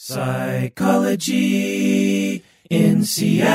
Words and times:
Psychology 0.00 1.24
in 2.70 3.02
Seattle. 3.02 3.48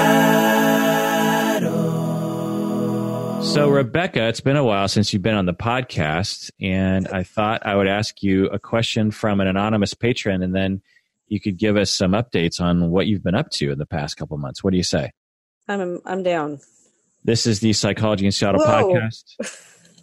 So, 3.43 3.69
Rebecca, 3.69 4.27
it's 4.27 4.41
been 4.41 4.57
a 4.57 4.63
while 4.63 4.89
since 4.89 5.13
you've 5.13 5.21
been 5.21 5.35
on 5.35 5.45
the 5.45 5.53
podcast, 5.53 6.51
and 6.59 7.07
I 7.07 7.23
thought 7.23 7.65
I 7.65 7.77
would 7.77 7.87
ask 7.87 8.21
you 8.21 8.47
a 8.47 8.59
question 8.59 9.09
from 9.09 9.39
an 9.39 9.47
anonymous 9.47 9.93
patron, 9.93 10.43
and 10.43 10.53
then 10.53 10.81
you 11.29 11.39
could 11.39 11.57
give 11.57 11.77
us 11.77 11.89
some 11.89 12.11
updates 12.11 12.59
on 12.59 12.91
what 12.91 13.07
you've 13.07 13.23
been 13.23 13.35
up 13.35 13.49
to 13.51 13.71
in 13.71 13.77
the 13.77 13.85
past 13.85 14.17
couple 14.17 14.37
months. 14.37 14.61
What 14.65 14.71
do 14.71 14.77
you 14.77 14.83
say? 14.83 15.11
I'm 15.69 16.01
I'm 16.05 16.23
down. 16.23 16.59
This 17.23 17.47
is 17.47 17.61
the 17.61 17.71
Psychology 17.71 18.25
in 18.25 18.33
Seattle 18.33 18.59
Whoa. 18.59 18.91
podcast. 18.91 19.23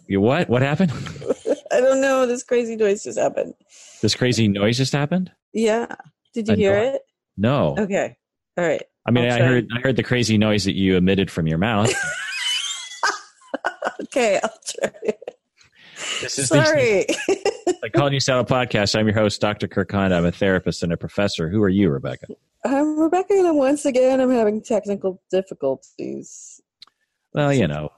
You 0.07 0.21
what? 0.21 0.49
What 0.49 0.63
happened? 0.63 0.91
I 1.71 1.81
don't 1.81 2.01
know. 2.01 2.25
This 2.25 2.41
crazy 2.41 2.75
noise 2.75 3.03
just 3.03 3.19
happened. 3.19 3.53
This 4.01 4.15
crazy 4.15 4.47
noise 4.47 4.77
just 4.77 4.93
happened? 4.93 5.31
Yeah. 5.53 5.85
Did 6.33 6.47
you 6.47 6.55
hear 6.55 6.77
it? 6.77 7.01
No. 7.37 7.75
Okay. 7.77 8.17
All 8.57 8.65
right. 8.65 8.83
I 9.05 9.11
mean, 9.11 9.25
I'll 9.25 9.33
I 9.33 9.45
heard 9.45 9.67
I 9.75 9.79
heard 9.79 9.95
the 9.95 10.03
crazy 10.03 10.37
noise 10.37 10.65
that 10.65 10.75
you 10.75 10.95
emitted 10.95 11.31
from 11.31 11.47
your 11.47 11.57
mouth. 11.57 11.91
Okay, 14.01 14.39
I'll 14.43 14.59
try. 14.67 15.13
This 16.21 16.37
is 16.39 16.49
the 16.49 16.65
Sorry. 16.65 17.05
Psychology 17.81 18.15
in 18.17 18.19
Seattle 18.19 18.45
podcast. 18.45 18.97
I'm 18.99 19.07
your 19.07 19.15
host, 19.15 19.39
Dr. 19.39 19.67
Kirk 19.67 19.91
Honda. 19.91 20.15
I'm 20.17 20.25
a 20.25 20.31
therapist 20.31 20.83
and 20.83 20.91
a 20.91 20.97
professor. 20.97 21.49
Who 21.49 21.61
are 21.61 21.69
you, 21.69 21.89
Rebecca? 21.89 22.25
I'm 22.65 22.99
Rebecca, 22.99 23.33
and 23.33 23.57
once 23.57 23.85
again, 23.85 24.19
I'm 24.19 24.31
having 24.31 24.61
technical 24.61 25.21
difficulties. 25.31 26.59
Well, 27.33 27.53
you 27.53 27.67
know, 27.67 27.89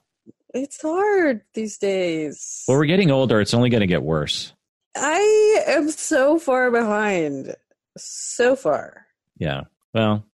It's 0.53 0.81
hard 0.81 1.41
these 1.53 1.77
days. 1.77 2.63
well, 2.67 2.77
we're 2.77 2.85
getting 2.85 3.09
older. 3.11 3.41
It's 3.41 3.53
only 3.53 3.69
going 3.69 3.81
to 3.81 3.87
get 3.87 4.03
worse. 4.03 4.53
I 4.95 5.63
am 5.67 5.89
so 5.89 6.37
far 6.37 6.69
behind. 6.69 7.55
So 7.97 8.55
far. 8.55 9.05
Yeah. 9.37 9.61
Well, 9.93 10.25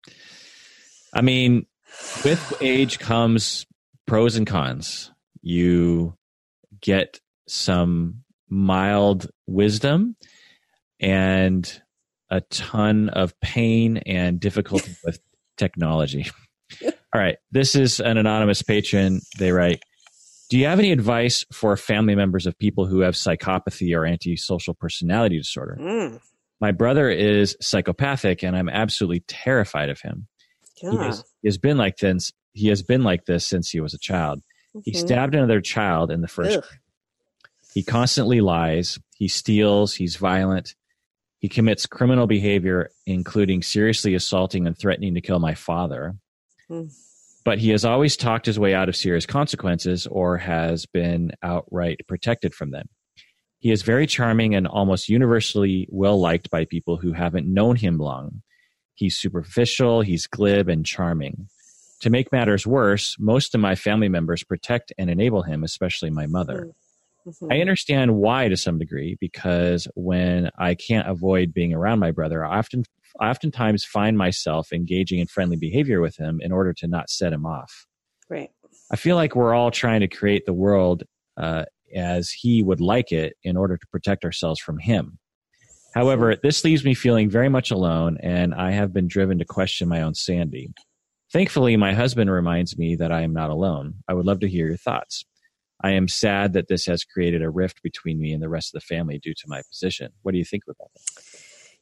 I 1.13 1.21
mean, 1.21 1.65
with 2.23 2.57
age 2.61 2.99
comes 2.99 3.65
pros 4.07 4.35
and 4.35 4.47
cons. 4.47 5.11
You 5.41 6.15
get 6.81 7.19
some 7.47 8.23
mild 8.49 9.29
wisdom 9.47 10.15
and 10.99 11.81
a 12.29 12.41
ton 12.41 13.09
of 13.09 13.39
pain 13.39 13.97
and 13.97 14.39
difficulty 14.39 14.95
with 15.03 15.19
technology. 15.57 16.29
All 16.83 16.91
right. 17.21 17.37
This 17.51 17.75
is 17.75 17.99
an 17.99 18.17
anonymous 18.17 18.61
patron. 18.61 19.21
They 19.39 19.51
write 19.51 19.81
Do 20.49 20.57
you 20.57 20.65
have 20.65 20.79
any 20.79 20.91
advice 20.91 21.45
for 21.51 21.75
family 21.75 22.15
members 22.15 22.45
of 22.45 22.57
people 22.57 22.85
who 22.85 22.99
have 22.99 23.15
psychopathy 23.15 23.95
or 23.95 24.05
antisocial 24.05 24.73
personality 24.73 25.37
disorder? 25.37 25.77
Mm. 25.79 26.19
My 26.61 26.71
brother 26.71 27.09
is 27.09 27.55
psychopathic 27.61 28.43
and 28.43 28.55
I'm 28.55 28.69
absolutely 28.69 29.21
terrified 29.27 29.89
of 29.89 30.01
him. 30.01 30.27
He, 30.75 30.87
Yeah. 30.87 31.03
has, 31.05 31.23
he 31.41 31.47
has 31.47 31.57
been 31.57 31.77
like 31.77 31.97
this. 31.97 32.31
He 32.53 32.67
has 32.67 32.83
been 32.83 33.03
like 33.03 33.25
this 33.25 33.45
since 33.45 33.69
he 33.69 33.79
was 33.79 33.93
a 33.93 33.99
child. 33.99 34.41
He 34.83 34.91
Mhm. 34.91 34.95
stabbed 34.97 35.35
another 35.35 35.61
child 35.61 36.11
in 36.11 36.21
the 36.21 36.27
first. 36.27 36.57
Ugh. 36.57 36.65
He 37.73 37.83
constantly 37.83 38.41
lies. 38.41 38.99
He 39.15 39.27
steals. 39.27 39.95
He's 39.95 40.15
violent. 40.15 40.75
He 41.39 41.47
commits 41.47 41.85
criminal 41.85 42.27
behavior, 42.27 42.89
including 43.05 43.61
seriously 43.61 44.13
assaulting 44.13 44.67
and 44.67 44.77
threatening 44.77 45.13
to 45.15 45.21
kill 45.21 45.39
my 45.39 45.53
father. 45.55 46.15
Hmm. 46.67 46.87
But 47.45 47.59
he 47.59 47.69
has 47.69 47.85
always 47.85 48.17
talked 48.17 48.45
his 48.45 48.59
way 48.59 48.73
out 48.73 48.89
of 48.89 48.95
serious 48.95 49.25
consequences 49.25 50.05
or 50.07 50.37
has 50.37 50.85
been 50.85 51.31
outright 51.41 52.01
protected 52.07 52.53
from 52.53 52.71
them. 52.71 52.89
He 53.59 53.71
is 53.71 53.81
very 53.81 54.07
charming 54.07 54.55
and 54.55 54.65
almost 54.65 55.09
universally 55.09 55.87
well 55.91 56.19
liked 56.19 56.49
by 56.49 56.65
people 56.65 56.97
who 56.97 57.11
haven't 57.11 57.45
known 57.45 57.75
him 57.75 57.97
long. 57.97 58.41
He's 58.95 59.17
superficial, 59.17 60.01
he's 60.01 60.27
glib, 60.27 60.69
and 60.69 60.85
charming. 60.85 61.47
To 62.01 62.09
make 62.09 62.31
matters 62.31 62.65
worse, 62.65 63.17
most 63.19 63.53
of 63.53 63.61
my 63.61 63.75
family 63.75 64.07
members 64.07 64.43
protect 64.43 64.93
and 64.97 65.09
enable 65.09 65.43
him, 65.43 65.63
especially 65.63 66.09
my 66.09 66.25
mother. 66.25 66.69
Mhm. 67.27 67.53
I 67.53 67.59
understand 67.59 68.15
why 68.15 68.47
to 68.47 68.55
some 68.55 68.79
degree 68.79 69.17
because 69.19 69.87
when 69.95 70.49
I 70.57 70.75
can't 70.75 71.07
avoid 71.07 71.53
being 71.53 71.73
around 71.73 71.99
my 71.99 72.11
brother, 72.11 72.45
I 72.45 72.59
often 72.59 72.83
I 73.19 73.29
oftentimes 73.29 73.83
find 73.83 74.17
myself 74.17 74.71
engaging 74.71 75.19
in 75.19 75.27
friendly 75.27 75.57
behavior 75.57 75.99
with 75.99 76.15
him 76.17 76.39
in 76.41 76.51
order 76.51 76.73
to 76.73 76.87
not 76.87 77.09
set 77.09 77.33
him 77.33 77.45
off. 77.45 77.85
Right. 78.29 78.51
I 78.91 78.95
feel 78.95 79.15
like 79.15 79.35
we're 79.35 79.53
all 79.53 79.71
trying 79.71 80.01
to 80.01 80.07
create 80.07 80.45
the 80.45 80.53
world 80.53 81.03
uh, 81.35 81.65
as 81.95 82.29
he 82.29 82.63
would 82.63 82.81
like 82.81 83.11
it 83.11 83.35
in 83.43 83.57
order 83.57 83.77
to 83.77 83.87
protect 83.87 84.25
ourselves 84.25 84.59
from 84.59 84.79
him. 84.79 85.19
However, 85.93 86.35
this 86.35 86.63
leaves 86.63 86.83
me 86.83 86.93
feeling 86.93 87.29
very 87.29 87.49
much 87.49 87.71
alone, 87.71 88.17
and 88.21 88.53
I 88.53 88.71
have 88.71 88.93
been 88.93 89.07
driven 89.07 89.39
to 89.39 89.45
question 89.45 89.87
my 89.87 90.01
own 90.01 90.13
sanity. 90.13 90.71
Thankfully, 91.31 91.77
my 91.77 91.93
husband 91.93 92.31
reminds 92.31 92.77
me 92.77 92.95
that 92.95 93.11
I 93.11 93.21
am 93.21 93.33
not 93.33 93.49
alone. 93.49 93.95
I 94.07 94.13
would 94.13 94.25
love 94.25 94.39
to 94.41 94.47
hear 94.47 94.67
your 94.67 94.77
thoughts. 94.77 95.25
I 95.83 95.91
am 95.91 96.07
sad 96.07 96.53
that 96.53 96.67
this 96.67 96.85
has 96.85 97.03
created 97.03 97.41
a 97.41 97.49
rift 97.49 97.81
between 97.81 98.19
me 98.19 98.33
and 98.33 98.43
the 98.43 98.49
rest 98.49 98.73
of 98.73 98.81
the 98.81 98.85
family 98.85 99.19
due 99.19 99.33
to 99.33 99.43
my 99.47 99.61
position. 99.69 100.11
What 100.23 100.33
do 100.33 100.37
you 100.37 100.45
think 100.45 100.63
about 100.67 100.89
that? 100.93 101.23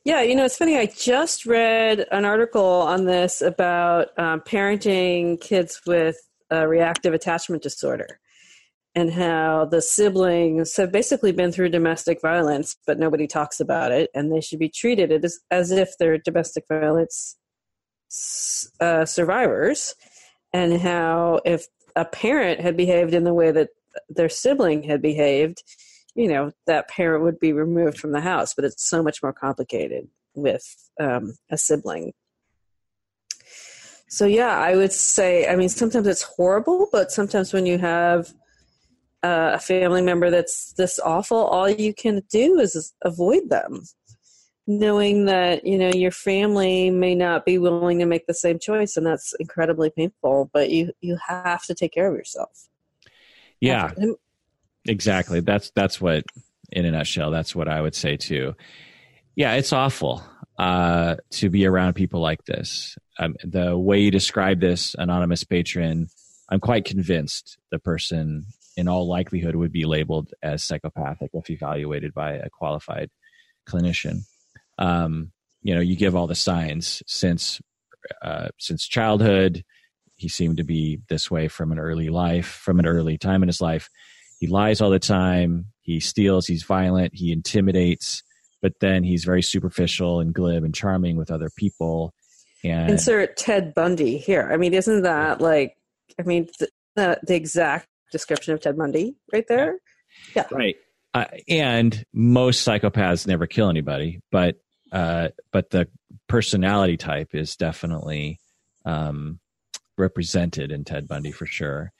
Yeah, 0.04 0.22
you 0.22 0.36
know, 0.36 0.46
it's 0.46 0.58
funny. 0.58 0.78
I 0.78 0.86
just 0.86 1.46
read 1.46 2.06
an 2.12 2.24
article 2.24 2.64
on 2.64 3.06
this 3.06 3.42
about 3.42 4.18
um, 4.18 4.42
parenting 4.42 5.42
kids 5.42 5.82
with 5.86 6.18
uh, 6.52 6.66
reactive 6.66 7.14
attachment 7.14 7.64
disorder 7.64 8.20
and 8.98 9.14
how 9.14 9.64
the 9.64 9.80
siblings 9.80 10.76
have 10.76 10.92
basically 10.92 11.32
been 11.32 11.52
through 11.52 11.70
domestic 11.70 12.20
violence, 12.20 12.76
but 12.88 12.98
nobody 12.98 13.28
talks 13.28 13.60
about 13.60 13.92
it, 13.92 14.10
and 14.16 14.32
they 14.32 14.42
should 14.42 14.58
be 14.58 14.70
treated 14.70 15.24
as, 15.24 15.40
as 15.52 15.70
if 15.70 15.96
they're 16.00 16.18
domestic 16.18 16.64
violence 16.68 17.38
uh, 18.82 19.06
survivors, 19.06 19.94
and 20.52 20.82
how 20.82 21.40
if 21.46 21.68
a 21.96 22.06
parent 22.06 22.60
had 22.60 22.76
behaved 22.76 23.14
in 23.14 23.24
the 23.24 23.36
way 23.36 23.52
that 23.52 23.70
their 24.10 24.30
sibling 24.30 24.82
had 24.82 25.00
behaved, 25.00 25.62
you 26.16 26.28
know 26.28 26.52
that 26.66 26.90
parent 26.90 27.24
would 27.24 27.40
be 27.40 27.54
removed 27.54 28.00
from 28.00 28.12
the 28.12 28.22
house 28.22 28.56
but 28.56 28.66
it's 28.66 28.84
so 28.84 29.04
much 29.04 29.22
more 29.22 29.34
complicated 29.34 30.08
with 30.34 30.66
um, 31.00 31.36
a 31.52 31.58
sibling. 31.58 32.14
So 34.10 34.26
yeah 34.26 34.58
i 34.58 34.76
would 34.76 34.94
say 34.94 35.48
i 35.48 35.56
mean 35.56 35.70
sometimes 35.70 36.08
it's 36.08 36.24
horrible 36.24 36.88
but 36.92 37.12
sometimes 37.12 37.54
when 37.54 37.66
you 37.68 37.78
have 37.78 38.34
uh, 39.24 39.52
a 39.54 39.60
family 39.60 40.02
member 40.02 40.30
that's 40.30 40.74
this 40.74 41.00
awful 41.00 41.38
all 41.38 41.70
you 41.70 41.94
can 41.94 42.22
do 42.30 42.60
is 42.60 42.94
avoid 43.04 43.50
them 43.50 43.82
knowing 44.68 45.26
that 45.26 45.66
you 45.66 45.78
know 45.78 45.90
your 45.90 46.12
family 46.12 46.92
may 46.92 47.16
not 47.16 47.46
be 47.46 47.58
willing 47.58 48.00
to 48.00 48.06
make 48.06 48.28
the 48.28 48.34
same 48.34 48.60
choice 48.60 48.98
and 48.98 49.06
that's 49.06 49.34
incredibly 49.40 49.90
painful 49.90 50.50
but 50.54 50.70
you 50.70 50.92
you 51.02 51.18
have 51.26 51.64
to 51.64 51.74
take 51.74 51.94
care 51.94 52.10
of 52.10 52.16
yourself 52.16 52.68
Yeah, 53.60 53.92
exactly. 54.86 55.40
That's 55.40 55.72
that's 55.72 56.00
what, 56.00 56.24
in 56.72 56.86
a 56.86 56.92
nutshell, 56.92 57.32
that's 57.32 57.56
what 57.56 57.68
I 57.68 57.82
would 57.82 57.96
say 57.96 58.18
too. 58.18 58.56
Yeah, 59.36 59.54
it's 59.54 59.74
awful 59.74 60.24
uh, 60.58 61.16
to 61.32 61.50
be 61.50 61.66
around 61.66 61.94
people 61.94 62.20
like 62.20 62.44
this. 62.46 62.98
Um, 63.20 63.36
the 63.44 63.78
way 63.78 64.00
you 64.00 64.12
describe 64.12 64.60
this 64.60 64.96
anonymous 64.98 65.44
patron, 65.44 66.08
I'm 66.50 66.60
quite 66.60 66.86
convinced 66.86 67.58
the 67.72 67.80
person, 67.80 68.46
in 68.78 68.88
all 68.88 69.08
likelihood, 69.08 69.56
would 69.56 69.74
be 69.74 69.86
labeled 69.86 70.32
as 70.42 70.64
psychopathic 70.64 71.32
if 71.34 71.50
evaluated 71.50 72.14
by 72.14 72.34
a 72.34 72.50
qualified 72.50 73.10
clinician. 73.68 74.20
Um, 74.78 75.32
you 75.64 75.76
know, 75.76 75.82
you 75.82 75.98
give 75.98 76.16
all 76.16 76.28
the 76.28 76.36
signs 76.36 77.04
since 77.08 77.60
uh, 78.22 78.50
since 78.58 78.88
childhood. 78.88 79.66
He 80.16 80.30
seemed 80.30 80.58
to 80.58 80.64
be 80.64 81.02
this 81.10 81.30
way 81.30 81.48
from 81.48 81.72
an 81.72 81.80
early 81.80 82.10
life, 82.10 82.48
from 82.48 82.80
an 82.80 82.86
early 82.86 83.18
time 83.18 83.44
in 83.44 83.50
his 83.50 83.60
life. 83.60 83.90
He 84.40 84.48
lies 84.48 84.82
all 84.82 84.90
the 84.90 85.00
time. 85.00 85.66
He 85.82 86.00
steals. 86.00 86.48
He's 86.48 86.64
violent. 86.64 87.14
He 87.16 87.32
intimidates. 87.32 88.24
But 88.62 88.74
then 88.82 89.04
he's 89.04 89.26
very 89.26 89.42
superficial 89.42 90.20
and 90.20 90.34
glib 90.34 90.64
and 90.64 90.74
charming 90.74 91.18
with 91.18 91.30
other 91.30 91.50
people. 91.56 92.14
And 92.64 92.90
insert 92.90 93.38
Ted 93.38 93.74
Bundy 93.74 94.18
here. 94.18 94.50
I 94.52 94.58
mean, 94.58 94.74
isn't 94.74 95.04
that 95.04 95.42
like, 95.42 95.76
I 96.20 96.24
mean, 96.24 96.48
th- 96.58 96.72
the, 96.96 97.20
the 97.24 97.36
exact 97.36 97.88
description 98.12 98.54
of 98.54 98.62
Ted 98.62 98.78
Bundy 98.78 99.16
right 99.32 99.48
there? 99.48 99.80
Yeah. 100.36 100.48
Right, 100.52 100.76
uh, 101.14 101.26
and 101.48 102.06
most 102.14 102.68
psychopaths 102.68 103.28
never 103.28 103.48
kill 103.48 103.70
anybody, 103.70 104.22
but 104.32 104.58
uh, 104.92 105.30
but 105.52 105.70
the 105.70 105.88
personality 106.28 106.98
type 106.98 107.36
is 107.36 107.56
definitely 107.56 108.40
um, 108.86 109.40
represented 109.98 110.72
in 110.72 110.84
Ted 110.84 111.08
Bundy 111.08 111.32
for 111.32 111.46
sure. 111.46 111.92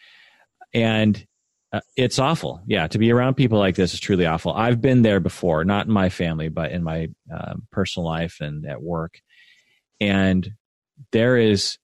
And 0.74 1.26
uh, 1.74 1.82
it's 1.98 2.20
awful. 2.20 2.62
Yeah, 2.66 2.88
to 2.88 2.98
be 2.98 3.12
around 3.12 3.36
people 3.36 3.60
like 3.60 3.76
this 3.76 3.94
is 3.94 4.00
truly 4.00 4.26
awful. 4.26 4.54
I've 4.54 4.80
been 4.82 5.02
there 5.02 5.20
before, 5.20 5.66
not 5.66 5.88
in 5.88 5.94
my 5.94 6.10
family, 6.10 6.50
but 6.50 6.72
in 6.72 6.84
my 6.84 7.10
um, 7.32 7.68
personal 7.72 8.06
life 8.06 8.38
and 8.40 8.66
at 8.66 8.82
work. 8.82 9.20
And 10.00 10.54
there 11.12 11.38
is, 11.38 11.78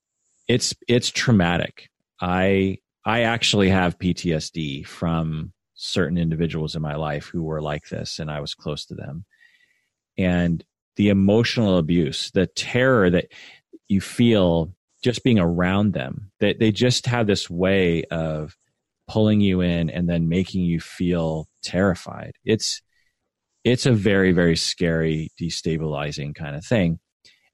it's 0.48 0.74
it's 0.88 1.10
traumatic. 1.10 1.90
I 2.22 2.80
I 3.06 3.22
actually 3.22 3.70
have 3.70 4.00
PTSD 4.00 4.86
from 4.86 5.54
certain 5.74 6.18
individuals 6.18 6.76
in 6.76 6.82
my 6.82 6.96
life 6.96 7.26
who 7.26 7.44
were 7.44 7.62
like 7.62 7.90
this, 7.90 8.20
and 8.20 8.32
I 8.32 8.40
was 8.40 8.54
close 8.54 8.86
to 8.86 8.96
them. 8.96 9.26
And 10.18 10.64
the 10.96 11.10
emotional 11.10 11.78
abuse, 11.78 12.32
the 12.32 12.48
terror 12.48 13.10
that 13.10 13.28
you 13.88 14.00
feel 14.00 14.74
just 15.04 15.24
being 15.24 15.40
around 15.40 15.94
them. 15.94 16.32
That 16.40 16.60
they, 16.60 16.72
just 16.72 17.06
have 17.08 17.28
this 17.28 17.50
way 17.50 18.04
of 18.06 18.56
pulling 19.08 19.42
you 19.42 19.62
in 19.62 19.90
and 19.90 20.10
then 20.10 20.30
making 20.30 20.64
you 20.64 20.80
feel 20.80 21.48
terrified. 21.62 22.34
It's 22.46 22.82
it's 23.64 23.86
a 23.86 23.94
very 23.94 24.32
very 24.32 24.56
scary, 24.56 25.30
destabilizing 25.40 26.34
kind 26.34 26.56
of 26.56 26.66
thing. 26.66 27.00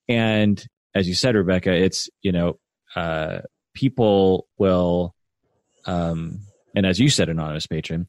And 0.07 0.63
as 0.95 1.07
you 1.07 1.15
said, 1.15 1.35
Rebecca, 1.35 1.73
it's 1.73 2.09
you 2.21 2.31
know 2.31 2.59
uh, 2.95 3.39
people 3.73 4.47
will, 4.57 5.15
um, 5.89 6.41
and 6.75 6.85
as 6.85 6.99
you 6.99 7.09
said, 7.09 7.29
anonymous 7.29 7.65
patron, 7.65 8.07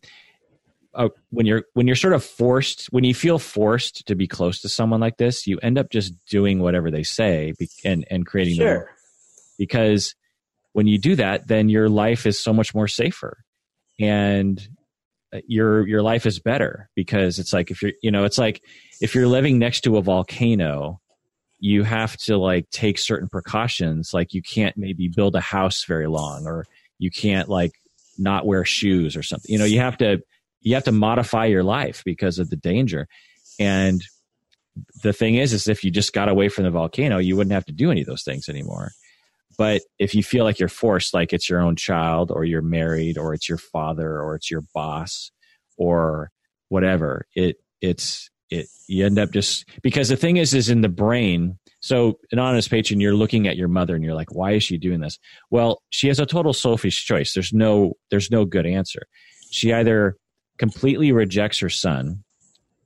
uh, 0.94 1.08
when 1.30 1.46
you're 1.46 1.64
when 1.74 1.86
you're 1.86 1.96
sort 1.96 2.12
of 2.12 2.24
forced 2.24 2.86
when 2.86 3.04
you 3.04 3.14
feel 3.14 3.38
forced 3.38 4.06
to 4.06 4.14
be 4.14 4.26
close 4.26 4.60
to 4.60 4.68
someone 4.68 4.98
like 4.98 5.16
this 5.18 5.46
you 5.46 5.56
end 5.62 5.78
up 5.78 5.88
just 5.88 6.12
doing 6.26 6.58
whatever 6.58 6.90
they 6.90 7.04
say 7.04 7.52
be, 7.58 7.68
and 7.84 8.04
and 8.10 8.26
creating 8.26 8.56
sure. 8.56 8.90
the 9.56 9.64
because 9.64 10.16
when 10.72 10.88
you 10.88 10.98
do 10.98 11.14
that 11.14 11.46
then 11.46 11.68
your 11.68 11.88
life 11.88 12.26
is 12.26 12.42
so 12.42 12.52
much 12.52 12.74
more 12.74 12.88
safer 12.88 13.44
and 14.00 14.68
uh, 15.32 15.38
your 15.46 15.86
your 15.86 16.02
life 16.02 16.26
is 16.26 16.40
better 16.40 16.90
because 16.96 17.38
it's 17.38 17.52
like 17.52 17.70
if 17.70 17.82
you're 17.82 17.92
you 18.02 18.10
know 18.10 18.24
it's 18.24 18.38
like 18.38 18.60
if 19.00 19.14
you're 19.14 19.28
living 19.28 19.60
next 19.60 19.82
to 19.82 19.96
a 19.96 20.02
volcano 20.02 21.00
you 21.60 21.84
have 21.84 22.16
to 22.16 22.36
like 22.36 22.68
take 22.70 22.98
certain 22.98 23.28
precautions 23.28 24.10
like 24.12 24.34
you 24.34 24.42
can't 24.42 24.76
maybe 24.76 25.06
build 25.06 25.36
a 25.36 25.40
house 25.40 25.84
very 25.84 26.08
long 26.08 26.48
or 26.48 26.66
you 27.00 27.10
can't 27.10 27.48
like 27.48 27.72
not 28.18 28.46
wear 28.46 28.64
shoes 28.64 29.16
or 29.16 29.22
something 29.22 29.50
you 29.50 29.58
know 29.58 29.64
you 29.64 29.80
have 29.80 29.96
to 29.98 30.20
you 30.60 30.74
have 30.74 30.84
to 30.84 30.92
modify 30.92 31.46
your 31.46 31.62
life 31.62 32.02
because 32.04 32.38
of 32.38 32.50
the 32.50 32.56
danger. 32.56 33.08
And 33.58 34.02
the 35.02 35.12
thing 35.12 35.36
is, 35.36 35.52
is 35.52 35.68
if 35.68 35.84
you 35.84 35.90
just 35.90 36.12
got 36.12 36.28
away 36.28 36.48
from 36.48 36.64
the 36.64 36.70
volcano, 36.70 37.18
you 37.18 37.36
wouldn't 37.36 37.54
have 37.54 37.64
to 37.66 37.72
do 37.72 37.90
any 37.90 38.02
of 38.02 38.06
those 38.06 38.22
things 38.22 38.48
anymore. 38.48 38.92
But 39.58 39.82
if 39.98 40.14
you 40.14 40.22
feel 40.22 40.44
like 40.44 40.58
you're 40.58 40.68
forced, 40.68 41.12
like 41.12 41.32
it's 41.32 41.50
your 41.50 41.60
own 41.60 41.76
child, 41.76 42.30
or 42.30 42.44
you're 42.44 42.62
married, 42.62 43.18
or 43.18 43.34
it's 43.34 43.48
your 43.48 43.58
father, 43.58 44.20
or 44.20 44.34
it's 44.36 44.50
your 44.50 44.62
boss, 44.74 45.32
or 45.76 46.30
whatever, 46.68 47.26
it 47.34 47.56
it's 47.80 48.29
it 48.50 48.66
you 48.88 49.06
end 49.06 49.18
up 49.18 49.30
just 49.30 49.64
because 49.82 50.08
the 50.08 50.16
thing 50.16 50.36
is, 50.36 50.54
is 50.54 50.68
in 50.68 50.80
the 50.80 50.88
brain. 50.88 51.58
So, 51.80 52.18
an 52.30 52.38
honest 52.38 52.70
patron, 52.70 53.00
you're 53.00 53.14
looking 53.14 53.48
at 53.48 53.56
your 53.56 53.68
mother 53.68 53.94
and 53.94 54.04
you're 54.04 54.14
like, 54.14 54.34
why 54.34 54.52
is 54.52 54.62
she 54.62 54.76
doing 54.76 55.00
this? 55.00 55.18
Well, 55.50 55.82
she 55.90 56.08
has 56.08 56.18
a 56.18 56.26
total 56.26 56.52
selfish 56.52 57.04
choice. 57.04 57.32
There's 57.32 57.52
no 57.52 57.94
there's 58.10 58.30
no 58.30 58.44
good 58.44 58.66
answer. 58.66 59.06
She 59.50 59.72
either 59.72 60.16
completely 60.60 61.10
rejects 61.10 61.58
her 61.60 61.70
son 61.70 62.22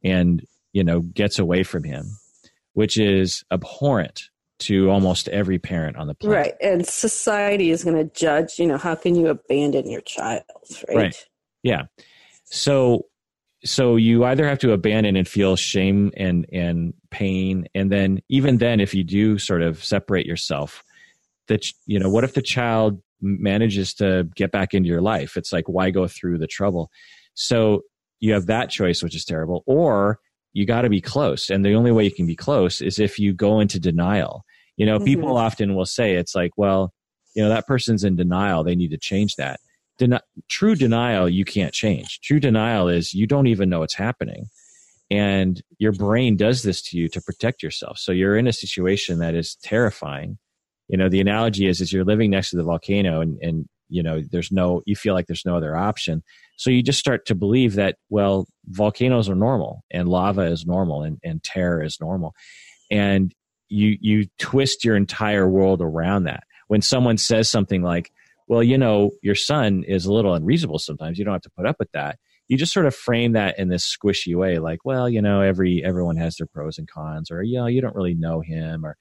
and 0.04 0.46
you 0.72 0.84
know 0.84 1.00
gets 1.00 1.40
away 1.40 1.64
from 1.64 1.82
him 1.82 2.16
which 2.74 2.98
is 2.98 3.42
abhorrent 3.50 4.28
to 4.60 4.88
almost 4.90 5.28
every 5.30 5.58
parent 5.58 5.96
on 5.96 6.06
the 6.06 6.14
planet 6.14 6.38
right 6.38 6.54
and 6.60 6.86
society 6.86 7.70
is 7.70 7.82
going 7.82 7.96
to 7.96 8.14
judge 8.14 8.60
you 8.60 8.66
know 8.66 8.76
how 8.76 8.94
can 8.94 9.16
you 9.16 9.26
abandon 9.26 9.90
your 9.90 10.02
child 10.02 10.44
right, 10.88 10.96
right. 10.96 11.28
yeah 11.64 11.82
so 12.44 13.06
so 13.64 13.96
you 13.96 14.24
either 14.24 14.46
have 14.46 14.58
to 14.58 14.72
abandon 14.72 15.16
and 15.16 15.26
feel 15.26 15.56
shame 15.56 16.12
and 16.16 16.46
and 16.52 16.94
pain 17.10 17.66
and 17.74 17.90
then 17.90 18.20
even 18.28 18.58
then 18.58 18.80
if 18.80 18.94
you 18.94 19.04
do 19.04 19.38
sort 19.38 19.62
of 19.62 19.82
separate 19.82 20.26
yourself 20.26 20.82
that 21.48 21.64
you 21.86 21.98
know 21.98 22.10
what 22.10 22.24
if 22.24 22.34
the 22.34 22.42
child 22.42 23.00
manages 23.20 23.94
to 23.94 24.28
get 24.34 24.52
back 24.52 24.74
into 24.74 24.88
your 24.88 25.00
life 25.00 25.36
it's 25.36 25.52
like 25.52 25.68
why 25.68 25.90
go 25.90 26.06
through 26.06 26.36
the 26.38 26.46
trouble 26.46 26.90
so 27.34 27.82
you 28.24 28.32
have 28.32 28.46
that 28.46 28.70
choice, 28.70 29.02
which 29.02 29.14
is 29.14 29.24
terrible, 29.24 29.62
or 29.66 30.18
you 30.54 30.64
got 30.64 30.82
to 30.82 30.88
be 30.88 31.00
close. 31.00 31.50
And 31.50 31.64
the 31.64 31.74
only 31.74 31.92
way 31.92 32.04
you 32.04 32.10
can 32.10 32.26
be 32.26 32.36
close 32.36 32.80
is 32.80 32.98
if 32.98 33.18
you 33.18 33.34
go 33.34 33.60
into 33.60 33.78
denial. 33.78 34.44
You 34.76 34.86
know, 34.86 34.96
mm-hmm. 34.96 35.04
people 35.04 35.36
often 35.36 35.74
will 35.74 35.84
say, 35.84 36.14
it's 36.14 36.34
like, 36.34 36.52
well, 36.56 36.94
you 37.34 37.42
know, 37.42 37.48
that 37.48 37.66
person's 37.66 38.02
in 38.02 38.16
denial. 38.16 38.64
They 38.64 38.76
need 38.76 38.92
to 38.92 38.98
change 38.98 39.36
that. 39.36 39.60
Den- 39.98 40.20
true 40.48 40.74
denial, 40.74 41.28
you 41.28 41.44
can't 41.44 41.72
change. 41.72 42.20
True 42.20 42.40
denial 42.40 42.88
is 42.88 43.14
you 43.14 43.26
don't 43.26 43.46
even 43.46 43.68
know 43.68 43.80
what's 43.80 43.94
happening. 43.94 44.46
And 45.10 45.62
your 45.78 45.92
brain 45.92 46.36
does 46.36 46.62
this 46.62 46.82
to 46.82 46.98
you 46.98 47.08
to 47.10 47.20
protect 47.20 47.62
yourself. 47.62 47.98
So 47.98 48.10
you're 48.10 48.36
in 48.36 48.48
a 48.48 48.52
situation 48.52 49.18
that 49.18 49.34
is 49.34 49.56
terrifying. 49.62 50.38
You 50.88 50.98
know, 50.98 51.08
the 51.08 51.20
analogy 51.20 51.66
is, 51.66 51.80
is 51.80 51.92
you're 51.92 52.04
living 52.04 52.30
next 52.30 52.50
to 52.50 52.56
the 52.56 52.64
volcano 52.64 53.20
and, 53.20 53.38
and, 53.40 53.68
you 53.88 54.02
know, 54.02 54.22
there's 54.32 54.50
no, 54.50 54.82
you 54.86 54.96
feel 54.96 55.14
like 55.14 55.26
there's 55.26 55.46
no 55.46 55.56
other 55.56 55.76
option. 55.76 56.22
So 56.56 56.70
you 56.70 56.82
just 56.82 56.98
start 56.98 57.26
to 57.26 57.34
believe 57.34 57.74
that, 57.74 57.96
well, 58.08 58.46
volcanoes 58.66 59.28
are 59.28 59.34
normal 59.34 59.84
and 59.90 60.08
lava 60.08 60.42
is 60.42 60.66
normal 60.66 61.02
and, 61.02 61.18
and 61.22 61.42
terror 61.42 61.82
is 61.82 61.98
normal. 62.00 62.34
And 62.90 63.32
you, 63.68 63.96
you 64.00 64.26
twist 64.38 64.84
your 64.84 64.96
entire 64.96 65.48
world 65.48 65.80
around 65.80 66.24
that. 66.24 66.44
When 66.68 66.80
someone 66.80 67.18
says 67.18 67.48
something 67.48 67.82
like, 67.82 68.10
well, 68.46 68.62
you 68.62 68.78
know, 68.78 69.10
your 69.22 69.34
son 69.34 69.84
is 69.86 70.06
a 70.06 70.12
little 70.12 70.34
unreasonable 70.34 70.78
sometimes, 70.78 71.18
you 71.18 71.24
don't 71.24 71.34
have 71.34 71.42
to 71.42 71.50
put 71.50 71.66
up 71.66 71.76
with 71.78 71.90
that. 71.92 72.18
You 72.48 72.58
just 72.58 72.74
sort 72.74 72.86
of 72.86 72.94
frame 72.94 73.32
that 73.32 73.58
in 73.58 73.68
this 73.68 73.96
squishy 73.96 74.36
way, 74.36 74.58
like, 74.58 74.84
well, 74.84 75.08
you 75.08 75.22
know, 75.22 75.40
every 75.40 75.82
everyone 75.82 76.16
has 76.16 76.36
their 76.36 76.46
pros 76.46 76.76
and 76.76 76.86
cons, 76.86 77.30
or 77.30 77.42
you 77.42 77.56
know, 77.58 77.66
you 77.66 77.80
don't 77.80 77.94
really 77.94 78.14
know 78.14 78.40
him, 78.40 78.84
or 78.84 78.96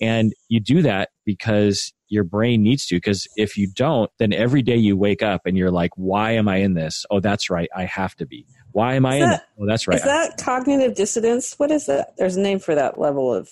and 0.00 0.32
you 0.48 0.60
do 0.60 0.82
that 0.82 1.08
because 1.24 1.92
your 2.08 2.24
brain 2.24 2.62
needs 2.62 2.86
to. 2.86 2.96
Because 2.96 3.26
if 3.36 3.56
you 3.56 3.66
don't, 3.66 4.10
then 4.18 4.32
every 4.32 4.62
day 4.62 4.76
you 4.76 4.96
wake 4.96 5.22
up 5.22 5.42
and 5.44 5.56
you're 5.56 5.70
like, 5.70 5.90
why 5.96 6.32
am 6.32 6.48
I 6.48 6.58
in 6.58 6.74
this? 6.74 7.04
Oh, 7.10 7.20
that's 7.20 7.50
right. 7.50 7.68
I 7.74 7.84
have 7.84 8.14
to 8.16 8.26
be. 8.26 8.46
Why 8.72 8.94
am 8.94 9.06
I 9.06 9.16
in 9.16 9.30
that? 9.30 9.46
Oh, 9.60 9.66
that's 9.66 9.86
right. 9.88 9.98
Is 9.98 10.04
that 10.04 10.36
cognitive 10.38 10.94
dissonance? 10.94 11.58
What 11.58 11.70
is 11.70 11.86
that? 11.86 12.14
There's 12.16 12.36
a 12.36 12.40
name 12.40 12.58
for 12.58 12.74
that 12.74 12.98
level 12.98 13.32
of. 13.32 13.48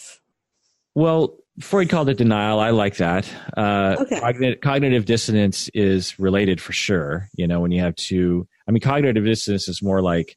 Well, 0.94 1.38
Freud 1.60 1.90
called 1.90 2.08
it 2.08 2.16
denial. 2.16 2.60
I 2.60 2.70
like 2.70 2.96
that. 2.96 3.30
Uh, 3.56 3.96
okay. 4.00 4.20
Cognitive, 4.20 4.60
cognitive 4.60 5.04
dissonance 5.04 5.68
is 5.74 6.18
related 6.18 6.60
for 6.60 6.72
sure. 6.72 7.28
You 7.34 7.46
know, 7.46 7.60
when 7.60 7.72
you 7.72 7.80
have 7.80 7.94
two, 7.94 8.48
I 8.66 8.70
mean, 8.70 8.80
cognitive 8.80 9.24
dissonance 9.24 9.68
is 9.68 9.82
more 9.82 10.00
like 10.00 10.36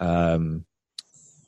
um, 0.00 0.64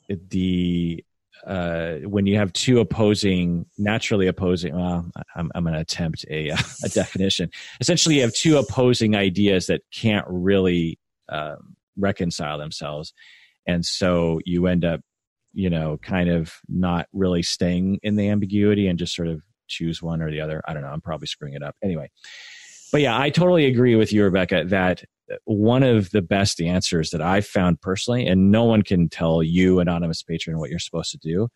the 0.07 1.03
uh, 1.45 1.95
when 2.03 2.25
you 2.25 2.37
have 2.37 2.51
two 2.53 2.79
opposing, 2.79 3.65
naturally 3.77 4.27
opposing, 4.27 4.75
well, 4.75 5.09
I'm, 5.35 5.49
I'm 5.55 5.63
going 5.63 5.73
to 5.73 5.79
attempt 5.79 6.25
a, 6.29 6.49
a 6.83 6.89
definition. 6.89 7.49
Essentially, 7.79 8.15
you 8.15 8.21
have 8.21 8.33
two 8.33 8.57
opposing 8.57 9.15
ideas 9.15 9.67
that 9.67 9.81
can't 9.91 10.25
really 10.27 10.99
um, 11.29 11.75
reconcile 11.97 12.57
themselves. 12.57 13.13
And 13.65 13.85
so 13.85 14.39
you 14.45 14.67
end 14.67 14.83
up, 14.83 15.01
you 15.59 15.69
know, 15.69 15.97
kind 16.01 16.29
of 16.29 16.53
not 16.69 17.07
really 17.11 17.43
staying 17.43 17.99
in 18.01 18.15
the 18.15 18.29
ambiguity 18.29 18.87
and 18.87 18.97
just 18.97 19.13
sort 19.13 19.27
of 19.27 19.41
choose 19.67 20.01
one 20.01 20.21
or 20.21 20.31
the 20.31 20.39
other. 20.39 20.61
I 20.65 20.73
don't 20.73 20.83
know. 20.83 20.89
I'm 20.89 21.01
probably 21.01 21.27
screwing 21.27 21.53
it 21.53 21.61
up. 21.61 21.75
Anyway. 21.83 22.09
But 22.91 23.01
yeah, 23.01 23.19
I 23.19 23.29
totally 23.29 23.65
agree 23.65 23.95
with 23.95 24.11
you, 24.11 24.23
Rebecca, 24.23 24.63
that 24.65 25.03
one 25.45 25.83
of 25.83 26.09
the 26.09 26.23
best 26.23 26.59
answers 26.59 27.11
that 27.11 27.21
I've 27.21 27.45
found 27.45 27.81
personally, 27.81 28.25
and 28.25 28.51
no 28.51 28.63
one 28.63 28.81
can 28.81 29.09
tell 29.09 29.43
you, 29.43 29.79
anonymous 29.79 30.23
patron, 30.23 30.57
what 30.57 30.71
you're 30.71 30.79
supposed 30.79 31.11
to 31.11 31.19
do. 31.19 31.49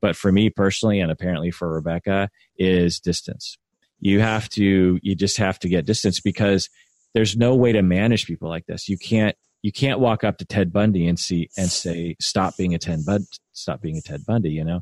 But 0.00 0.16
for 0.16 0.32
me 0.32 0.50
personally, 0.50 0.98
and 0.98 1.12
apparently 1.12 1.52
for 1.52 1.72
Rebecca, 1.72 2.28
is 2.58 2.98
distance. 2.98 3.56
You 4.00 4.18
have 4.20 4.48
to, 4.50 4.98
you 5.00 5.14
just 5.14 5.36
have 5.36 5.60
to 5.60 5.68
get 5.68 5.84
distance 5.86 6.18
because 6.18 6.68
there's 7.14 7.36
no 7.36 7.54
way 7.54 7.70
to 7.72 7.82
manage 7.82 8.26
people 8.26 8.48
like 8.48 8.66
this. 8.66 8.88
You 8.88 8.98
can't, 8.98 9.36
you 9.62 9.72
can't 9.72 10.00
walk 10.00 10.24
up 10.24 10.38
to 10.38 10.44
Ted 10.44 10.72
Bundy 10.72 11.06
and 11.06 11.18
see 11.18 11.48
and 11.56 11.70
say, 11.70 12.16
"Stop 12.20 12.56
being 12.56 12.74
a 12.74 12.78
Ted 12.78 13.04
Bud, 13.04 13.22
stop 13.52 13.80
being 13.80 13.98
a 13.98 14.02
Ted 14.02 14.24
Bundy," 14.26 14.50
you 14.50 14.64
know. 14.64 14.80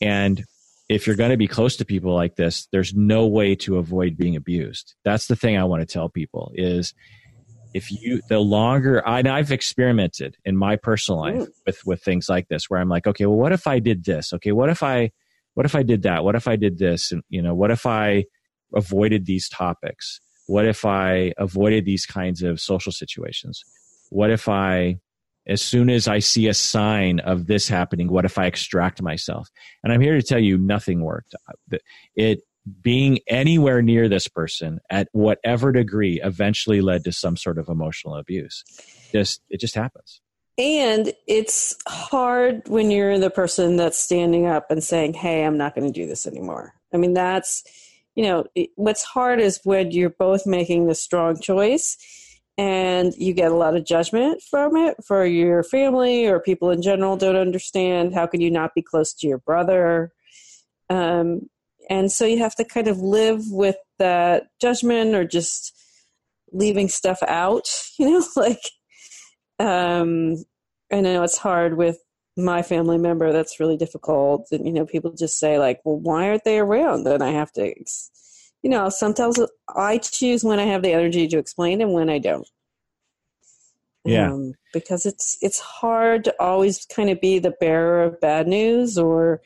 And 0.00 0.44
if 0.88 1.06
you're 1.06 1.16
going 1.16 1.30
to 1.30 1.36
be 1.36 1.48
close 1.48 1.76
to 1.76 1.84
people 1.84 2.14
like 2.14 2.36
this, 2.36 2.68
there's 2.70 2.94
no 2.94 3.26
way 3.26 3.54
to 3.56 3.76
avoid 3.78 4.16
being 4.16 4.36
abused. 4.36 4.94
That's 5.04 5.26
the 5.26 5.36
thing 5.36 5.56
I 5.56 5.64
want 5.64 5.80
to 5.80 5.86
tell 5.86 6.08
people 6.08 6.52
is 6.54 6.94
if 7.74 7.90
you 7.90 8.20
the 8.28 8.38
longer 8.38 9.06
I, 9.06 9.20
I've 9.20 9.52
experimented 9.52 10.36
in 10.44 10.56
my 10.56 10.76
personal 10.76 11.20
life 11.20 11.42
Ooh. 11.42 11.52
with 11.66 11.84
with 11.84 12.02
things 12.02 12.28
like 12.28 12.48
this 12.48 12.70
where 12.70 12.80
I'm 12.80 12.88
like, 12.88 13.06
okay, 13.06 13.26
well, 13.26 13.36
what 13.36 13.52
if 13.52 13.66
I 13.66 13.80
did 13.80 14.04
this? 14.04 14.32
Okay, 14.32 14.52
what 14.52 14.70
if 14.70 14.82
I 14.82 15.10
what 15.54 15.66
if 15.66 15.74
I 15.74 15.82
did 15.82 16.02
that? 16.02 16.24
What 16.24 16.36
if 16.36 16.46
I 16.46 16.56
did 16.56 16.78
this? 16.78 17.12
And 17.12 17.22
you 17.28 17.42
know, 17.42 17.54
what 17.54 17.70
if 17.70 17.84
I 17.86 18.24
avoided 18.74 19.26
these 19.26 19.48
topics? 19.48 20.20
What 20.46 20.66
if 20.66 20.84
I 20.84 21.32
avoided 21.38 21.84
these 21.84 22.06
kinds 22.06 22.42
of 22.42 22.60
social 22.60 22.92
situations? 22.92 23.64
What 24.10 24.30
if 24.30 24.48
I 24.48 25.00
as 25.46 25.62
soon 25.62 25.90
as 25.90 26.08
I 26.08 26.18
see 26.18 26.48
a 26.48 26.54
sign 26.54 27.20
of 27.20 27.46
this 27.46 27.68
happening, 27.68 28.08
what 28.10 28.24
if 28.24 28.36
I 28.36 28.46
extract 28.46 29.00
myself? 29.00 29.48
And 29.84 29.92
I'm 29.92 30.00
here 30.00 30.16
to 30.16 30.22
tell 30.22 30.40
you 30.40 30.58
nothing 30.58 31.02
worked. 31.02 31.34
It 32.16 32.40
being 32.82 33.20
anywhere 33.28 33.80
near 33.80 34.08
this 34.08 34.26
person 34.26 34.80
at 34.90 35.08
whatever 35.12 35.70
degree 35.70 36.20
eventually 36.20 36.80
led 36.80 37.04
to 37.04 37.12
some 37.12 37.36
sort 37.36 37.58
of 37.58 37.68
emotional 37.68 38.16
abuse. 38.16 38.64
Just 39.12 39.40
it 39.48 39.60
just 39.60 39.76
happens. 39.76 40.20
And 40.58 41.12
it's 41.28 41.76
hard 41.86 42.62
when 42.66 42.90
you're 42.90 43.18
the 43.18 43.30
person 43.30 43.76
that's 43.76 43.98
standing 43.98 44.46
up 44.46 44.70
and 44.70 44.82
saying, 44.82 45.14
"Hey, 45.14 45.44
I'm 45.44 45.58
not 45.58 45.74
going 45.74 45.86
to 45.86 45.92
do 45.92 46.06
this 46.06 46.26
anymore." 46.26 46.74
I 46.92 46.96
mean, 46.96 47.14
that's 47.14 47.62
you 48.16 48.24
know, 48.24 48.46
what's 48.76 49.04
hard 49.04 49.40
is 49.40 49.60
when 49.62 49.90
you're 49.90 50.10
both 50.10 50.46
making 50.46 50.86
the 50.86 50.94
strong 50.94 51.38
choice 51.38 51.98
and 52.58 53.12
you 53.16 53.34
get 53.34 53.52
a 53.52 53.56
lot 53.56 53.76
of 53.76 53.84
judgment 53.84 54.42
from 54.42 54.76
it 54.76 54.96
for 55.06 55.26
your 55.26 55.62
family 55.62 56.26
or 56.26 56.40
people 56.40 56.70
in 56.70 56.80
general 56.80 57.16
don't 57.16 57.36
understand 57.36 58.14
how 58.14 58.26
can 58.26 58.40
you 58.40 58.50
not 58.50 58.74
be 58.74 58.82
close 58.82 59.12
to 59.12 59.26
your 59.26 59.38
brother. 59.38 60.12
Um, 60.88 61.50
and 61.90 62.10
so 62.10 62.24
you 62.24 62.38
have 62.38 62.54
to 62.56 62.64
kind 62.64 62.88
of 62.88 62.98
live 62.98 63.42
with 63.50 63.76
that 63.98 64.48
judgment 64.60 65.14
or 65.14 65.24
just 65.24 65.72
leaving 66.52 66.88
stuff 66.88 67.22
out 67.26 67.68
you 67.98 68.08
know 68.08 68.24
like 68.36 68.62
um, 69.58 70.36
i 70.92 71.00
know 71.00 71.22
it's 71.22 71.38
hard 71.38 71.76
with 71.76 71.98
my 72.36 72.62
family 72.62 72.98
member 72.98 73.32
that's 73.32 73.58
really 73.60 73.76
difficult. 73.76 74.48
And 74.52 74.66
you 74.66 74.72
know 74.72 74.86
people 74.86 75.12
just 75.12 75.38
say 75.38 75.58
like 75.58 75.80
well 75.84 75.98
why 75.98 76.28
aren't 76.28 76.44
they 76.44 76.58
around? 76.58 77.04
Then 77.04 77.22
i 77.22 77.30
have 77.30 77.52
to 77.52 77.74
you 78.62 78.70
know, 78.70 78.88
sometimes 78.88 79.38
I 79.68 79.98
choose 79.98 80.44
when 80.44 80.58
I 80.58 80.64
have 80.64 80.82
the 80.82 80.92
energy 80.92 81.28
to 81.28 81.38
explain 81.38 81.80
and 81.80 81.92
when 81.92 82.10
I 82.10 82.18
don't. 82.18 82.48
Yeah. 84.04 84.32
Um, 84.32 84.54
because 84.72 85.04
it's 85.04 85.36
it's 85.42 85.58
hard 85.58 86.24
to 86.24 86.34
always 86.38 86.86
kind 86.86 87.10
of 87.10 87.20
be 87.20 87.38
the 87.38 87.54
bearer 87.58 88.04
of 88.04 88.20
bad 88.20 88.46
news 88.46 88.96
or, 88.96 89.42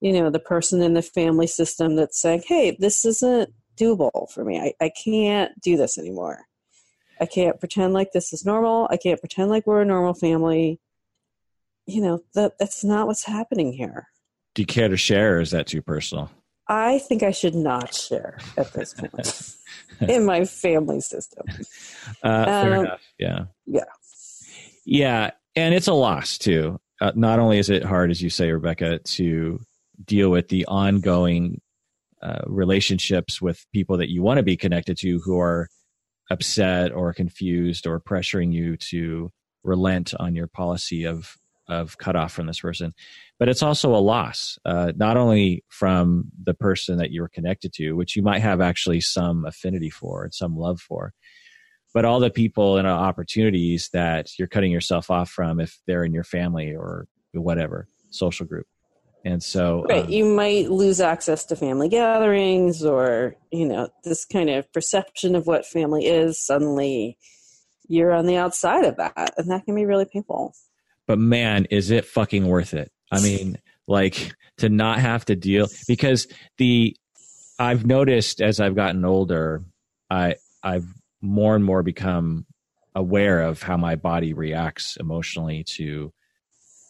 you 0.00 0.12
know, 0.12 0.30
the 0.30 0.38
person 0.38 0.80
in 0.80 0.94
the 0.94 1.02
family 1.02 1.48
system 1.48 1.96
that's 1.96 2.20
saying, 2.20 2.44
Hey, 2.46 2.76
this 2.78 3.04
isn't 3.04 3.52
doable 3.76 4.30
for 4.30 4.44
me. 4.44 4.58
I, 4.60 4.72
I 4.80 4.90
can't 4.90 5.60
do 5.60 5.76
this 5.76 5.98
anymore. 5.98 6.40
I 7.20 7.26
can't 7.26 7.58
pretend 7.58 7.94
like 7.94 8.12
this 8.12 8.32
is 8.32 8.44
normal. 8.44 8.86
I 8.90 8.96
can't 8.96 9.20
pretend 9.20 9.50
like 9.50 9.66
we're 9.66 9.82
a 9.82 9.86
normal 9.86 10.14
family. 10.14 10.80
You 11.86 12.02
know, 12.02 12.20
that 12.34 12.58
that's 12.58 12.84
not 12.84 13.06
what's 13.06 13.24
happening 13.24 13.72
here. 13.72 14.08
Do 14.54 14.62
you 14.62 14.66
care 14.66 14.88
to 14.88 14.96
share 14.96 15.36
or 15.36 15.40
is 15.40 15.50
that 15.50 15.66
too 15.66 15.82
personal? 15.82 16.30
I 16.68 16.98
think 16.98 17.22
I 17.22 17.30
should 17.30 17.54
not 17.54 17.94
share 17.94 18.38
at 18.56 18.72
this 18.72 18.94
point 18.98 19.56
in 20.08 20.24
my 20.24 20.44
family 20.44 21.00
system. 21.00 21.46
Uh, 22.22 22.44
fair 22.44 22.74
Um, 22.74 22.84
enough. 22.86 23.02
Yeah. 23.18 23.44
Yeah. 23.66 23.84
Yeah. 24.84 25.30
And 25.54 25.74
it's 25.74 25.88
a 25.88 25.92
loss 25.94 26.38
too. 26.38 26.78
Uh, 27.00 27.12
not 27.14 27.38
only 27.38 27.58
is 27.58 27.70
it 27.70 27.84
hard, 27.84 28.10
as 28.10 28.22
you 28.22 28.30
say, 28.30 28.50
Rebecca, 28.50 28.98
to 29.00 29.60
deal 30.04 30.30
with 30.30 30.48
the 30.48 30.66
ongoing 30.66 31.60
uh, 32.22 32.40
relationships 32.46 33.40
with 33.40 33.64
people 33.72 33.98
that 33.98 34.10
you 34.10 34.22
want 34.22 34.38
to 34.38 34.42
be 34.42 34.56
connected 34.56 34.96
to 34.98 35.20
who 35.24 35.38
are 35.38 35.68
upset 36.30 36.92
or 36.92 37.12
confused 37.12 37.86
or 37.86 38.00
pressuring 38.00 38.52
you 38.52 38.76
to 38.76 39.30
relent 39.62 40.14
on 40.18 40.34
your 40.34 40.46
policy 40.46 41.04
of 41.04 41.34
of 41.68 41.98
cutoff 41.98 42.32
from 42.32 42.46
this 42.46 42.60
person 42.60 42.94
but 43.38 43.48
it's 43.48 43.62
also 43.62 43.94
a 43.94 43.98
loss 43.98 44.58
uh, 44.64 44.92
not 44.96 45.16
only 45.16 45.64
from 45.68 46.24
the 46.42 46.54
person 46.54 46.98
that 46.98 47.10
you 47.10 47.20
were 47.20 47.28
connected 47.28 47.72
to 47.72 47.92
which 47.92 48.16
you 48.16 48.22
might 48.22 48.40
have 48.40 48.60
actually 48.60 49.00
some 49.00 49.44
affinity 49.44 49.90
for 49.90 50.24
and 50.24 50.34
some 50.34 50.56
love 50.56 50.80
for 50.80 51.12
but 51.94 52.04
all 52.04 52.20
the 52.20 52.30
people 52.30 52.76
and 52.76 52.86
opportunities 52.86 53.88
that 53.92 54.38
you're 54.38 54.48
cutting 54.48 54.70
yourself 54.70 55.10
off 55.10 55.30
from 55.30 55.60
if 55.60 55.78
they're 55.86 56.04
in 56.04 56.12
your 56.12 56.24
family 56.24 56.74
or 56.74 57.06
whatever 57.32 57.88
social 58.10 58.46
group 58.46 58.66
and 59.24 59.42
so 59.42 59.84
Right. 59.88 60.04
um, 60.04 60.10
You 60.10 60.24
might 60.24 60.70
lose 60.70 61.00
access 61.00 61.44
to 61.46 61.56
family 61.56 61.88
gatherings 61.88 62.84
or, 62.84 63.34
you 63.50 63.66
know, 63.66 63.88
this 64.04 64.24
kind 64.24 64.48
of 64.48 64.72
perception 64.72 65.34
of 65.34 65.46
what 65.46 65.66
family 65.66 66.06
is. 66.06 66.40
Suddenly 66.40 67.18
you're 67.88 68.12
on 68.12 68.26
the 68.26 68.36
outside 68.36 68.84
of 68.84 68.96
that. 68.96 69.34
And 69.36 69.50
that 69.50 69.64
can 69.64 69.74
be 69.74 69.84
really 69.84 70.04
painful. 70.04 70.54
But 71.06 71.18
man 71.18 71.66
is 71.66 71.90
it 71.90 72.04
fucking 72.04 72.46
worth 72.46 72.74
it? 72.74 72.90
I 73.10 73.20
mean 73.20 73.58
like 73.86 74.34
to 74.58 74.68
not 74.68 74.98
have 74.98 75.24
to 75.26 75.36
deal 75.36 75.68
because 75.86 76.26
the 76.58 76.96
i've 77.58 77.86
noticed 77.86 78.40
as 78.40 78.60
i've 78.60 78.74
gotten 78.74 79.04
older 79.04 79.62
i 80.10 80.34
i've 80.62 80.86
more 81.20 81.54
and 81.54 81.64
more 81.64 81.82
become 81.82 82.46
aware 82.94 83.42
of 83.42 83.62
how 83.62 83.76
my 83.76 83.94
body 83.94 84.32
reacts 84.32 84.96
emotionally 84.98 85.62
to 85.64 86.12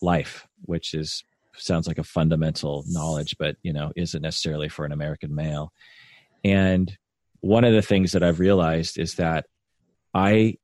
life 0.03 0.47
which 0.63 0.95
is 0.95 1.25
sounds 1.59 1.87
like 1.89 1.99
a 1.99 2.05
fundamental 2.05 2.85
knowledge 2.89 3.37
but 3.39 3.57
you 3.63 3.73
know 3.73 3.93
isn't 3.97 4.23
necessarily 4.23 4.69
for 4.69 4.85
an 4.85 4.93
american 4.93 5.35
male. 5.35 5.73
And 6.45 6.97
one 7.41 7.65
of 7.65 7.73
the 7.73 7.83
things 7.83 8.13
that 8.13 8.23
i've 8.23 8.41
realized 8.41 8.99
is 8.99 9.15
that 9.15 9.47
i 10.15 10.57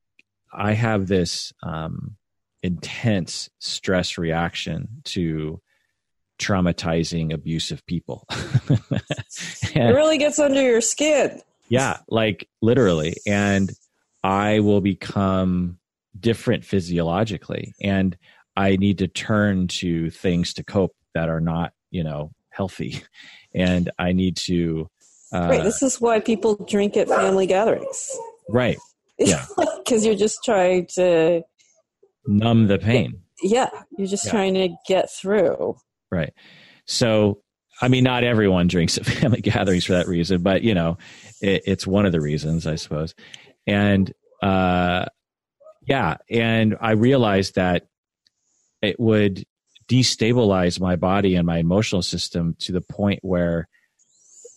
i 0.53 0.73
have 0.73 1.07
this 1.07 1.53
um 1.63 2.17
intense 2.63 3.49
stress 3.59 4.17
reaction 4.19 4.89
to 5.05 5.61
traumatizing 6.39 7.33
abusive 7.33 7.85
people 7.87 8.27
It 9.75 9.95
really 9.95 10.19
gets 10.19 10.39
under 10.39 10.61
your 10.61 10.81
skin. 10.81 11.41
yeah 11.69 11.99
like 12.09 12.49
literally 12.61 13.15
and 13.27 13.71
i 14.25 14.61
will 14.61 14.81
become 14.81 15.79
different 16.19 16.65
physiologically 16.65 17.75
and 17.83 18.17
i 18.57 18.77
need 18.77 18.99
to 18.99 19.09
turn 19.09 19.69
to 19.69 20.11
things 20.11 20.53
to 20.55 20.65
cope 20.65 20.95
that 21.15 21.29
are 21.29 21.41
not 21.41 21.73
you 21.91 22.03
know 22.03 22.33
healthy 22.51 23.03
and 23.55 23.91
i 23.99 24.13
need 24.13 24.37
to 24.37 24.89
uh, 25.35 25.49
right. 25.49 25.65
This 25.65 25.83
is 25.83 25.99
why 25.99 26.21
people 26.21 26.57
drink 26.69 26.95
at 26.95 27.09
family 27.09 27.47
gatherings. 27.47 28.11
right 28.51 28.77
Yeah. 29.19 29.45
Because 29.79 30.05
you're 30.05 30.15
just 30.17 30.43
trying 30.45 30.87
to, 30.95 31.43
numb 32.27 32.67
the 32.69 32.79
pain 32.79 33.23
yeah, 33.43 33.69
you're 33.99 34.07
just 34.07 34.25
Yeah. 34.27 34.31
trying 34.31 34.55
to 34.55 34.69
get 34.87 35.11
through. 35.11 35.77
Right. 36.11 36.33
So, 36.87 37.43
I 37.81 37.89
mean, 37.89 38.05
not 38.05 38.25
everyone 38.25 38.69
drinks 38.69 38.97
at 38.97 39.07
family 39.21 39.41
gatherings 39.41 39.85
for 39.85 39.93
that 39.95 40.07
reason, 40.09 40.43
but 40.43 40.63
you 40.63 40.75
know, 40.75 40.99
it, 41.41 41.63
it's 41.67 41.87
one 41.87 42.07
of 42.07 42.13
the 42.13 42.21
reasons, 42.21 42.67
I 42.67 42.77
suppose. 42.77 43.15
And 43.67 44.13
uh, 44.43 45.07
yeah, 45.87 46.17
and 46.31 46.77
I 46.81 46.93
realized 46.93 47.57
that 47.57 47.87
it 48.81 48.99
would 48.99 49.45
destabilize 49.89 50.81
my 50.81 50.97
body 50.97 51.35
and 51.35 51.47
my 51.47 51.59
emotional 51.59 52.03
system 52.03 52.57
to 52.61 52.73
the 52.73 52.81
point 52.81 53.21
where 53.23 53.69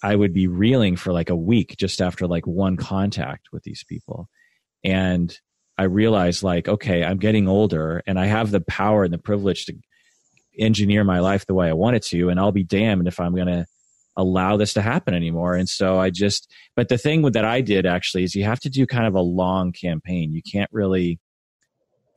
I 0.03 0.15
would 0.15 0.33
be 0.33 0.47
reeling 0.47 0.95
for 0.95 1.11
like 1.13 1.29
a 1.29 1.35
week 1.35 1.75
just 1.77 2.01
after 2.01 2.27
like 2.27 2.45
one 2.45 2.77
contact 2.77 3.47
with 3.51 3.63
these 3.63 3.83
people. 3.83 4.29
And 4.83 5.35
I 5.77 5.83
realized 5.83 6.43
like, 6.43 6.67
okay, 6.67 7.03
I'm 7.03 7.17
getting 7.17 7.47
older 7.47 8.01
and 8.07 8.19
I 8.19 8.27
have 8.27 8.51
the 8.51 8.61
power 8.61 9.03
and 9.03 9.13
the 9.13 9.17
privilege 9.17 9.65
to 9.65 9.75
engineer 10.57 11.03
my 11.03 11.19
life 11.19 11.45
the 11.45 11.53
way 11.53 11.67
I 11.67 11.73
want 11.73 11.97
it 11.97 12.03
to, 12.03 12.29
and 12.29 12.39
I'll 12.39 12.51
be 12.51 12.63
damned 12.63 13.07
if 13.07 13.19
I'm 13.19 13.35
going 13.35 13.47
to 13.47 13.65
allow 14.15 14.55
this 14.55 14.73
to 14.73 14.81
happen 14.81 15.13
anymore. 15.13 15.55
And 15.55 15.67
so 15.67 15.99
I 15.99 16.09
just, 16.09 16.49
but 16.75 16.87
the 16.87 16.97
thing 16.97 17.23
that 17.31 17.43
I 17.43 17.59
did 17.59 17.85
actually 17.85 18.23
is 18.23 18.35
you 18.35 18.45
have 18.45 18.61
to 18.61 18.69
do 18.69 18.87
kind 18.87 19.05
of 19.05 19.15
a 19.15 19.21
long 19.21 19.73
campaign. 19.73 20.33
You 20.33 20.41
can't 20.41 20.69
really, 20.71 21.19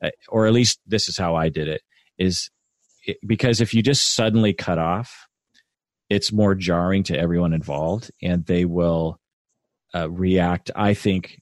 uh, 0.01 0.11
or 0.29 0.47
at 0.47 0.53
least 0.53 0.79
this 0.87 1.09
is 1.09 1.17
how 1.17 1.35
I 1.35 1.49
did 1.49 1.67
it, 1.67 1.81
is 2.17 2.49
because 3.27 3.59
if 3.59 3.73
you 3.73 3.81
just 3.81 4.15
suddenly 4.15 4.53
cut 4.53 4.77
off, 4.77 5.27
it's 6.09 6.31
more 6.31 6.55
jarring 6.55 7.03
to 7.03 7.19
everyone 7.19 7.53
involved, 7.53 8.11
and 8.21 8.45
they 8.45 8.63
will 8.63 9.19
uh, 9.93 10.09
react. 10.09 10.71
I 10.75 10.93
think 10.93 11.41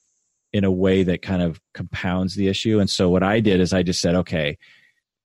in 0.54 0.64
a 0.64 0.72
way 0.72 1.04
that 1.04 1.22
kind 1.22 1.42
of 1.42 1.60
compounds 1.74 2.36
the 2.36 2.48
issue. 2.48 2.80
And 2.80 2.90
so 2.90 3.10
what 3.10 3.24
I 3.24 3.40
did 3.40 3.60
is 3.60 3.74
I 3.74 3.84
just 3.84 4.02
said, 4.02 4.16
okay, 4.16 4.58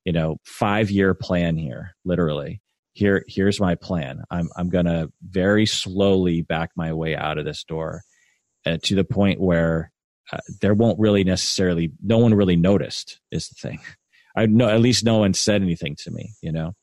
you 0.05 0.13
know, 0.13 0.37
five 0.45 0.91
year 0.91 1.15
plan 1.15 1.57
here, 1.57 1.95
literally. 2.05 2.61
Here, 2.95 3.25
here's 3.27 3.59
my 3.59 3.75
plan. 3.75 4.23
I'm 4.31 4.51
I'm 4.55 4.69
gonna 4.69 5.09
very 5.23 5.65
slowly 5.65 6.43
back 6.43 6.73
my 6.77 6.93
way 6.93 7.17
out 7.17 7.39
of 7.39 7.47
this 7.47 7.65
door, 7.65 8.03
uh, 8.67 8.77
to 8.83 8.95
the 8.95 9.05
point 9.05 9.41
where 9.41 9.91
uh, 10.31 10.39
there 10.61 10.75
won't 10.75 10.99
really 10.99 11.25
necessarily, 11.25 11.93
no 12.03 12.19
one 12.19 12.35
really 12.35 12.57
noticed. 12.57 13.19
Is 13.31 13.49
the 13.49 13.55
thing. 13.55 13.81
I 14.37 14.47
know 14.47 14.69
at 14.69 14.81
least 14.81 15.05
no 15.05 15.19
one 15.19 15.33
said 15.33 15.63
anything 15.63 15.97
to 16.01 16.11
me, 16.11 16.33
you 16.43 16.53
know, 16.53 16.75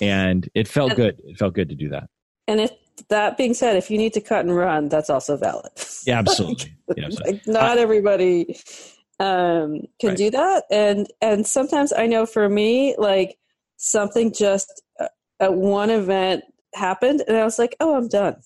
and 0.00 0.48
it 0.54 0.66
felt 0.66 0.96
good. 0.96 1.20
It 1.24 1.38
felt 1.38 1.54
good 1.54 1.68
to 1.68 1.74
do 1.76 1.90
that. 1.90 2.08
And 2.48 2.60
if 2.60 2.72
that 3.08 3.36
being 3.36 3.54
said, 3.54 3.76
if 3.76 3.90
you 3.90 3.98
need 3.98 4.12
to 4.14 4.20
cut 4.20 4.44
and 4.44 4.54
run, 4.54 4.88
that's 4.88 5.10
also 5.10 5.36
valid. 5.36 5.70
Yeah, 6.06 6.18
absolutely. 6.24 6.74
Yeah, 6.96 7.06
absolutely. 7.06 7.32
like 7.32 7.46
not 7.46 7.78
everybody 7.78 8.58
um, 9.20 9.82
can 10.00 10.10
Right. 10.10 10.16
do 10.16 10.30
that, 10.30 10.64
and 10.70 11.06
and 11.20 11.46
sometimes 11.46 11.92
I 11.92 12.06
know 12.06 12.26
for 12.26 12.48
me, 12.48 12.94
like 12.98 13.38
something 13.76 14.32
just 14.32 14.82
uh, 15.00 15.08
at 15.40 15.54
one 15.54 15.90
event 15.90 16.44
happened, 16.74 17.22
and 17.26 17.36
I 17.36 17.44
was 17.44 17.58
like, 17.58 17.76
oh, 17.80 17.96
I'm 17.96 18.08
done. 18.08 18.36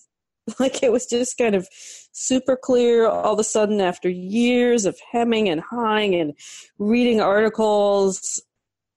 Like 0.59 0.83
it 0.83 0.91
was 0.91 1.05
just 1.05 1.37
kind 1.37 1.55
of 1.55 1.69
super 2.11 2.57
clear 2.57 3.07
all 3.07 3.31
of 3.33 3.39
a 3.39 3.45
sudden 3.45 3.79
after 3.79 4.09
years 4.09 4.85
of 4.85 4.99
hemming 5.11 5.47
and 5.47 5.61
hawing 5.61 6.15
and 6.15 6.33
reading 6.77 7.21
articles 7.21 8.43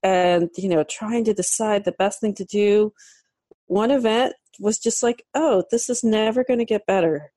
and 0.02 0.50
you 0.56 0.68
know 0.68 0.84
trying 0.84 1.24
to 1.24 1.32
decide 1.32 1.84
the 1.84 1.92
best 1.92 2.20
thing 2.20 2.34
to 2.34 2.44
do 2.44 2.92
one 3.66 3.90
event 3.90 4.34
was 4.58 4.78
just 4.78 5.02
like 5.02 5.24
oh 5.34 5.64
this 5.70 5.88
is 5.88 6.02
never 6.02 6.44
going 6.44 6.58
to 6.58 6.64
get 6.64 6.86
better. 6.86 7.32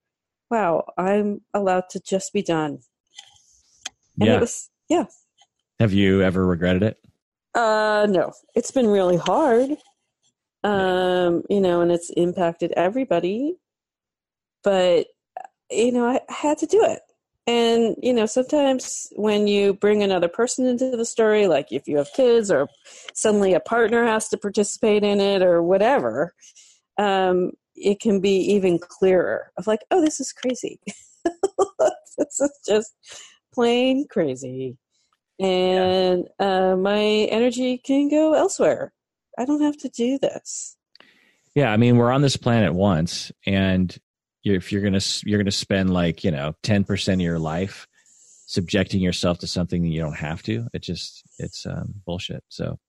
Wow 0.50 0.86
i'm 0.98 1.42
allowed 1.54 1.90
to 1.92 2.00
just 2.00 2.34
be 2.34 2.42
done. 2.42 2.80
And 4.20 4.28
yeah. 4.28 4.38
it 4.38 4.42
was 4.42 4.70
yeah. 4.90 5.06
Have 5.80 5.94
you 5.94 6.22
ever 6.22 6.46
regretted 6.46 6.84
it? 6.84 6.98
uh 7.56 8.08
no. 8.10 8.32
It's 8.56 8.72
been 8.72 8.88
really 8.88 9.18
hard 9.18 9.78
um 10.64 11.44
you 11.50 11.62
know 11.62 11.82
and 11.82 11.92
it's 11.92 12.10
impacted 12.18 12.74
everybody 12.74 13.56
but 14.62 15.08
you 15.72 15.92
know 15.92 16.06
i, 16.06 16.20
I 16.30 16.34
had 16.34 16.58
to 16.58 16.66
do 16.66 16.84
it 16.84 17.00
And, 17.50 17.96
you 18.00 18.14
know, 18.14 18.28
sometimes 18.28 19.12
when 19.16 19.48
you 19.48 19.74
bring 19.74 20.04
another 20.04 20.28
person 20.28 20.68
into 20.68 20.96
the 20.96 21.04
story, 21.04 21.48
like 21.48 21.72
if 21.72 21.88
you 21.88 21.98
have 21.98 22.14
kids 22.14 22.52
or 22.52 22.68
suddenly 23.16 23.56
a 23.56 23.60
partner 23.60 24.06
has 24.06 24.30
to 24.30 24.38
participate 24.38 25.04
in 25.04 25.20
it 25.20 25.42
or 25.42 25.64
whatever, 25.64 26.36
um, 27.00 27.54
it 27.76 28.00
can 28.00 28.20
be 28.20 28.38
even 28.54 28.78
clearer 28.78 29.52
of 29.58 29.66
like, 29.66 29.80
oh, 29.90 30.00
this 30.00 30.20
is 30.20 30.32
crazy. 30.32 30.80
this 32.20 32.40
is 32.40 32.60
just 32.68 32.94
plain 33.52 34.06
crazy. 34.08 34.78
And 35.40 36.28
uh, 36.38 36.76
my 36.76 37.02
energy 37.02 37.80
can 37.80 38.10
go 38.10 38.36
elsewhere. 38.36 38.94
I 39.40 39.46
don't 39.46 39.64
have 39.64 39.78
to 39.78 39.90
do 39.90 40.20
this. 40.20 40.78
Yeah, 41.56 41.72
I 41.72 41.78
mean, 41.78 41.98
we're 41.98 42.12
on 42.12 42.22
this 42.22 42.38
planet 42.38 42.76
once, 42.76 43.32
and 43.44 43.98
if 44.44 44.72
you're 44.72 44.82
gonna 44.82 45.02
you're 45.26 45.40
gonna 45.40 45.52
spend 45.52 45.94
like 45.94 46.24
you 46.24 46.32
know 46.32 46.54
ten 46.64 46.84
percent 46.84 47.22
of 47.22 47.26
your 47.26 47.40
life 47.40 47.88
subjecting 48.46 49.00
yourself 49.00 49.38
to 49.40 49.48
something 49.48 49.84
you 49.84 50.02
don't 50.02 50.18
have 50.18 50.42
to, 50.42 50.68
it 50.74 50.82
just 50.82 51.24
it's 51.38 51.66
um, 51.66 51.94
bullshit. 52.06 52.44
So, 52.50 52.80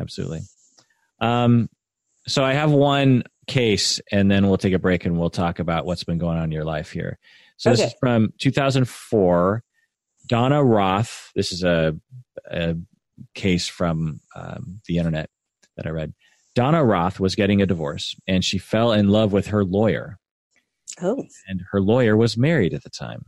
absolutely. 0.00 0.40
Um, 1.20 1.68
so 2.28 2.44
I 2.44 2.52
have 2.52 2.70
one 2.70 3.24
case, 3.48 4.00
and 4.12 4.30
then 4.30 4.46
we'll 4.46 4.58
take 4.58 4.74
a 4.74 4.78
break 4.78 5.04
and 5.04 5.18
we'll 5.18 5.30
talk 5.30 5.58
about 5.58 5.86
what's 5.86 6.04
been 6.04 6.18
going 6.18 6.38
on 6.38 6.44
in 6.44 6.52
your 6.52 6.64
life 6.64 6.92
here. 6.92 7.18
So 7.56 7.70
okay. 7.70 7.82
this 7.82 7.92
is 7.92 7.98
from 7.98 8.32
2004. 8.38 9.64
Donna 10.28 10.62
Roth. 10.62 11.32
This 11.34 11.52
is 11.52 11.64
a, 11.64 11.96
a 12.50 12.76
case 13.34 13.66
from 13.66 14.20
um, 14.36 14.80
the 14.86 14.98
internet 14.98 15.30
that 15.76 15.86
I 15.86 15.90
read. 15.90 16.12
Donna 16.54 16.84
Roth 16.84 17.18
was 17.18 17.34
getting 17.34 17.62
a 17.62 17.66
divorce, 17.66 18.14
and 18.26 18.44
she 18.44 18.58
fell 18.58 18.92
in 18.92 19.08
love 19.08 19.32
with 19.32 19.48
her 19.48 19.64
lawyer. 19.64 20.18
Oh, 21.02 21.24
and 21.46 21.62
her 21.70 21.80
lawyer 21.80 22.16
was 22.16 22.36
married 22.36 22.74
at 22.74 22.82
the 22.82 22.90
time. 22.90 23.24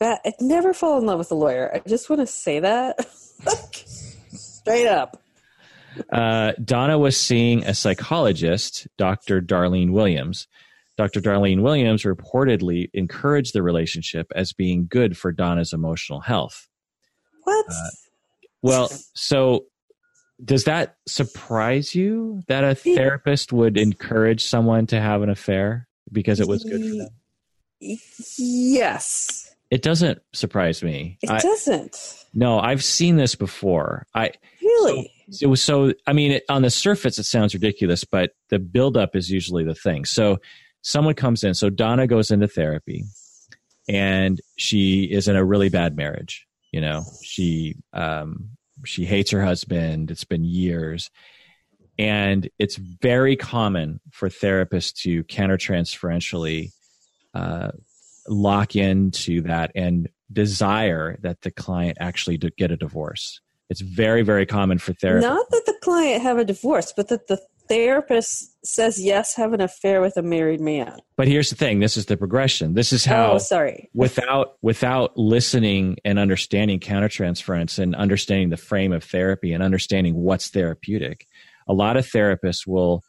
That 0.00 0.20
I'd 0.24 0.34
never 0.40 0.74
fall 0.74 0.98
in 0.98 1.06
love 1.06 1.18
with 1.18 1.30
a 1.30 1.36
lawyer. 1.36 1.70
I 1.74 1.88
just 1.88 2.10
want 2.10 2.20
to 2.20 2.26
say 2.26 2.60
that 2.60 3.06
straight 4.32 4.86
up. 4.86 5.20
Uh, 6.12 6.52
Donna 6.64 6.98
was 6.98 7.16
seeing 7.16 7.64
a 7.64 7.74
psychologist, 7.74 8.88
Dr. 8.98 9.40
Darlene 9.40 9.92
Williams. 9.92 10.48
Dr. 10.96 11.20
Darlene 11.20 11.62
Williams 11.62 12.02
reportedly 12.02 12.88
encouraged 12.94 13.52
the 13.52 13.62
relationship 13.62 14.30
as 14.34 14.52
being 14.52 14.86
good 14.88 15.16
for 15.16 15.32
Donna's 15.32 15.72
emotional 15.72 16.20
health. 16.20 16.68
What? 17.42 17.66
Uh, 17.68 17.90
well, 18.62 18.90
so 19.14 19.66
does 20.44 20.64
that 20.64 20.96
surprise 21.06 21.94
you 21.94 22.42
that 22.48 22.64
a 22.64 22.74
therapist 22.74 23.52
would 23.52 23.76
encourage 23.76 24.44
someone 24.44 24.86
to 24.86 25.00
have 25.00 25.22
an 25.22 25.30
affair 25.30 25.86
because 26.12 26.40
it 26.40 26.48
was 26.48 26.64
good 26.64 26.82
for 26.82 26.96
them? 26.96 27.08
Yes. 28.38 29.54
It 29.70 29.82
doesn't 29.82 30.20
surprise 30.32 30.82
me. 30.82 31.18
It 31.22 31.30
I, 31.30 31.38
doesn't. 31.40 32.24
No, 32.34 32.58
I've 32.58 32.84
seen 32.84 33.16
this 33.16 33.34
before. 33.34 34.06
I 34.14 34.32
really. 34.62 35.10
So, 35.30 35.44
it 35.44 35.48
was 35.48 35.62
so. 35.62 35.92
I 36.06 36.12
mean, 36.12 36.32
it, 36.32 36.44
on 36.48 36.62
the 36.62 36.70
surface, 36.70 37.18
it 37.18 37.24
sounds 37.24 37.54
ridiculous, 37.54 38.04
but 38.04 38.32
the 38.50 38.58
buildup 38.58 39.16
is 39.16 39.30
usually 39.30 39.64
the 39.64 39.74
thing. 39.74 40.04
So, 40.04 40.38
someone 40.82 41.14
comes 41.14 41.42
in. 41.42 41.54
So 41.54 41.70
Donna 41.70 42.06
goes 42.06 42.30
into 42.30 42.46
therapy, 42.46 43.04
and 43.88 44.40
she 44.56 45.04
is 45.04 45.26
in 45.26 45.34
a 45.34 45.44
really 45.44 45.70
bad 45.70 45.96
marriage. 45.96 46.46
You 46.70 46.80
know, 46.80 47.04
she 47.22 47.76
um, 47.92 48.50
she 48.84 49.04
hates 49.04 49.30
her 49.32 49.42
husband. 49.42 50.10
It's 50.10 50.24
been 50.24 50.44
years, 50.44 51.10
and 51.98 52.48
it's 52.58 52.76
very 52.76 53.36
common 53.36 54.00
for 54.10 54.28
therapists 54.28 54.92
to 55.02 55.24
countertransferentially 55.24 56.70
uh, 57.34 57.70
lock 58.28 58.76
into 58.76 59.42
that 59.42 59.70
and 59.74 60.08
desire 60.32 61.18
that 61.22 61.42
the 61.42 61.50
client 61.50 61.98
actually 62.00 62.38
get 62.38 62.70
a 62.70 62.76
divorce. 62.76 63.40
It's 63.70 63.80
very, 63.80 64.22
very 64.22 64.46
common 64.46 64.78
for 64.78 64.92
therapists. 64.92 65.22
Not 65.22 65.50
that 65.50 65.66
the 65.66 65.74
client 65.82 66.22
have 66.22 66.38
a 66.38 66.44
divorce, 66.44 66.92
but 66.94 67.08
that 67.08 67.28
the 67.28 67.40
therapist 67.68 68.50
says 68.66 69.02
yes, 69.02 69.34
have 69.36 69.52
an 69.52 69.60
affair 69.60 70.00
with 70.00 70.16
a 70.16 70.22
married 70.22 70.60
man. 70.60 70.98
But 71.16 71.28
here's 71.28 71.50
the 71.50 71.56
thing: 71.56 71.80
this 71.80 71.96
is 71.96 72.06
the 72.06 72.16
progression. 72.16 72.74
This 72.74 72.92
is 72.92 73.04
how. 73.04 73.32
Oh, 73.32 73.38
sorry. 73.38 73.90
Without 73.94 74.56
without 74.62 75.16
listening 75.16 75.96
and 76.04 76.18
understanding 76.18 76.80
countertransference 76.80 77.78
and 77.78 77.94
understanding 77.94 78.50
the 78.50 78.56
frame 78.56 78.92
of 78.92 79.04
therapy 79.04 79.52
and 79.52 79.62
understanding 79.62 80.14
what's 80.14 80.48
therapeutic, 80.48 81.26
a 81.68 81.74
lot 81.74 81.96
of 81.96 82.06
therapists 82.06 82.66
will 82.66 83.02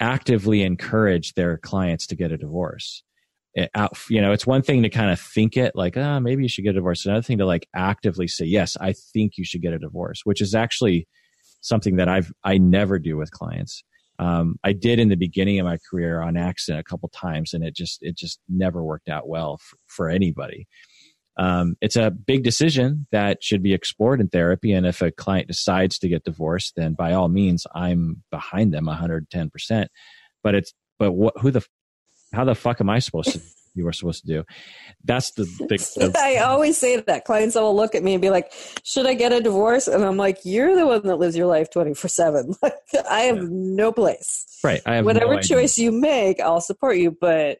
actively 0.00 0.62
encourage 0.62 1.34
their 1.34 1.58
clients 1.58 2.06
to 2.08 2.16
get 2.16 2.32
a 2.32 2.36
divorce. 2.36 3.02
Out 3.76 3.96
you 4.10 4.20
know 4.20 4.32
it's 4.32 4.48
one 4.48 4.62
thing 4.62 4.82
to 4.82 4.88
kind 4.88 5.12
of 5.12 5.20
think 5.20 5.56
it 5.56 5.76
like 5.76 5.96
ah 5.96 6.16
oh, 6.16 6.20
maybe 6.20 6.42
you 6.42 6.48
should 6.48 6.64
get 6.64 6.70
a 6.70 6.80
divorce. 6.80 7.06
Another 7.06 7.22
thing 7.22 7.38
to 7.38 7.46
like 7.46 7.68
actively 7.72 8.26
say 8.26 8.44
yes 8.44 8.76
i 8.80 8.92
think 8.92 9.34
you 9.38 9.44
should 9.44 9.62
get 9.62 9.72
a 9.72 9.78
divorce 9.78 10.22
which 10.24 10.40
is 10.40 10.56
actually 10.56 11.06
something 11.60 11.94
that 11.94 12.08
i've 12.08 12.32
i 12.42 12.58
never 12.58 12.98
do 12.98 13.16
with 13.16 13.30
clients. 13.30 13.84
Um, 14.18 14.56
i 14.64 14.72
did 14.72 14.98
in 14.98 15.08
the 15.08 15.16
beginning 15.16 15.60
of 15.60 15.66
my 15.66 15.78
career 15.88 16.20
on 16.20 16.36
accident 16.36 16.80
a 16.80 16.90
couple 16.90 17.08
times 17.10 17.54
and 17.54 17.62
it 17.62 17.76
just 17.76 17.98
it 18.00 18.16
just 18.16 18.40
never 18.48 18.82
worked 18.82 19.08
out 19.08 19.28
well 19.28 19.58
for, 19.58 19.76
for 19.86 20.08
anybody 20.08 20.66
um, 21.36 21.76
it's 21.80 21.96
a 21.96 22.10
big 22.10 22.44
decision 22.44 23.06
that 23.10 23.42
should 23.42 23.62
be 23.62 23.74
explored 23.74 24.20
in 24.20 24.28
therapy 24.28 24.72
and 24.72 24.86
if 24.86 25.02
a 25.02 25.10
client 25.10 25.48
decides 25.48 25.98
to 25.98 26.08
get 26.08 26.24
divorced 26.24 26.74
then 26.76 26.94
by 26.94 27.12
all 27.12 27.28
means 27.28 27.66
i'm 27.74 28.22
behind 28.30 28.72
them 28.72 28.86
110% 28.86 29.86
but 30.42 30.54
it's 30.54 30.72
but 30.98 31.12
what, 31.12 31.34
who 31.38 31.50
the 31.50 31.64
how 32.32 32.44
the 32.44 32.54
fuck 32.54 32.80
am 32.80 32.90
I 32.90 32.98
supposed 32.98 33.32
to? 33.32 33.40
You 33.76 33.84
were 33.84 33.92
supposed 33.92 34.20
to 34.20 34.28
do. 34.28 34.44
That's 35.02 35.32
the 35.32 35.50
big. 35.68 35.80
I 36.16 36.36
always 36.36 36.78
say 36.78 37.00
that 37.00 37.24
clients 37.24 37.56
will 37.56 37.74
look 37.74 37.96
at 37.96 38.04
me 38.04 38.14
and 38.14 38.22
be 38.22 38.30
like, 38.30 38.52
"Should 38.84 39.04
I 39.04 39.14
get 39.14 39.32
a 39.32 39.40
divorce?" 39.40 39.88
And 39.88 40.04
I'm 40.04 40.16
like, 40.16 40.38
"You're 40.44 40.76
the 40.76 40.86
one 40.86 41.02
that 41.02 41.16
lives 41.16 41.36
your 41.36 41.48
life 41.48 41.70
24 41.70 42.08
seven. 42.08 42.54
Like, 42.62 42.74
I 43.10 43.22
have 43.22 43.38
yeah. 43.38 43.48
no 43.50 43.90
place. 43.90 44.46
Right. 44.62 44.80
I 44.86 44.94
have 44.96 45.04
whatever 45.04 45.34
no 45.34 45.40
choice 45.40 45.76
you 45.76 45.90
make, 45.90 46.38
I'll 46.38 46.60
support 46.60 46.98
you. 46.98 47.16
But 47.20 47.58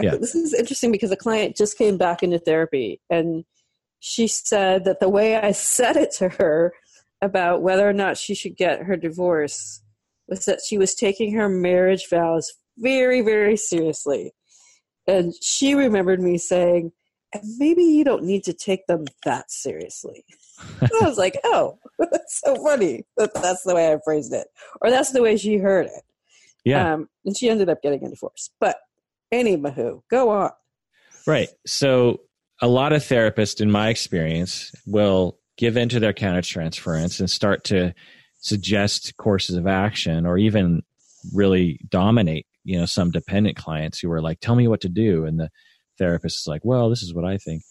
yeah. 0.00 0.16
This 0.16 0.34
is 0.34 0.54
interesting 0.54 0.92
because 0.92 1.10
a 1.10 1.16
client 1.16 1.56
just 1.56 1.76
came 1.76 1.98
back 1.98 2.22
into 2.22 2.38
therapy 2.38 3.00
and 3.10 3.44
she 4.00 4.26
said 4.26 4.84
that 4.84 5.00
the 5.00 5.08
way 5.08 5.36
I 5.36 5.52
said 5.52 5.96
it 5.96 6.12
to 6.12 6.28
her 6.30 6.72
about 7.20 7.62
whether 7.62 7.88
or 7.88 7.92
not 7.92 8.16
she 8.16 8.34
should 8.34 8.56
get 8.56 8.82
her 8.82 8.96
divorce 8.96 9.82
was 10.28 10.44
that 10.46 10.60
she 10.66 10.78
was 10.78 10.94
taking 10.94 11.34
her 11.34 11.48
marriage 11.48 12.08
vows 12.08 12.52
very, 12.78 13.20
very 13.20 13.56
seriously. 13.56 14.32
And 15.06 15.32
she 15.40 15.74
remembered 15.74 16.20
me 16.20 16.38
saying, 16.38 16.92
maybe 17.58 17.82
you 17.82 18.04
don't 18.04 18.24
need 18.24 18.44
to 18.44 18.52
take 18.52 18.86
them 18.86 19.04
that 19.24 19.50
seriously. 19.50 20.24
I 20.80 20.88
was 21.06 21.18
like, 21.18 21.38
oh, 21.44 21.78
that's 21.98 22.40
so 22.44 22.56
funny 22.56 23.04
that 23.16 23.34
that's 23.34 23.62
the 23.62 23.74
way 23.74 23.92
I 23.92 23.98
phrased 24.04 24.32
it. 24.32 24.48
Or 24.80 24.90
that's 24.90 25.12
the 25.12 25.22
way 25.22 25.36
she 25.36 25.56
heard 25.58 25.86
it. 25.86 26.02
Yeah. 26.64 26.94
Um, 26.94 27.08
and 27.24 27.36
she 27.36 27.48
ended 27.48 27.68
up 27.68 27.82
getting 27.82 28.04
a 28.04 28.10
divorce. 28.10 28.50
But 28.60 28.76
anywho, 29.32 30.02
go 30.10 30.30
on. 30.30 30.50
Right. 31.26 31.48
So 31.66 32.20
a 32.60 32.68
lot 32.68 32.92
of 32.92 33.02
therapists, 33.02 33.60
in 33.60 33.70
my 33.70 33.88
experience, 33.88 34.72
will 34.86 35.38
give 35.56 35.76
in 35.76 35.88
to 35.90 36.00
their 36.00 36.12
countertransference 36.12 37.20
and 37.20 37.30
start 37.30 37.64
to 37.64 37.94
suggest 38.40 39.16
courses 39.16 39.56
of 39.56 39.66
action 39.66 40.26
or 40.26 40.36
even 40.36 40.82
really 41.32 41.78
dominate 41.88 42.46
you 42.64 42.76
know 42.76 42.86
some 42.86 43.10
dependent 43.10 43.56
clients 43.56 44.00
who 44.00 44.10
are 44.10 44.20
like 44.20 44.40
tell 44.40 44.54
me 44.56 44.68
what 44.68 44.80
to 44.80 44.88
do. 44.88 45.24
And 45.24 45.38
the 45.38 45.50
therapist 45.98 46.40
is 46.40 46.46
like 46.46 46.64
well 46.64 46.88
this 46.88 47.02
is 47.02 47.14
what 47.14 47.24
i 47.24 47.36
think. 47.36 47.62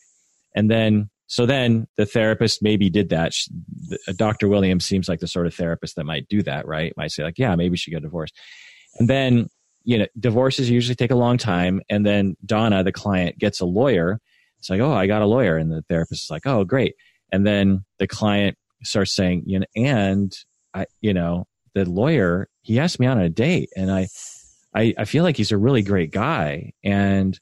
And 0.56 0.69
then 0.69 1.10
so 1.28 1.45
then 1.45 1.88
the 1.95 2.06
therapist 2.06 2.62
maybe 2.62 2.89
did 2.89 3.10
that. 3.10 3.34
Dr 4.15 4.47
williams 4.47 4.86
seems 4.86 5.08
like 5.08 5.19
the 5.19 5.28
sort 5.28 5.47
of 5.47 5.54
therapist 5.54 5.95
that 5.95 6.06
might 6.06 6.28
do 6.30 6.41
that 6.43 6.67
right? 6.67 6.93
Might 6.97 7.12
say 7.12 7.24
like 7.24 7.38
yeah 7.38 7.56
maybe 7.56 7.78
she 7.78 7.91
got 7.91 8.02
divorced. 8.02 8.38
And 9.00 9.10
then 9.10 9.50
you 9.84 9.98
know 9.98 10.06
divorces 10.20 10.70
usually 10.70 10.96
take 10.96 11.12
a 11.12 11.15
long 11.15 11.38
time 11.38 11.82
and 11.89 12.06
then 12.06 12.36
donna 12.46 12.84
the 12.84 12.91
client 12.91 13.38
gets 13.38 13.60
a 13.60 13.65
lawyer 13.65 14.20
it's 14.60 14.70
like 14.70 14.80
oh 14.80 14.94
i 14.94 15.08
got 15.08 15.22
a 15.22 15.26
lawyer 15.26 15.58
and 15.58 15.72
the 15.72 15.82
therapist 15.89 16.26
is 16.26 16.30
like 16.30 16.46
oh 16.46 16.63
great 16.63 16.96
and 17.32 17.46
then 17.46 17.84
the 18.00 18.08
client 18.08 18.58
starts 18.84 19.15
saying 19.15 19.44
you 19.46 19.60
know 19.60 19.65
and 19.76 20.34
i 20.74 20.86
you 21.02 21.13
know 21.13 21.46
the 21.74 21.89
lawyer 21.89 22.48
he 22.62 22.80
asked 22.80 23.00
me 23.00 23.08
on 23.08 23.20
a 23.20 23.30
date 23.30 23.70
and 23.76 23.91
i 23.91 24.08
I, 24.74 24.94
I 24.98 25.06
feel 25.06 25.24
like 25.24 25.38
he's 25.38 25.52
a 25.52 25.58
really 25.58 25.82
great 25.82 26.12
guy. 26.12 26.74
And 26.84 27.38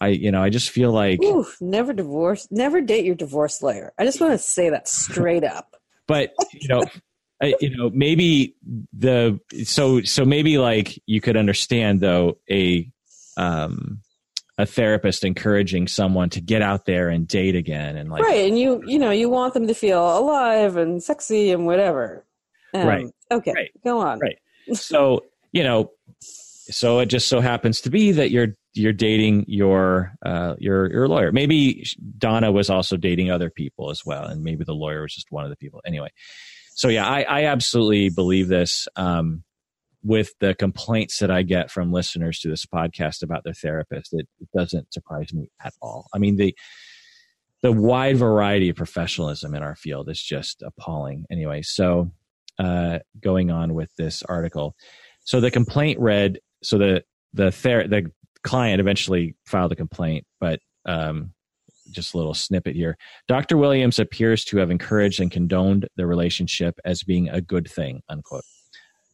I, 0.00 0.08
you 0.08 0.30
know, 0.30 0.42
I 0.42 0.50
just 0.50 0.70
feel 0.70 0.92
like 0.92 1.20
Ooh, 1.22 1.46
never 1.60 1.92
divorce, 1.92 2.46
never 2.50 2.80
date 2.80 3.04
your 3.04 3.16
divorce 3.16 3.62
lawyer. 3.62 3.92
I 3.98 4.04
just 4.04 4.20
want 4.20 4.32
to 4.32 4.38
say 4.38 4.70
that 4.70 4.88
straight 4.88 5.44
up. 5.44 5.74
but 6.06 6.32
you 6.52 6.68
know, 6.68 6.84
you 7.40 7.76
know, 7.76 7.90
maybe 7.90 8.56
the 8.92 9.38
so 9.64 10.02
so 10.02 10.24
maybe 10.24 10.58
like 10.58 11.00
you 11.06 11.20
could 11.20 11.36
understand 11.36 12.00
though 12.00 12.38
a 12.50 12.90
um 13.36 14.00
a 14.58 14.66
therapist 14.66 15.24
encouraging 15.24 15.86
someone 15.86 16.28
to 16.30 16.40
get 16.40 16.62
out 16.62 16.84
there 16.84 17.08
and 17.08 17.28
date 17.28 17.54
again 17.54 17.96
and 17.96 18.10
like 18.10 18.22
right 18.22 18.48
and 18.48 18.58
you 18.58 18.82
you 18.86 18.98
know 18.98 19.12
you 19.12 19.28
want 19.28 19.54
them 19.54 19.68
to 19.68 19.74
feel 19.74 20.18
alive 20.18 20.76
and 20.76 21.00
sexy 21.00 21.52
and 21.52 21.64
whatever 21.64 22.26
um, 22.74 22.84
right 22.84 23.06
okay 23.30 23.52
right. 23.54 23.70
go 23.84 24.00
on 24.00 24.18
right 24.18 24.38
so 24.72 25.24
you 25.52 25.62
know 25.62 25.92
so 26.20 26.98
it 26.98 27.06
just 27.06 27.28
so 27.28 27.40
happens 27.40 27.80
to 27.82 27.90
be 27.90 28.10
that 28.12 28.30
you're 28.30 28.56
you're 28.74 28.92
dating 28.92 29.44
your 29.48 30.12
uh, 30.24 30.54
your 30.58 30.90
your 30.90 31.08
lawyer. 31.08 31.32
Maybe 31.32 31.86
Donna 32.18 32.52
was 32.52 32.70
also 32.70 32.96
dating 32.96 33.30
other 33.30 33.50
people 33.50 33.90
as 33.90 34.04
well, 34.04 34.24
and 34.24 34.42
maybe 34.42 34.64
the 34.64 34.74
lawyer 34.74 35.02
was 35.02 35.14
just 35.14 35.30
one 35.30 35.44
of 35.44 35.50
the 35.50 35.56
people. 35.56 35.80
Anyway, 35.86 36.10
so 36.78 36.86
yeah, 36.86 37.08
I, 37.08 37.22
I 37.22 37.44
absolutely 37.46 38.08
believe 38.08 38.46
this. 38.46 38.86
Um, 38.94 39.42
with 40.04 40.30
the 40.38 40.54
complaints 40.54 41.18
that 41.18 41.28
I 41.28 41.42
get 41.42 41.72
from 41.72 41.92
listeners 41.92 42.38
to 42.38 42.48
this 42.48 42.64
podcast 42.64 43.24
about 43.24 43.42
their 43.42 43.52
therapist, 43.52 44.14
it, 44.14 44.28
it 44.40 44.48
doesn't 44.56 44.94
surprise 44.94 45.34
me 45.34 45.50
at 45.62 45.74
all. 45.82 46.06
I 46.14 46.18
mean, 46.18 46.36
the 46.36 46.56
the 47.62 47.72
wide 47.72 48.16
variety 48.16 48.68
of 48.68 48.76
professionalism 48.76 49.56
in 49.56 49.62
our 49.64 49.74
field 49.74 50.08
is 50.08 50.22
just 50.22 50.62
appalling. 50.62 51.24
Anyway, 51.32 51.62
so 51.62 52.12
uh, 52.60 53.00
going 53.20 53.50
on 53.50 53.74
with 53.74 53.90
this 53.96 54.22
article, 54.22 54.76
so 55.24 55.40
the 55.40 55.50
complaint 55.50 55.98
read, 55.98 56.38
so 56.62 56.78
the 56.78 57.02
the 57.34 57.50
ther- 57.50 57.88
the 57.88 58.12
client 58.44 58.80
eventually 58.80 59.34
filed 59.46 59.72
a 59.72 59.76
complaint, 59.76 60.26
but 60.38 60.60
um, 60.86 61.32
just 61.90 62.14
a 62.14 62.16
little 62.16 62.34
snippet 62.34 62.74
here. 62.76 62.96
Dr. 63.26 63.56
Williams 63.56 63.98
appears 63.98 64.44
to 64.46 64.58
have 64.58 64.70
encouraged 64.70 65.20
and 65.20 65.30
condoned 65.30 65.88
the 65.96 66.06
relationship 66.06 66.78
as 66.84 67.02
being 67.02 67.28
a 67.28 67.40
good 67.40 67.70
thing, 67.70 68.02
unquote. 68.08 68.44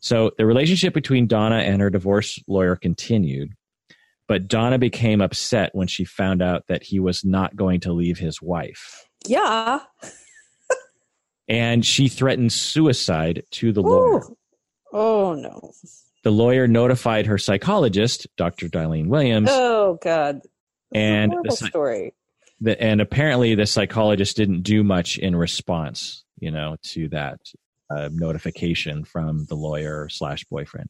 So 0.00 0.32
the 0.36 0.44
relationship 0.46 0.92
between 0.92 1.26
Donna 1.26 1.56
and 1.56 1.80
her 1.80 1.88
divorce 1.90 2.38
lawyer 2.46 2.76
continued, 2.76 3.52
but 4.28 4.48
Donna 4.48 4.78
became 4.78 5.20
upset 5.20 5.70
when 5.74 5.86
she 5.86 6.04
found 6.04 6.42
out 6.42 6.66
that 6.68 6.82
he 6.82 7.00
was 7.00 7.24
not 7.24 7.56
going 7.56 7.80
to 7.80 7.92
leave 7.92 8.18
his 8.18 8.42
wife. 8.42 9.06
Yeah. 9.26 9.80
and 11.48 11.84
she 11.84 12.08
threatened 12.08 12.52
suicide 12.52 13.44
to 13.52 13.72
the 13.72 13.82
Ooh. 13.82 13.84
lawyer. 13.84 14.22
Oh, 14.92 15.34
no. 15.34 15.72
The 16.22 16.30
lawyer 16.30 16.66
notified 16.66 17.26
her 17.26 17.36
psychologist, 17.36 18.26
Dr. 18.36 18.68
Darlene 18.68 19.08
Williams. 19.08 19.48
Oh, 19.50 19.98
God. 20.02 20.40
and 20.94 21.34
the 21.44 21.52
story. 21.52 22.14
The, 22.60 22.80
and 22.80 23.00
apparently 23.00 23.54
the 23.54 23.66
psychologist 23.66 24.36
didn't 24.36 24.62
do 24.62 24.84
much 24.84 25.18
in 25.18 25.36
response, 25.36 26.24
you 26.38 26.50
know, 26.50 26.76
to 26.92 27.08
that 27.08 27.38
a 27.90 28.10
notification 28.10 29.04
from 29.04 29.44
the 29.46 29.54
lawyer 29.54 30.08
slash 30.08 30.44
boyfriend. 30.44 30.88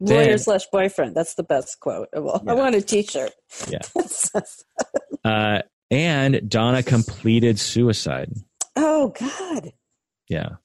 Lawyer 0.00 0.36
slash 0.36 0.66
boyfriend. 0.70 1.14
That's 1.14 1.34
the 1.34 1.42
best 1.42 1.80
quote 1.80 2.08
of 2.12 2.26
all. 2.26 2.42
Yeah. 2.44 2.52
I 2.52 2.54
want 2.54 2.74
a 2.74 2.82
T-shirt. 2.82 3.32
Yeah. 3.68 3.78
uh, 5.24 5.62
and 5.90 6.48
Donna 6.48 6.82
completed 6.82 7.58
suicide. 7.58 8.32
Oh 8.74 9.14
God. 9.18 9.72
Yeah. 10.28 10.56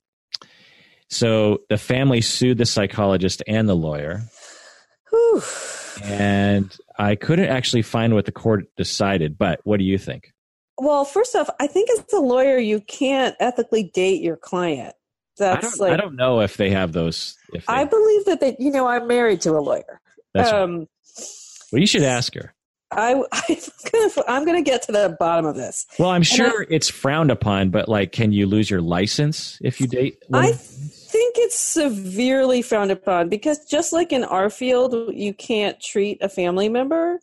So 1.10 1.60
the 1.70 1.78
family 1.78 2.22
sued 2.22 2.58
the 2.58 2.66
psychologist 2.66 3.44
and 3.48 3.70
the 3.70 3.76
lawyer. 3.76 4.24
Whew. 5.12 5.42
And 6.04 6.76
I 6.98 7.16
couldn't 7.16 7.50
actually 7.50 7.84
find 7.84 8.14
what 8.14 8.26
the 8.26 8.32
court 8.32 8.66
decided, 8.76 9.38
but 9.38 9.60
what 9.64 9.78
do 9.78 9.84
you 9.84 9.98
think? 9.98 10.34
Well, 10.78 11.06
first 11.06 11.36
off, 11.36 11.50
I 11.60 11.68
think 11.68 11.90
as 11.92 12.04
a 12.14 12.20
lawyer, 12.20 12.58
you 12.58 12.82
can't 12.82 13.36
ethically 13.40 13.84
date 13.94 14.22
your 14.22 14.38
client 14.38 14.96
that's 15.42 15.66
I 15.66 15.70
don't, 15.70 15.80
like 15.80 15.94
I 15.94 15.98
don't 15.98 16.16
know 16.16 16.42
if 16.42 16.58
they 16.58 16.70
have 16.70 16.94
those. 16.94 17.38
If 17.54 17.70
I 17.70 17.84
believe 17.86 18.26
that 18.26 18.40
they, 18.40 18.56
you 18.60 18.72
know, 18.72 18.88
I'm 18.88 19.08
married 19.08 19.42
to 19.42 19.52
a 19.52 19.60
lawyer. 19.60 20.00
That's 20.34 20.52
um, 20.52 20.80
right. 20.80 20.88
Well, 21.72 21.80
you 21.80 21.88
should 21.88 22.04
ask 22.04 22.34
her. 22.36 22.54
I, 22.92 23.14
I'm 23.34 23.56
gonna, 23.92 24.24
I'm 24.28 24.46
gonna 24.46 24.62
get 24.62 24.84
to 24.84 24.92
the 24.92 25.16
bottom 25.20 25.46
of 25.46 25.56
this. 25.56 25.88
Well, 25.98 26.10
I'm 26.10 26.24
sure 26.24 26.62
I, 26.62 26.66
it's 26.70 26.90
frowned 26.90 27.32
upon, 27.32 27.70
but 27.70 27.90
like, 27.90 28.12
can 28.12 28.32
you 28.32 28.46
lose 28.46 28.70
your 28.70 28.82
license 28.82 29.58
if 29.62 29.82
you 29.82 29.88
date? 29.88 30.24
I 30.34 30.54
think 31.12 31.36
it's 31.38 31.60
severely 31.60 32.62
frowned 32.62 32.92
upon 32.92 33.30
because 33.30 33.66
just 33.66 33.92
like 33.94 34.12
in 34.12 34.24
our 34.24 34.50
field, 34.50 34.96
you 35.14 35.34
can't 35.34 35.80
treat 35.80 36.18
a 36.22 36.30
family 36.30 36.70
member. 36.70 37.20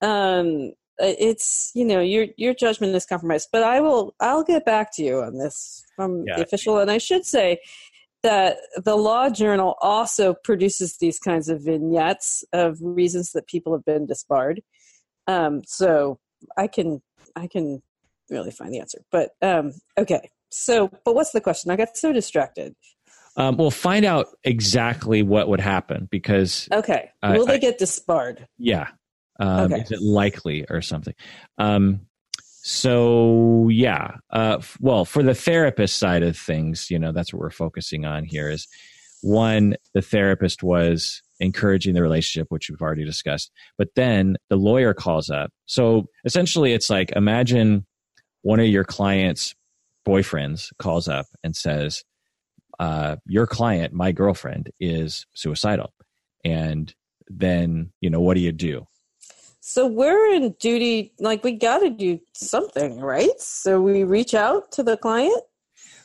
Um, 0.00 0.72
it's 0.98 1.72
you 1.74 1.84
know 1.84 2.00
your 2.00 2.26
your 2.36 2.54
judgment 2.54 2.94
is 2.94 3.06
compromised. 3.06 3.48
But 3.52 3.64
I 3.64 3.80
will, 3.80 4.14
I'll 4.20 4.44
get 4.44 4.64
back 4.64 4.94
to 4.94 5.02
you 5.02 5.20
on 5.20 5.38
this 5.38 5.84
from 5.96 6.24
yeah. 6.26 6.36
the 6.36 6.44
official. 6.44 6.78
And 6.78 6.90
I 6.90 6.98
should 6.98 7.24
say 7.24 7.58
that 8.22 8.58
the 8.76 8.96
Law 8.96 9.28
Journal 9.30 9.76
also 9.80 10.34
produces 10.44 10.98
these 10.98 11.18
kinds 11.18 11.48
of 11.48 11.62
vignettes 11.62 12.44
of 12.52 12.78
reasons 12.80 13.32
that 13.32 13.48
people 13.48 13.72
have 13.72 13.84
been 13.84 14.06
disbarred. 14.06 14.62
Um, 15.26 15.62
so 15.66 16.18
I 16.56 16.68
can 16.68 17.02
I 17.34 17.48
can 17.48 17.82
really 18.30 18.50
find 18.50 18.72
the 18.72 18.80
answer. 18.80 19.02
But 19.10 19.30
um, 19.42 19.72
okay, 19.98 20.30
so 20.52 20.90
but 21.04 21.14
what's 21.14 21.32
the 21.32 21.40
question? 21.40 21.70
I 21.70 21.76
got 21.76 21.96
so 21.96 22.12
distracted. 22.12 22.74
Um, 23.36 23.56
we'll 23.56 23.70
find 23.70 24.04
out 24.04 24.26
exactly 24.44 25.22
what 25.22 25.48
would 25.48 25.60
happen 25.60 26.06
because 26.10 26.68
okay, 26.72 27.10
will 27.22 27.46
they 27.46 27.58
get 27.58 27.78
disbarred? 27.78 28.46
Yeah, 28.58 28.88
um, 29.40 29.72
okay. 29.72 29.82
is 29.82 29.90
it 29.90 30.02
likely 30.02 30.66
or 30.68 30.82
something? 30.82 31.14
Um, 31.56 32.02
so 32.62 33.68
yeah 33.70 34.16
uh, 34.32 34.56
f- 34.60 34.78
well 34.80 35.04
for 35.04 35.22
the 35.22 35.34
therapist 35.34 35.98
side 35.98 36.22
of 36.22 36.36
things 36.36 36.90
you 36.90 36.98
know 36.98 37.10
that's 37.10 37.32
what 37.32 37.40
we're 37.40 37.50
focusing 37.50 38.04
on 38.04 38.24
here 38.24 38.48
is 38.48 38.68
one 39.20 39.74
the 39.94 40.02
therapist 40.02 40.62
was 40.62 41.22
encouraging 41.40 41.94
the 41.94 42.02
relationship 42.02 42.46
which 42.50 42.70
we've 42.70 42.80
already 42.80 43.04
discussed 43.04 43.50
but 43.78 43.88
then 43.96 44.36
the 44.48 44.56
lawyer 44.56 44.94
calls 44.94 45.28
up 45.28 45.50
so 45.66 46.06
essentially 46.24 46.72
it's 46.72 46.88
like 46.88 47.10
imagine 47.16 47.84
one 48.42 48.60
of 48.60 48.66
your 48.66 48.84
clients 48.84 49.56
boyfriends 50.06 50.72
calls 50.78 51.08
up 51.08 51.26
and 51.42 51.54
says 51.56 52.02
uh, 52.78 53.16
your 53.26 53.46
client 53.46 53.92
my 53.92 54.12
girlfriend 54.12 54.70
is 54.80 55.26
suicidal 55.34 55.92
and 56.44 56.94
then 57.28 57.92
you 58.00 58.10
know 58.10 58.20
what 58.20 58.34
do 58.34 58.40
you 58.40 58.52
do 58.52 58.86
so 59.64 59.86
we're 59.86 60.34
in 60.34 60.56
duty, 60.58 61.12
like 61.20 61.44
we 61.44 61.52
got 61.52 61.78
to 61.78 61.90
do 61.90 62.18
something, 62.34 62.98
right? 62.98 63.30
So 63.38 63.80
we 63.80 64.02
reach 64.02 64.34
out 64.34 64.72
to 64.72 64.82
the 64.82 64.96
client. 64.96 65.40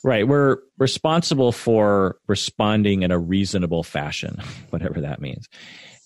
Right. 0.04 0.28
We're 0.28 0.58
responsible 0.78 1.50
for 1.50 2.18
responding 2.28 3.02
in 3.02 3.10
a 3.10 3.18
reasonable 3.18 3.82
fashion, 3.82 4.40
whatever 4.70 5.00
that 5.00 5.20
means. 5.20 5.48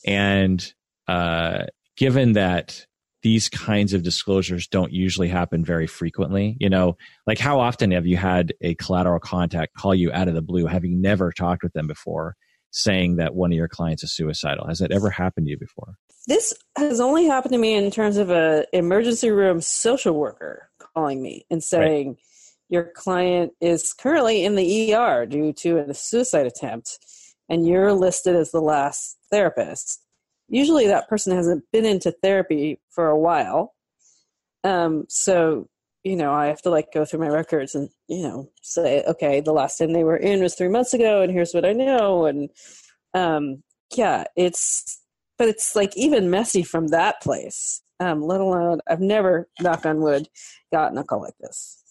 And 0.06 0.72
uh, 1.08 1.64
given 1.98 2.32
that 2.32 2.86
these 3.22 3.48
kinds 3.48 3.92
of 3.92 4.02
disclosures 4.02 4.66
don't 4.66 4.92
usually 4.92 5.28
happen 5.28 5.64
very 5.64 5.86
frequently, 5.86 6.56
you 6.60 6.68
know, 6.68 6.96
like 7.26 7.38
how 7.38 7.60
often 7.60 7.92
have 7.92 8.06
you 8.06 8.16
had 8.16 8.52
a 8.60 8.74
collateral 8.74 9.20
contact 9.20 9.74
call 9.74 9.94
you 9.94 10.10
out 10.12 10.28
of 10.28 10.34
the 10.34 10.42
blue, 10.42 10.66
having 10.66 11.00
never 11.00 11.30
talked 11.30 11.62
with 11.62 11.72
them 11.72 11.86
before, 11.86 12.34
saying 12.70 13.16
that 13.16 13.34
one 13.34 13.52
of 13.52 13.56
your 13.56 13.68
clients 13.68 14.02
is 14.02 14.12
suicidal? 14.12 14.66
Has 14.66 14.80
that 14.80 14.90
ever 14.90 15.10
happened 15.10 15.46
to 15.46 15.50
you 15.50 15.58
before? 15.58 15.94
This 16.26 16.54
has 16.76 17.00
only 17.00 17.26
happened 17.26 17.52
to 17.52 17.58
me 17.58 17.74
in 17.74 17.90
terms 17.90 18.16
of 18.16 18.30
a 18.30 18.66
emergency 18.72 19.30
room 19.30 19.60
social 19.60 20.14
worker 20.14 20.68
calling 20.78 21.22
me 21.22 21.46
and 21.50 21.62
saying 21.62 22.08
right. 22.08 22.16
your 22.68 22.84
client 22.84 23.52
is 23.60 23.92
currently 23.92 24.44
in 24.44 24.56
the 24.56 24.94
ER 24.94 25.26
due 25.26 25.52
to 25.54 25.78
a 25.78 25.94
suicide 25.94 26.46
attempt 26.46 26.98
and 27.48 27.66
you're 27.66 27.92
listed 27.92 28.36
as 28.36 28.50
the 28.50 28.60
last 28.60 29.18
therapist. 29.30 30.00
Usually 30.52 30.86
that 30.86 31.08
person 31.08 31.34
hasn't 31.34 31.64
been 31.72 31.86
into 31.86 32.12
therapy 32.12 32.78
for 32.90 33.08
a 33.08 33.18
while. 33.18 33.72
Um, 34.62 35.06
so, 35.08 35.66
you 36.04 36.14
know, 36.14 36.34
I 36.34 36.48
have 36.48 36.60
to 36.62 36.70
like 36.70 36.92
go 36.92 37.06
through 37.06 37.20
my 37.20 37.28
records 37.28 37.74
and, 37.74 37.88
you 38.06 38.22
know, 38.22 38.50
say, 38.60 39.02
okay, 39.08 39.40
the 39.40 39.54
last 39.54 39.78
time 39.78 39.94
they 39.94 40.04
were 40.04 40.16
in 40.16 40.42
was 40.42 40.54
three 40.54 40.68
months 40.68 40.92
ago 40.92 41.22
and 41.22 41.32
here's 41.32 41.54
what 41.54 41.64
I 41.64 41.72
know. 41.72 42.26
And, 42.26 42.50
um, 43.14 43.62
yeah, 43.96 44.24
it's, 44.36 45.00
but 45.38 45.48
it's 45.48 45.74
like 45.74 45.96
even 45.96 46.28
messy 46.28 46.62
from 46.62 46.88
that 46.88 47.22
place. 47.22 47.80
Um, 47.98 48.20
let 48.20 48.42
alone 48.42 48.80
I've 48.86 49.00
never, 49.00 49.48
knock 49.58 49.86
on 49.86 50.02
wood, 50.02 50.28
gotten 50.70 50.98
a 50.98 51.04
call 51.04 51.22
like 51.22 51.38
this. 51.40 51.82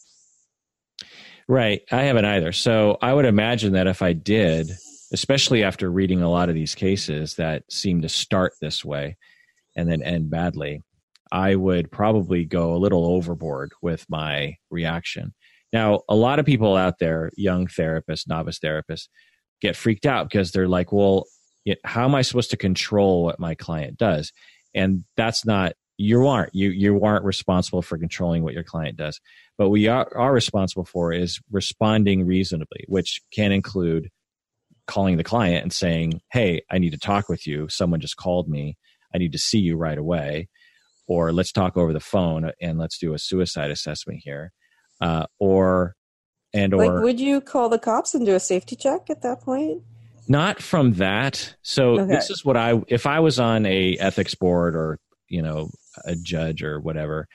Right, 1.47 1.81
I 1.91 2.03
haven't 2.03 2.25
either. 2.25 2.51
So 2.51 2.99
I 3.01 3.11
would 3.11 3.25
imagine 3.25 3.73
that 3.73 3.87
if 3.87 4.03
I 4.03 4.13
did, 4.13 4.71
especially 5.13 5.63
after 5.63 5.91
reading 5.91 6.21
a 6.21 6.29
lot 6.29 6.49
of 6.49 6.55
these 6.55 6.75
cases 6.75 7.35
that 7.35 7.63
seem 7.69 8.01
to 8.01 8.09
start 8.09 8.53
this 8.61 8.83
way 8.85 9.17
and 9.75 9.89
then 9.89 10.01
end 10.01 10.29
badly, 10.29 10.81
I 11.31 11.55
would 11.55 11.91
probably 11.91 12.45
go 12.45 12.73
a 12.73 12.77
little 12.77 13.05
overboard 13.05 13.71
with 13.81 14.05
my 14.09 14.57
reaction. 14.69 15.33
Now, 15.73 16.01
a 16.09 16.15
lot 16.15 16.39
of 16.39 16.45
people 16.45 16.75
out 16.75 16.99
there, 16.99 17.31
young 17.37 17.67
therapists, 17.67 18.27
novice 18.27 18.59
therapists, 18.59 19.07
get 19.61 19.75
freaked 19.75 20.05
out 20.05 20.29
because 20.29 20.51
they're 20.51 20.67
like, 20.67 20.91
well, 20.91 21.25
how 21.85 22.05
am 22.05 22.15
I 22.15 22.23
supposed 22.23 22.51
to 22.51 22.57
control 22.57 23.23
what 23.23 23.39
my 23.39 23.55
client 23.55 23.97
does? 23.97 24.31
And 24.73 25.03
that's 25.15 25.45
not 25.45 25.73
you 25.97 26.27
aren't 26.27 26.55
you 26.55 26.69
you 26.71 27.03
aren't 27.03 27.23
responsible 27.23 27.83
for 27.83 27.97
controlling 27.97 28.43
what 28.43 28.53
your 28.53 28.63
client 28.63 28.97
does. 28.97 29.19
But 29.57 29.69
we 29.69 29.87
are, 29.87 30.09
are 30.17 30.33
responsible 30.33 30.85
for 30.85 31.13
is 31.13 31.39
responding 31.51 32.25
reasonably, 32.25 32.85
which 32.87 33.21
can 33.31 33.51
include 33.51 34.09
calling 34.91 35.17
the 35.17 35.23
client 35.23 35.63
and 35.63 35.73
saying, 35.73 36.21
"Hey, 36.31 36.61
I 36.69 36.77
need 36.77 36.91
to 36.91 36.99
talk 36.99 37.29
with 37.29 37.47
you. 37.47 37.67
Someone 37.69 37.99
just 38.01 38.17
called 38.17 38.47
me. 38.49 38.77
I 39.13 39.17
need 39.17 39.31
to 39.31 39.39
see 39.39 39.59
you 39.59 39.77
right 39.77 39.97
away." 39.97 40.49
Or 41.07 41.31
let's 41.33 41.51
talk 41.51 41.75
over 41.77 41.91
the 41.93 41.99
phone 41.99 42.51
and 42.61 42.77
let's 42.77 42.97
do 42.97 43.13
a 43.13 43.19
suicide 43.19 43.71
assessment 43.71 44.19
here. 44.23 44.51
Uh, 45.01 45.25
or 45.39 45.95
and 46.53 46.73
or 46.73 46.77
like, 46.77 47.03
would 47.03 47.19
you 47.19 47.41
call 47.41 47.69
the 47.69 47.79
cops 47.79 48.13
and 48.13 48.25
do 48.25 48.35
a 48.35 48.39
safety 48.39 48.75
check 48.75 49.09
at 49.09 49.21
that 49.21 49.41
point? 49.41 49.81
Not 50.27 50.61
from 50.61 50.93
that. 50.93 51.55
So 51.63 51.99
Okay. 51.99 52.13
this 52.13 52.29
is 52.29 52.45
what 52.45 52.55
I 52.57 52.81
if 52.87 53.05
I 53.05 53.19
was 53.19 53.39
on 53.39 53.65
a 53.65 53.97
ethics 53.97 54.35
board 54.35 54.75
or 54.75 54.99
you 55.27 55.41
know 55.41 55.69
a 56.05 56.15
judge 56.15 56.63
or 56.63 56.79
whatever, 56.79 57.27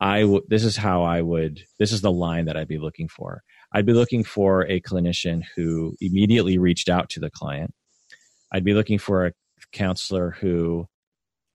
I 0.00 0.22
w- 0.22 0.42
this 0.48 0.64
is 0.64 0.76
how 0.76 1.02
I 1.02 1.20
would 1.20 1.60
this 1.78 1.92
is 1.92 2.00
the 2.00 2.10
line 2.10 2.46
that 2.46 2.56
I'd 2.56 2.68
be 2.68 2.78
looking 2.78 3.08
for. 3.08 3.42
I'd 3.72 3.86
be 3.86 3.92
looking 3.92 4.24
for 4.24 4.66
a 4.66 4.80
clinician 4.80 5.42
who 5.54 5.96
immediately 6.00 6.58
reached 6.58 6.88
out 6.88 7.08
to 7.10 7.20
the 7.20 7.30
client. 7.30 7.72
I'd 8.52 8.64
be 8.64 8.74
looking 8.74 8.98
for 8.98 9.26
a 9.26 9.32
counselor 9.72 10.32
who 10.32 10.86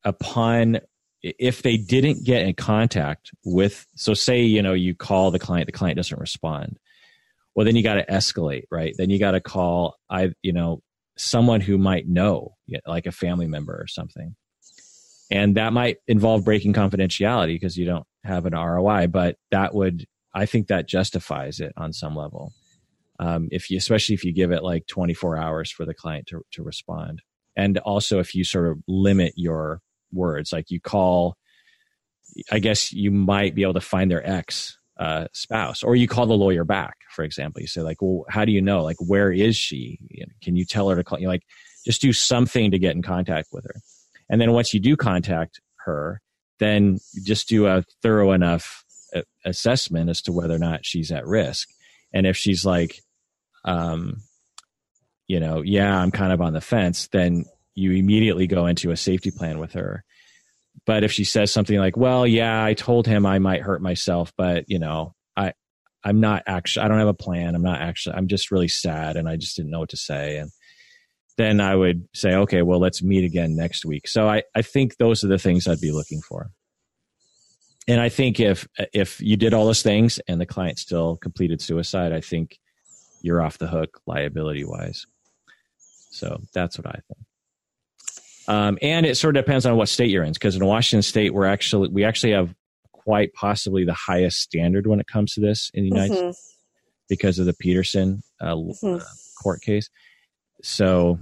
upon 0.04 0.80
if 1.21 1.63
they 1.63 1.75
didn't 1.75 2.23
get 2.23 2.43
in 2.45 2.54
contact 2.54 3.32
with 3.43 3.86
so 3.95 4.13
say 4.13 4.41
you 4.41 4.62
know 4.62 4.73
you 4.73 4.93
call 4.95 5.32
the 5.32 5.39
client 5.39 5.65
the 5.65 5.71
client 5.71 5.97
doesn't 5.97 6.19
respond. 6.19 6.78
Well 7.56 7.65
then 7.65 7.75
you 7.75 7.84
got 7.84 7.95
to 7.95 8.06
escalate 8.06 8.63
right? 8.71 8.93
Then 8.97 9.10
you 9.10 9.19
got 9.19 9.32
to 9.32 9.41
call 9.41 9.95
i 10.10 10.32
you 10.41 10.54
know 10.54 10.82
someone 11.17 11.62
who 11.62 11.78
might 11.78 12.08
know 12.08 12.56
like 12.86 13.06
a 13.06 13.12
family 13.12 13.47
member 13.47 13.73
or 13.73 13.88
something. 13.88 14.36
And 15.32 15.56
that 15.56 15.73
might 15.73 15.97
involve 16.08 16.45
breaking 16.45 16.73
confidentiality 16.73 17.56
because 17.56 17.78
you 17.78 17.86
don't 17.86 18.06
have 18.23 18.45
an 18.45 18.54
roi 18.54 19.08
but 19.08 19.38
that 19.51 19.73
would 19.73 20.06
i 20.36 20.45
think 20.45 20.67
that 20.67 20.88
justifies 20.88 21.60
it 21.60 21.74
on 21.78 21.93
some 21.93 22.15
level. 22.15 22.54
Um, 23.17 23.48
if 23.50 23.71
you 23.71 23.78
especially 23.78 24.13
if 24.13 24.26
you 24.26 24.34
give 24.34 24.52
it 24.52 24.62
like 24.62 24.88
24 24.88 25.38
hours 25.38 25.71
for 25.71 25.86
the 25.86 25.93
client 25.93 26.28
to, 26.28 26.41
to 26.52 26.63
respond. 26.63 27.21
And 27.56 27.78
also 27.78 28.19
if 28.19 28.36
you 28.36 28.43
sort 28.43 28.67
of 28.67 28.80
limit 28.89 29.34
your 29.38 29.80
words 30.12 30.52
like 30.52 30.69
you 30.69 30.80
call 30.80 31.36
i 32.52 32.60
guess 32.60 32.91
you 32.93 33.12
might 33.12 33.56
be 33.56 33.63
able 33.63 33.74
to 33.74 33.82
find 33.82 34.12
their 34.12 34.26
ex 34.30 34.78
uh, 34.98 35.28
spouse 35.34 35.84
or 35.84 35.95
you 35.95 36.08
call 36.08 36.26
the 36.26 36.34
lawyer 36.34 36.63
back 36.63 36.95
for 37.10 37.24
example. 37.24 37.62
You 37.62 37.67
say 37.67 37.82
like 37.82 38.02
well 38.02 38.26
how 38.30 38.45
do 38.45 38.52
you 38.52 38.62
know? 38.62 38.84
Like 38.84 38.98
where 39.00 39.32
is 39.32 39.56
she? 39.56 40.00
Can 40.41 40.56
you 40.56 40.65
tell 40.65 40.89
her 40.89 40.95
to 40.95 41.04
call? 41.04 41.19
You 41.19 41.28
like 41.28 41.43
just 41.86 42.02
do 42.02 42.13
something 42.13 42.71
to 42.71 42.80
get 42.80 42.95
in 42.95 43.02
contact 43.02 43.50
with 43.52 43.65
her. 43.65 43.82
And 44.30 44.39
then 44.39 44.54
once 44.54 44.74
you 44.74 44.80
do 44.80 44.95
contact 44.95 45.60
her 45.86 46.21
then 46.60 47.00
just 47.24 47.50
do 47.50 47.67
a 47.67 47.84
thorough 48.02 48.32
enough 48.32 48.85
assessment 49.43 50.10
as 50.10 50.21
to 50.23 50.32
whether 50.32 50.56
or 50.56 50.60
not 50.60 50.86
she's 50.86 51.12
at 51.12 51.25
risk. 51.25 51.69
And 52.13 52.25
if 52.25 52.38
she's 52.38 52.65
like 52.65 53.01
um 53.65 54.17
you 55.28 55.39
know 55.39 55.62
yeah 55.62 55.97
i'm 55.97 56.12
kind 56.12 56.32
of 56.32 56.39
on 56.39 56.54
the 56.54 56.62
fence 56.62 57.08
then 57.08 57.45
you 57.73 57.91
immediately 57.91 58.47
go 58.47 58.67
into 58.67 58.91
a 58.91 58.95
safety 58.95 59.32
plan 59.32 59.60
with 59.60 59.73
her. 59.73 60.06
But 60.86 61.04
if 61.04 61.12
she 61.12 61.23
says 61.25 61.51
something 61.51 61.78
like 61.78 61.97
well 61.97 62.25
yeah 62.25 62.63
i 62.63 62.73
told 62.73 63.08
him 63.08 63.25
i 63.25 63.39
might 63.39 63.62
hurt 63.62 63.82
myself 63.82 64.32
but 64.38 64.65
you 64.67 64.80
know 64.80 65.13
i 65.36 65.54
i'm 66.04 66.19
not 66.19 66.43
actually 66.47 66.86
i 66.86 66.88
don't 66.88 66.99
have 66.99 67.08
a 67.08 67.13
plan. 67.13 67.56
I'm 67.56 67.63
not 67.63 67.82
actually 67.82 68.15
i'm 68.15 68.28
just 68.28 68.51
really 68.51 68.67
sad 68.67 69.17
and 69.17 69.28
i 69.28 69.36
just 69.36 69.56
didn't 69.56 69.71
know 69.71 69.80
what 69.80 69.89
to 69.89 69.97
say. 69.97 70.38
And 70.38 70.51
then 71.38 71.60
i 71.60 71.75
would 71.75 72.08
say 72.13 72.36
okay 72.36 72.62
well 72.62 72.80
let's 72.80 73.04
meet 73.04 73.25
again 73.25 73.56
next 73.56 73.84
week. 73.84 74.08
So 74.08 74.30
i 74.30 74.43
i 74.56 74.62
think 74.62 74.97
those 74.97 75.23
are 75.23 75.28
the 75.28 75.39
things 75.39 75.67
i'd 75.67 75.82
be 75.82 75.91
looking 75.91 76.21
for 76.21 76.51
and 77.88 78.00
i 78.02 78.10
think 78.10 78.39
if 78.39 78.67
if 78.93 79.21
you 79.21 79.36
did 79.38 79.54
all 79.54 79.65
those 79.65 79.82
things 79.84 80.19
and 80.28 80.39
the 80.41 80.45
client 80.45 80.80
still 80.80 81.17
completed 81.17 81.62
suicide 81.62 82.12
i 82.13 82.21
think 82.21 82.60
you're 83.21 83.41
off 83.41 83.58
the 83.58 83.67
hook 83.67 84.00
liability 84.06 84.63
wise 84.63 85.06
so 86.12 86.41
that's 86.54 86.78
what 86.78 86.88
i 86.88 87.00
think 87.08 87.26
um, 88.48 88.78
and 88.82 89.08
it 89.08 89.15
sort 89.17 89.36
of 89.36 89.43
depends 89.43 89.65
on 89.65 89.76
what 89.76 89.89
state 89.89 90.12
you're 90.12 90.24
in, 90.24 90.32
because 90.32 90.56
in 90.56 90.63
Washington 90.63 91.02
State, 91.02 91.34
we're 91.34 91.48
actually 91.48 91.89
we 91.89 92.04
actually 92.04 92.34
have 92.34 92.54
quite 92.91 93.34
possibly 93.34 93.84
the 93.86 93.93
highest 93.95 94.38
standard 94.39 94.86
when 94.86 95.00
it 95.00 95.08
comes 95.08 95.34
to 95.34 95.41
this 95.41 95.71
in 95.74 95.82
the 95.84 95.89
United 95.89 96.12
Mhm. 96.15 96.32
States 96.36 96.58
because 97.10 97.39
of 97.39 97.48
the 97.48 97.54
Petersen 97.56 98.21
uh, 98.39 98.54
Mhm. 98.54 99.04
court 99.41 99.63
case. 99.63 99.89
So, 100.62 101.17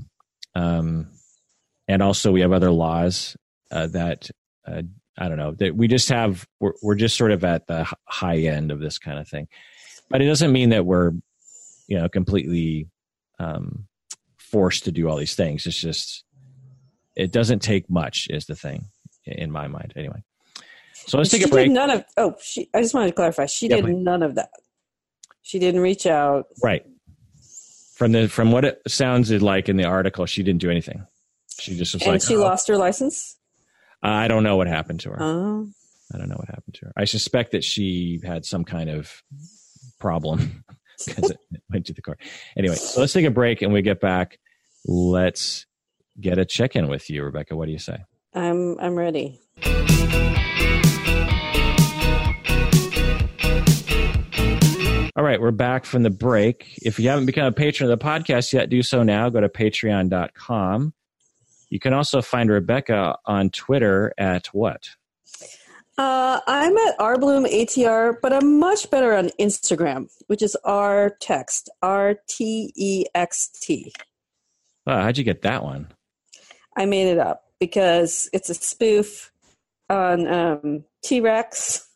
um, 0.53 1.11
and 1.87 2.01
also 2.01 2.29
we 2.33 2.41
have 2.41 2.51
other 2.51 2.71
laws 2.71 3.37
uh, 3.71 3.87
that 3.87 4.29
uh, 4.67 4.81
I 5.17 5.27
don't 5.27 5.37
know 5.37 5.51
that 5.59 5.75
we 5.75 5.87
just 5.87 6.09
have. 6.09 6.47
We're, 6.59 6.73
we're 6.81 6.95
just 6.95 7.15
sort 7.17 7.31
of 7.31 7.43
at 7.43 7.67
the 7.67 7.87
high 8.07 8.37
end 8.39 8.71
of 8.71 8.79
this 8.79 8.97
kind 8.97 9.19
of 9.19 9.27
thing, 9.27 9.47
but 10.09 10.21
it 10.21 10.25
doesn't 10.25 10.51
mean 10.51 10.69
that 10.69 10.85
we're, 10.85 11.11
you 11.87 11.97
know, 11.97 12.09
completely 12.09 12.87
um, 13.39 13.87
forced 14.37 14.85
to 14.85 14.91
do 14.91 15.07
all 15.07 15.17
these 15.17 15.35
things. 15.35 15.65
It's 15.67 15.79
just 15.79 16.23
it 17.15 17.31
doesn't 17.31 17.59
take 17.59 17.89
much, 17.89 18.27
is 18.31 18.45
the 18.45 18.55
thing 18.55 18.85
in 19.25 19.51
my 19.51 19.67
mind. 19.67 19.93
Anyway, 19.95 20.23
so 20.93 21.17
let's 21.19 21.29
take 21.29 21.41
she 21.41 21.47
a 21.47 21.51
break. 21.51 21.67
Did 21.67 21.73
none 21.73 21.89
of. 21.91 22.05
Oh, 22.17 22.35
she. 22.41 22.69
I 22.73 22.81
just 22.81 22.93
wanted 22.95 23.07
to 23.09 23.13
clarify. 23.13 23.45
She 23.45 23.67
Yeah, 23.67 23.77
did 23.77 23.85
please. 23.85 23.95
none 23.97 24.23
of 24.23 24.35
that. 24.35 24.49
She 25.43 25.59
didn't 25.59 25.81
reach 25.81 26.05
out. 26.07 26.47
Right. 26.63 26.85
From 27.93 28.13
the 28.13 28.27
from 28.27 28.51
what 28.51 28.65
it 28.65 28.81
sounded 28.87 29.43
like 29.43 29.69
in 29.69 29.77
the 29.77 29.83
article, 29.85 30.25
she 30.25 30.41
didn't 30.41 30.61
do 30.61 30.71
anything. 30.71 31.05
She 31.59 31.77
just 31.77 31.93
was 31.93 32.01
and 32.01 32.13
like, 32.13 32.21
she 32.23 32.35
"Oh, 32.35 32.39
lost 32.41 32.67
her 32.67 32.77
license. 32.77 33.37
I 34.03 34.27
don't 34.27 34.43
know 34.43 34.57
what 34.57 34.67
happened 34.67 34.99
to 35.01 35.11
her. 35.11 35.17
Oh, 35.19 35.67
I 36.13 36.17
don't 36.17 36.29
know 36.29 36.35
what 36.35 36.49
happened 36.49 36.75
to 36.75 36.85
her. 36.87 36.93
I 36.97 37.05
suspect 37.05 37.51
that 37.53 37.63
she 37.63 38.19
had 38.23 38.45
some 38.45 38.65
kind 38.65 38.89
of 38.89 39.23
problem 39.99 40.63
because 41.05 41.31
it 41.31 41.37
went 41.71 41.85
to 41.85 41.93
the 41.93 42.01
car. 42.01 42.17
Anyway, 42.57 42.75
so 42.75 42.99
let's 42.99 43.13
take 43.13 43.25
a 43.25 43.31
break 43.31 43.61
and 43.61 43.71
we 43.71 43.81
get 43.81 44.01
back. 44.01 44.39
Let's 44.85 45.65
get 46.19 46.37
a 46.37 46.45
check 46.45 46.75
in 46.75 46.89
with 46.89 47.09
you, 47.09 47.23
Rebecca. 47.23 47.55
What 47.55 47.67
do 47.67 47.71
you 47.71 47.79
say? 47.79 48.03
I'm 48.33 48.77
I'm 48.79 48.95
ready. 48.95 49.39
All 55.15 55.23
right, 55.23 55.39
we're 55.39 55.51
back 55.51 55.85
from 55.85 56.01
the 56.01 56.09
break. 56.09 56.79
If 56.81 56.99
you 56.99 57.07
haven't 57.09 57.27
become 57.27 57.45
a 57.45 57.51
patron 57.51 57.89
of 57.89 57.97
the 57.97 58.03
podcast 58.03 58.51
yet, 58.51 58.69
do 58.69 58.81
so 58.81 59.03
now. 59.03 59.29
Go 59.29 59.41
to 59.41 59.47
patreon.com. 59.47 60.93
You 61.73 61.79
can 61.79 61.91
also 61.91 62.21
find 62.21 62.51
Rebecca 62.51 63.17
on 63.25 63.49
Twitter 63.49 64.13
at 64.19 64.45
what? 64.53 64.89
Uh, 65.97 66.39
I'm 66.45 66.77
at 66.77 66.99
rbloom.atr, 66.99 68.17
but 68.21 68.31
I'm 68.31 68.59
much 68.59 68.91
better 68.91 69.15
on 69.15 69.29
Instagram, 69.39 70.07
which 70.27 70.43
is 70.43 70.55
r 70.63 71.17
text 71.19 71.71
r 71.81 72.17
t 72.29 72.71
e 72.75 73.05
x 73.15 73.49
t. 73.59 73.91
Oh, 74.85 75.01
how'd 75.01 75.17
you 75.17 75.23
get 75.23 75.41
that 75.41 75.63
one? 75.63 75.87
I 76.77 76.85
made 76.85 77.07
it 77.07 77.17
up 77.17 77.45
because 77.59 78.29
it's 78.33 78.51
a 78.51 78.53
spoof 78.53 79.31
on 79.89 80.27
um, 80.27 80.83
T 81.03 81.21
Rex, 81.21 81.89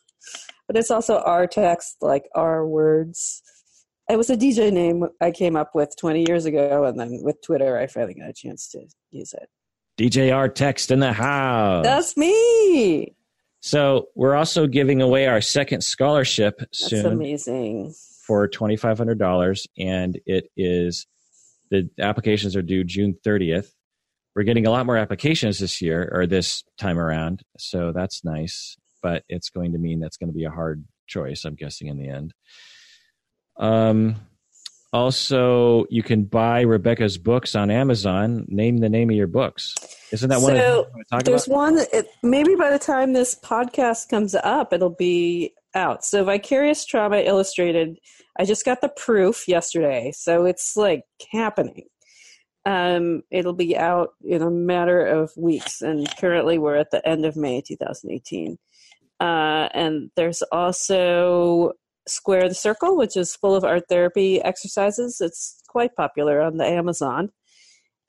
but 0.66 0.76
it's 0.76 0.90
also 0.90 1.18
R 1.18 1.46
text, 1.46 1.98
like 2.00 2.24
R 2.34 2.66
words. 2.66 3.44
It 4.10 4.16
was 4.16 4.28
a 4.28 4.36
DJ 4.36 4.72
name 4.72 5.04
I 5.20 5.30
came 5.30 5.54
up 5.54 5.76
with 5.76 5.94
20 5.96 6.24
years 6.26 6.46
ago, 6.46 6.82
and 6.82 6.98
then 6.98 7.20
with 7.22 7.40
Twitter, 7.42 7.78
I 7.78 7.86
finally 7.86 8.14
got 8.14 8.30
a 8.30 8.32
chance 8.32 8.66
to 8.70 8.84
use 9.12 9.32
it. 9.34 9.48
DJR 9.98 10.54
text 10.54 10.90
in 10.90 11.00
the 11.00 11.12
house. 11.12 11.84
That's 11.84 12.16
me. 12.16 13.14
so 13.60 14.08
we're 14.14 14.34
also 14.36 14.66
giving 14.66 15.02
away 15.02 15.26
our 15.26 15.40
second 15.40 15.82
scholarship 15.82 16.58
That's 16.58 16.78
soon 16.88 17.06
amazing. 17.06 17.94
for 18.26 18.46
twenty 18.48 18.76
five 18.76 18.96
hundred 18.98 19.18
dollars, 19.18 19.66
and 19.78 20.18
it 20.26 20.50
is 20.56 21.06
the 21.70 21.90
applications 21.98 22.54
are 22.56 22.62
due 22.62 22.84
June 22.84 23.16
thirtieth. 23.24 23.74
We're 24.36 24.44
getting 24.44 24.66
a 24.66 24.70
lot 24.70 24.86
more 24.86 24.96
applications 24.96 25.58
this 25.58 25.82
year 25.82 26.08
or 26.12 26.26
this 26.26 26.62
time 26.78 26.98
around, 26.98 27.42
so 27.58 27.92
that's 27.92 28.24
nice. 28.24 28.76
But 29.02 29.24
it's 29.28 29.50
going 29.50 29.72
to 29.72 29.78
mean 29.78 29.98
that's 30.00 30.16
going 30.16 30.30
to 30.30 30.36
be 30.36 30.44
a 30.44 30.50
hard 30.50 30.84
choice, 31.08 31.44
I'm 31.44 31.54
guessing, 31.56 31.88
in 31.88 31.98
the 31.98 32.08
end. 32.08 32.34
Um, 33.58 34.16
also, 34.92 35.84
you 35.90 36.02
can 36.02 36.24
buy 36.24 36.62
Rebecca's 36.62 37.18
books 37.18 37.54
on 37.54 37.70
Amazon. 37.70 38.46
Name 38.48 38.78
the 38.78 38.88
name 38.88 39.10
of 39.10 39.16
your 39.16 39.26
books. 39.26 39.74
Isn't 40.12 40.30
that 40.30 40.40
one 40.40 40.56
of 40.56 40.60
So, 40.60 40.86
There's 41.24 41.46
about? 41.46 41.56
one, 41.56 41.76
that 41.76 41.88
it, 41.92 42.06
maybe 42.22 42.54
by 42.54 42.70
the 42.70 42.78
time 42.78 43.12
this 43.12 43.34
podcast 43.34 44.08
comes 44.08 44.34
up, 44.34 44.72
it'll 44.72 44.88
be 44.88 45.52
out. 45.74 46.04
So, 46.04 46.24
Vicarious 46.24 46.86
Trauma 46.86 47.18
Illustrated, 47.18 47.98
I 48.38 48.46
just 48.46 48.64
got 48.64 48.80
the 48.80 48.88
proof 48.88 49.46
yesterday. 49.46 50.12
So, 50.14 50.46
it's 50.46 50.74
like 50.76 51.02
happening. 51.32 51.84
Um, 52.64 53.22
it'll 53.30 53.54
be 53.54 53.76
out 53.76 54.10
in 54.24 54.40
a 54.40 54.50
matter 54.50 55.04
of 55.04 55.32
weeks. 55.36 55.82
And 55.82 56.08
currently, 56.16 56.58
we're 56.58 56.76
at 56.76 56.90
the 56.90 57.06
end 57.06 57.26
of 57.26 57.36
May 57.36 57.60
2018. 57.60 58.58
Uh, 59.20 59.68
and 59.74 60.10
there's 60.16 60.42
also 60.50 61.72
Square 62.10 62.48
the 62.48 62.54
Circle, 62.54 62.96
which 62.96 63.16
is 63.16 63.34
full 63.36 63.54
of 63.54 63.64
art 63.64 63.84
therapy 63.88 64.40
exercises. 64.42 65.20
It's 65.20 65.62
quite 65.68 65.94
popular 65.96 66.40
on 66.40 66.56
the 66.56 66.64
Amazon. 66.64 67.30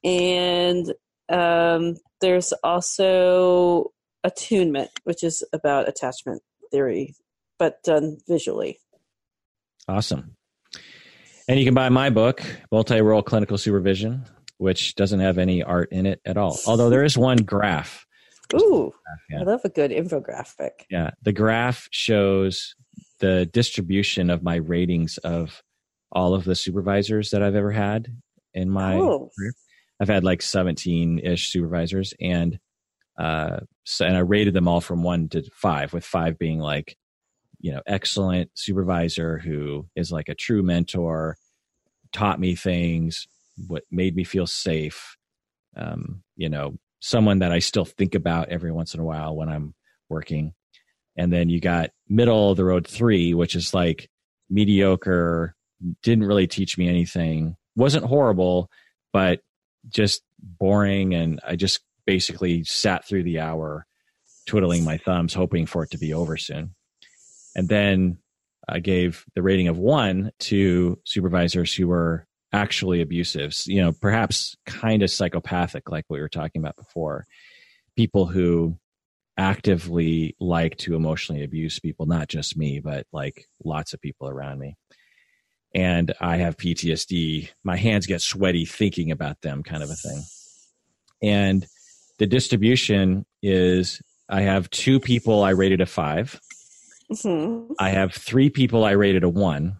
And 0.03 0.93
um, 1.29 1.95
there's 2.21 2.53
also 2.63 3.91
attunement, 4.23 4.91
which 5.03 5.23
is 5.23 5.43
about 5.53 5.87
attachment 5.89 6.41
theory, 6.71 7.15
but 7.57 7.81
done 7.83 8.17
visually. 8.27 8.79
Awesome. 9.87 10.35
And 11.47 11.57
you 11.59 11.65
can 11.65 11.73
buy 11.73 11.89
my 11.89 12.09
book, 12.09 12.43
Multi 12.71 13.01
Role 13.01 13.23
Clinical 13.23 13.57
Supervision, 13.57 14.25
which 14.57 14.95
doesn't 14.95 15.19
have 15.19 15.37
any 15.37 15.63
art 15.63 15.89
in 15.91 16.05
it 16.05 16.21
at 16.25 16.37
all. 16.37 16.59
Although 16.67 16.89
there 16.89 17.03
is 17.03 17.17
one 17.17 17.37
graph. 17.37 18.05
Ooh, 18.55 18.93
Yeah. 19.29 19.41
I 19.41 19.43
love 19.43 19.61
a 19.63 19.69
good 19.69 19.91
infographic. 19.91 20.71
Yeah. 20.89 21.11
The 21.23 21.31
graph 21.31 21.87
shows 21.91 22.75
the 23.19 23.45
distribution 23.47 24.29
of 24.29 24.43
my 24.43 24.55
ratings 24.55 25.17
of 25.19 25.61
all 26.11 26.33
of 26.33 26.43
the 26.45 26.55
supervisors 26.55 27.31
that 27.31 27.43
I've 27.43 27.55
ever 27.55 27.71
had 27.71 28.07
in 28.53 28.69
my 28.69 28.95
Oh. 29.01 29.29
career. 29.37 29.53
I've 30.01 30.07
had 30.09 30.23
like 30.23 30.41
17 30.41 31.19
ish 31.19 31.49
supervisors 31.51 32.13
and 32.21 32.59
uh 33.19 33.61
so, 33.85 34.05
and 34.05 34.15
I 34.17 34.21
rated 34.21 34.53
them 34.53 34.67
all 34.67 34.81
from 34.81 35.03
1 35.03 35.29
to 35.29 35.43
5 35.53 35.93
with 35.93 36.05
5 36.05 36.37
being 36.39 36.59
like 36.59 36.97
you 37.59 37.71
know 37.73 37.81
excellent 37.87 38.51
supervisor 38.55 39.37
who 39.39 39.87
is 39.95 40.11
like 40.11 40.29
a 40.29 40.35
true 40.35 40.63
mentor 40.63 41.37
taught 42.13 42.39
me 42.39 42.55
things 42.55 43.27
what 43.67 43.83
made 43.91 44.15
me 44.15 44.23
feel 44.23 44.47
safe 44.47 45.17
um 45.77 46.23
you 46.35 46.49
know 46.49 46.77
someone 47.01 47.39
that 47.39 47.51
I 47.51 47.59
still 47.59 47.85
think 47.85 48.15
about 48.15 48.49
every 48.49 48.71
once 48.71 48.93
in 48.93 48.99
a 48.99 49.05
while 49.05 49.35
when 49.35 49.49
I'm 49.49 49.73
working 50.09 50.53
and 51.19 51.31
then 51.31 51.49
you 51.49 51.59
got 51.59 51.91
middle 52.07 52.51
of 52.51 52.57
the 52.57 52.65
road 52.65 52.87
3 52.87 53.33
which 53.33 53.55
is 53.55 53.73
like 53.73 54.09
mediocre 54.49 55.53
didn't 56.01 56.25
really 56.25 56.47
teach 56.47 56.77
me 56.77 56.87
anything 56.87 57.55
wasn't 57.75 58.05
horrible 58.05 58.69
but 59.13 59.41
just 59.87 60.23
boring. 60.39 61.13
And 61.13 61.39
i 61.47 61.55
just 61.55 61.81
basically 62.05 62.63
sat 62.63 63.05
through 63.05 63.23
the 63.23 63.39
hour 63.39 63.85
twiddling 64.47 64.83
my 64.83 64.97
thumbs 64.97 65.33
hoping 65.33 65.67
for 65.67 65.83
it 65.83 65.91
to 65.91 65.97
be 65.97 66.13
over 66.13 66.37
soon. 66.37 66.73
And 67.55 67.69
then 67.69 68.17
i 68.67 68.79
gave 68.79 69.25
the 69.35 69.41
rating 69.41 69.67
of 69.67 69.77
one 69.77 70.31
to 70.39 70.99
supervisors 71.05 71.73
who 71.73 71.87
were 71.87 72.25
actually 72.51 72.99
abusive 72.99 73.53
you 73.67 73.79
know 73.79 73.91
perhaps 73.91 74.55
kind 74.65 75.03
of 75.03 75.11
psychopathic 75.11 75.91
like 75.91 76.05
we 76.09 76.19
were 76.19 76.29
talking 76.29 76.61
about 76.61 76.75
before. 76.75 77.25
People 77.95 78.25
who 78.25 78.77
actively 79.39 80.35
like 80.39 80.75
to 80.77 80.95
emotionally 80.95 81.43
abuse 81.43 81.79
people 81.79 82.05
not 82.05 82.27
just 82.27 82.57
me 82.57 82.79
but 82.79 83.07
like 83.13 83.45
lots 83.63 83.93
of 83.93 84.01
people 84.01 84.27
around 84.27 84.59
me 84.59 84.75
and 85.75 86.13
I 86.19 86.37
have 86.37 86.57
PTSD. 86.57 87.49
My 87.63 87.75
hands 87.77 88.07
get 88.07 88.21
sweaty 88.21 88.65
thinking 88.65 89.11
about 89.11 89.41
them, 89.41 89.61
kind 89.61 89.83
of 89.83 89.91
a 89.91 89.95
thing. 89.95 90.23
And 91.21 91.67
the 92.17 92.25
distribution 92.25 93.25
is 93.43 94.01
I 94.27 94.41
have 94.41 94.67
two 94.71 94.99
people 94.99 95.43
I 95.43 95.51
rated 95.51 95.79
a 95.79 95.85
five, 95.85 96.39
Mhm. 97.11 97.69
I 97.79 97.89
have 97.91 98.13
three 98.15 98.49
people 98.49 98.83
I 98.83 98.91
rated 98.91 99.23
a 99.23 99.29
one, 99.29 99.77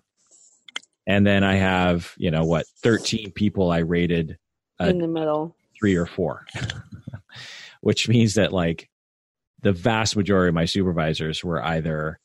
and 1.08 1.26
then 1.26 1.44
I 1.44 1.56
have, 1.56 2.14
you 2.18 2.30
know, 2.30 2.44
what, 2.44 2.68
13 2.84 3.32
people 3.32 3.72
I 3.72 3.80
rated 3.80 4.38
in 4.80 5.00
the 5.00 5.08
middle. 5.08 5.56
three 5.80 5.96
or 5.96 6.06
four, 6.06 6.46
which 7.82 8.08
means 8.08 8.36
that 8.36 8.54
like 8.54 8.90
the 9.62 9.74
vast 9.74 10.16
majority 10.16 10.50
of 10.50 10.56
my 10.56 10.66
supervisors 10.66 11.44
were 11.44 11.64
either 11.64 12.20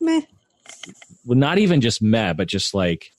Meh. 0.00 0.20
well, 1.24 1.38
not 1.38 1.58
even 1.58 1.80
just 1.80 2.02
meh, 2.02 2.32
but 2.32 2.48
just 2.48 2.74
like 2.74 3.10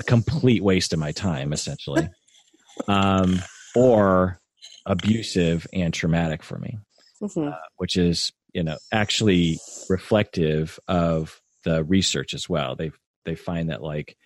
a 0.00 0.04
complete 0.04 0.62
waste 0.62 0.92
of 0.92 0.98
my 0.98 1.12
time, 1.12 1.52
essentially, 1.52 2.08
um, 2.88 3.40
or 3.74 4.38
abusive 4.84 5.66
and 5.72 5.92
traumatic 5.94 6.42
for 6.42 6.58
me, 6.58 6.78
Mhm. 7.22 7.56
which 7.76 7.96
is 7.96 8.32
you 8.52 8.62
know 8.62 8.76
actually 8.92 9.58
reflective 9.88 10.78
of 10.88 11.40
the 11.64 11.82
research 11.84 12.34
as 12.34 12.48
well. 12.48 12.76
They 12.76 12.90
they 13.24 13.34
find 13.34 13.70
that 13.70 13.82
like 13.82 14.16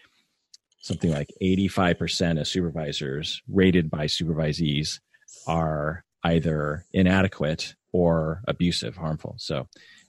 something 0.82 1.10
like 1.10 1.30
eighty 1.40 1.68
five 1.68 1.98
percent 1.98 2.38
of 2.38 2.48
supervisors 2.48 3.42
rated 3.48 3.90
by 3.90 4.06
supervisees 4.06 4.98
are 5.46 6.04
either 6.24 6.84
inadequate 6.92 7.74
or 7.92 8.42
abusive, 8.46 8.96
harmful. 8.96 9.34
So 9.38 9.66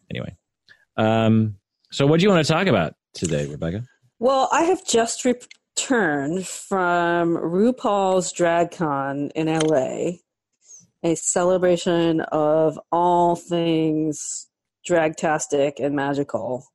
anyway, 0.10 0.36
um, 0.98 1.56
so 1.92 2.06
what 2.06 2.20
do 2.20 2.24
you 2.24 2.30
want 2.30 2.46
to 2.46 2.52
talk 2.52 2.68
about 2.68 2.94
today, 3.14 3.48
Rebecca? 3.48 3.84
Well, 4.20 4.50
I 4.52 4.64
have 4.64 4.86
just 4.86 5.26
returned 5.26 6.48
from 6.48 7.36
RuPaul's 7.36 8.32
DragCon 8.34 9.32
in 9.36 9.48
LA, 9.48 10.20
a 11.04 11.16
celebration 11.16 12.22
of 12.22 12.80
all 12.92 13.36
things 13.36 14.48
dragtastic 14.88 15.74
and 15.80 15.96
magical. 15.96 16.68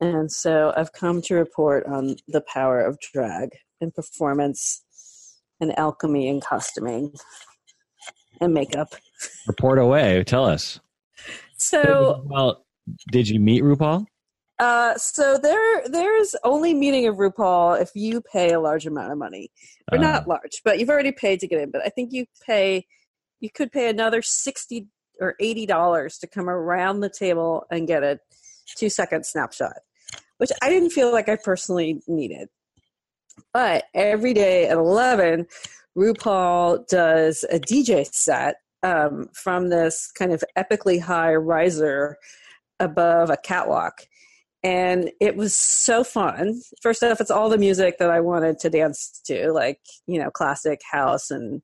And 0.00 0.32
so 0.32 0.72
I've 0.76 0.92
come 0.92 1.22
to 1.22 1.34
report 1.34 1.86
on 1.86 2.16
the 2.26 2.40
power 2.40 2.80
of 2.80 2.98
drag 3.00 3.50
and 3.80 3.94
performance 3.94 4.82
and 5.60 5.78
alchemy 5.78 6.28
and 6.28 6.42
costuming 6.42 7.14
and 8.42 8.52
makeup. 8.52 8.94
Report 9.46 9.78
away. 9.78 10.22
Tell 10.24 10.44
us. 10.44 10.80
So 11.56 12.22
well, 12.26 12.64
did 13.10 13.28
you 13.28 13.38
meet 13.38 13.62
RuPaul? 13.62 14.06
Uh, 14.58 14.96
so 14.96 15.38
there, 15.38 15.88
there's 15.88 16.36
only 16.44 16.74
meeting 16.74 17.06
of 17.06 17.16
RuPaul 17.16 17.80
if 17.80 17.90
you 17.94 18.20
pay 18.20 18.52
a 18.52 18.60
large 18.60 18.86
amount 18.86 19.10
of 19.10 19.18
money, 19.18 19.50
or 19.90 19.98
Uh, 19.98 20.00
not 20.00 20.28
large, 20.28 20.60
but 20.64 20.78
you've 20.78 20.90
already 20.90 21.12
paid 21.12 21.40
to 21.40 21.48
get 21.48 21.60
in. 21.60 21.70
But 21.70 21.82
I 21.84 21.88
think 21.88 22.12
you 22.12 22.26
pay, 22.46 22.86
you 23.40 23.50
could 23.50 23.72
pay 23.72 23.88
another 23.88 24.22
sixty 24.22 24.88
or 25.20 25.34
eighty 25.40 25.66
dollars 25.66 26.18
to 26.18 26.26
come 26.26 26.48
around 26.48 27.00
the 27.00 27.10
table 27.10 27.64
and 27.70 27.88
get 27.88 28.02
a 28.02 28.20
two 28.76 28.88
second 28.88 29.26
snapshot, 29.26 29.78
which 30.38 30.50
I 30.60 30.68
didn't 30.68 30.90
feel 30.90 31.12
like 31.12 31.28
I 31.28 31.36
personally 31.36 32.00
needed. 32.06 32.48
But 33.52 33.84
every 33.94 34.34
day 34.34 34.66
at 34.66 34.76
eleven, 34.76 35.46
RuPaul 35.96 36.86
does 36.88 37.44
a 37.50 37.58
DJ 37.58 38.06
set 38.12 38.56
um, 38.82 39.28
from 39.34 39.68
this 39.68 40.10
kind 40.12 40.32
of 40.32 40.42
epically 40.56 41.00
high 41.00 41.34
riser 41.34 42.16
above 42.80 43.30
a 43.30 43.36
catwalk 43.36 44.06
and 44.62 45.10
it 45.20 45.36
was 45.36 45.54
so 45.54 46.04
fun. 46.04 46.60
First 46.80 47.02
off, 47.02 47.20
it's 47.20 47.30
all 47.30 47.48
the 47.48 47.58
music 47.58 47.98
that 47.98 48.10
I 48.10 48.20
wanted 48.20 48.60
to 48.60 48.70
dance 48.70 49.20
to, 49.26 49.52
like 49.52 49.80
you 50.06 50.18
know, 50.18 50.30
classic 50.30 50.80
house 50.90 51.30
and 51.30 51.62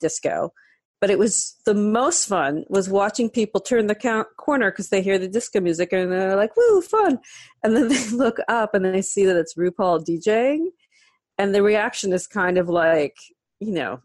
disco. 0.00 0.52
But 1.00 1.10
it 1.10 1.18
was 1.18 1.56
the 1.66 1.74
most 1.74 2.28
fun 2.28 2.64
was 2.68 2.88
watching 2.88 3.28
people 3.28 3.60
turn 3.60 3.86
the 3.86 4.26
corner 4.38 4.70
because 4.70 4.88
they 4.88 5.02
hear 5.02 5.18
the 5.18 5.28
disco 5.28 5.60
music 5.60 5.92
and 5.92 6.10
they're 6.12 6.36
like, 6.36 6.56
"Woo, 6.56 6.80
fun!" 6.80 7.18
And 7.62 7.76
then 7.76 7.88
they 7.88 8.08
look 8.10 8.38
up 8.48 8.74
and 8.74 8.84
they 8.84 9.02
see 9.02 9.24
that 9.26 9.36
it's 9.36 9.54
RuPaul 9.54 10.04
DJing, 10.04 10.66
and 11.38 11.54
the 11.54 11.62
reaction 11.62 12.12
is 12.12 12.26
kind 12.26 12.58
of 12.58 12.68
like, 12.68 13.16
you 13.64 13.72
know, 13.72 14.00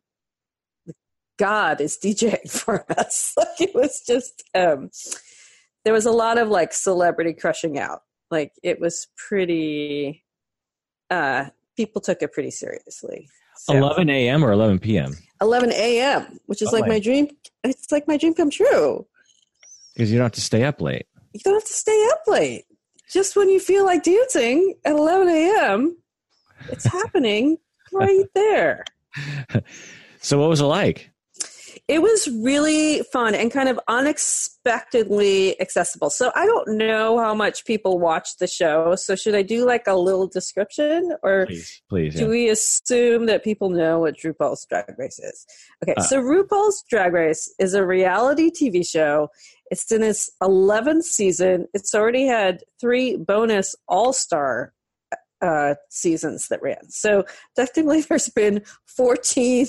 God 1.38 1.82
is 1.82 1.98
DJing 2.04 2.50
for 2.64 2.86
us. 2.98 3.34
like 3.38 3.60
it 3.62 3.76
was 3.76 4.02
just. 4.06 4.44
Um, 4.56 4.90
there 5.86 5.94
was 5.94 6.06
a 6.06 6.12
lot 6.12 6.38
of 6.38 6.50
like 6.50 6.74
celebrity 6.74 7.32
crushing 7.34 7.80
out 7.80 8.02
like 8.30 8.52
it 8.62 8.78
was 8.82 9.08
pretty 9.16 10.26
uh 11.10 11.46
people 11.78 12.02
took 12.02 12.22
it 12.22 12.34
pretty 12.34 12.52
seriously 12.52 13.30
So, 13.56 13.74
11 13.78 14.10
a.m. 14.10 14.44
or 14.44 14.52
11 14.52 14.80
p.m. 14.80 15.14
11 15.42 15.72
a.m 15.72 16.40
which 16.48 16.62
is 16.62 16.68
Oh, 16.70 16.72
like 16.74 16.82
my. 16.82 16.96
my 16.96 17.00
dream 17.00 17.30
it's 17.64 17.90
like 17.90 18.06
my 18.06 18.18
dream 18.18 18.34
come 18.34 18.50
true 18.50 19.08
Because 19.94 20.12
you 20.12 20.18
don't 20.18 20.26
have 20.26 20.34
to 20.34 20.42
stay 20.42 20.66
up 20.66 20.82
late. 20.82 21.06
you 21.34 21.40
don't 21.42 21.54
have 21.54 21.64
to 21.64 21.74
stay 21.74 22.08
up 22.12 22.24
late 22.28 22.66
just 23.10 23.38
when 23.38 23.48
you 23.48 23.60
feel 23.62 23.86
like 23.86 24.04
dancing 24.04 24.76
at 24.84 24.92
11 24.98 25.30
a.m 25.30 25.98
it's 26.68 26.84
happening 27.00 27.56
right 27.94 28.26
there 28.36 28.84
So 30.20 30.40
what 30.40 30.50
was 30.50 30.60
it 30.62 30.66
like? 30.66 31.12
it 31.88 32.02
was 32.02 32.28
really 32.44 33.02
fun 33.14 33.34
and 33.36 33.52
kind 33.52 33.70
of 33.70 33.80
unexpectedly 33.88 35.60
accessible. 35.62 36.10
So 36.10 36.32
I 36.36 36.46
don't 36.46 36.78
know 36.78 37.20
how 37.20 37.34
much 37.34 37.66
people 37.66 38.00
watch 38.00 38.38
the 38.40 38.48
show. 38.48 38.96
So 38.96 39.16
should 39.16 39.36
I 39.36 39.42
do 39.44 39.64
like 39.66 39.88
a 39.88 39.96
little 39.96 40.28
description 40.28 41.16
or 41.24 41.46
Please, 41.46 41.82
please. 41.88 42.16
do 42.16 42.24
Yeah. 42.24 42.28
we 42.30 42.50
assume 42.50 43.28
that 43.28 43.44
people 43.44 43.70
know 43.70 44.00
what 44.00 44.16
RuPaul's 44.18 44.66
Drag 44.66 44.94
Race 44.98 45.20
is? 45.20 45.46
Okay, 45.84 45.94
Uh. 45.96 46.02
so 46.02 46.22
RuPaul's 46.22 46.84
Drag 46.90 47.14
Race 47.14 47.54
is 47.60 47.74
a 47.74 47.86
reality 47.86 48.50
TV 48.50 48.84
show. 48.84 49.30
It's 49.72 49.92
in 49.92 50.02
its 50.04 50.30
11th 50.42 51.04
season. 51.04 51.68
It's 51.74 51.94
already 51.94 52.26
had 52.26 52.64
three 52.82 53.18
bonus 53.18 53.76
All 53.88 54.14
Star 54.14 54.74
uh, 55.42 55.76
seasons 55.90 56.48
that 56.48 56.62
ran. 56.62 56.90
So 56.90 57.26
technically, 57.56 58.02
there's 58.02 58.30
been 58.30 58.64
14 58.86 59.68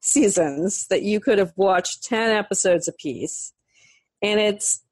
seasons 0.00 0.86
that 0.88 1.02
you 1.02 1.20
could 1.20 1.38
have 1.38 1.52
watched 1.56 2.04
10 2.04 2.30
episodes 2.30 2.88
apiece. 2.88 3.52
And 4.22 4.40
it's 4.40 4.82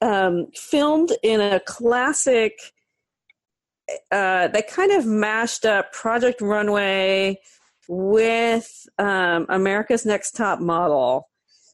um, 0.00 0.48
filmed 0.54 1.12
in 1.22 1.40
a 1.40 1.60
classic 1.60 2.58
uh, 4.10 4.48
they 4.48 4.62
kind 4.62 4.92
of 4.92 5.06
mashed 5.06 5.64
up 5.64 5.92
Project 5.92 6.40
Runway 6.40 7.40
with 7.88 8.86
um, 8.98 9.46
America's 9.48 10.06
Next 10.06 10.32
Top 10.32 10.60
Model. 10.60 11.28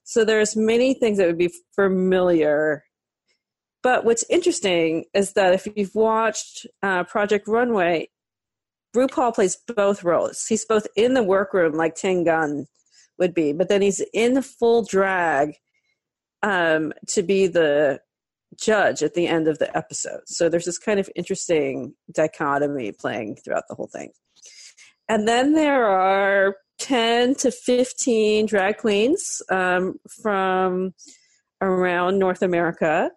So 0.05 0.24
there's 0.24 0.57
many 0.57 0.95
things 0.95 1.18
that 1.18 1.27
would 1.27 1.39
be 1.39 1.53
familiar. 1.74 2.85
But 3.87 4.05
what's 4.05 4.24
interesting 4.28 5.05
is 5.14 5.34
that 5.34 5.55
if 5.55 5.68
you've 5.76 5.95
watched 5.95 6.66
uh, 6.82 7.05
Project 7.05 7.47
Runway, 7.47 8.09
RuPaul 8.97 9.32
plays 9.32 9.59
both 9.76 10.03
roles. 10.03 10.45
He's 10.49 10.64
both 10.64 10.89
in 10.97 11.14
the 11.14 11.22
workroom 11.22 11.74
like 11.74 11.95
Tim 11.95 12.24
Gunn 12.24 12.66
would 13.20 13.32
be, 13.32 13.53
but 13.53 13.68
then 13.68 13.82
he's 13.82 14.03
in 14.12 14.43
full 14.43 14.82
drag 14.82 15.55
um, 16.43 16.95
to 17.11 17.22
be 17.22 17.47
the 17.47 18.01
judge 18.61 19.05
at 19.05 19.14
the 19.14 19.28
end 19.28 19.47
of 19.47 19.61
the 19.61 19.76
episode. 19.76 20.22
So 20.26 20.49
there's 20.49 20.64
this 20.64 20.78
kind 20.78 20.99
of 20.99 21.09
interesting 21.14 21.95
dichotomy 22.12 22.91
playing 22.91 23.37
throughout 23.37 23.68
the 23.68 23.76
whole 23.76 23.87
thing. 23.93 24.11
and 25.09 25.28
then 25.28 25.53
there 25.53 25.87
are 25.87 26.57
10 26.80 27.37
to 27.37 27.53
15 27.53 28.47
drag 28.47 28.78
queens 28.78 29.43
um, 29.49 30.01
from 30.24 30.93
around 31.61 32.18
North 32.18 32.43
America 32.43 33.12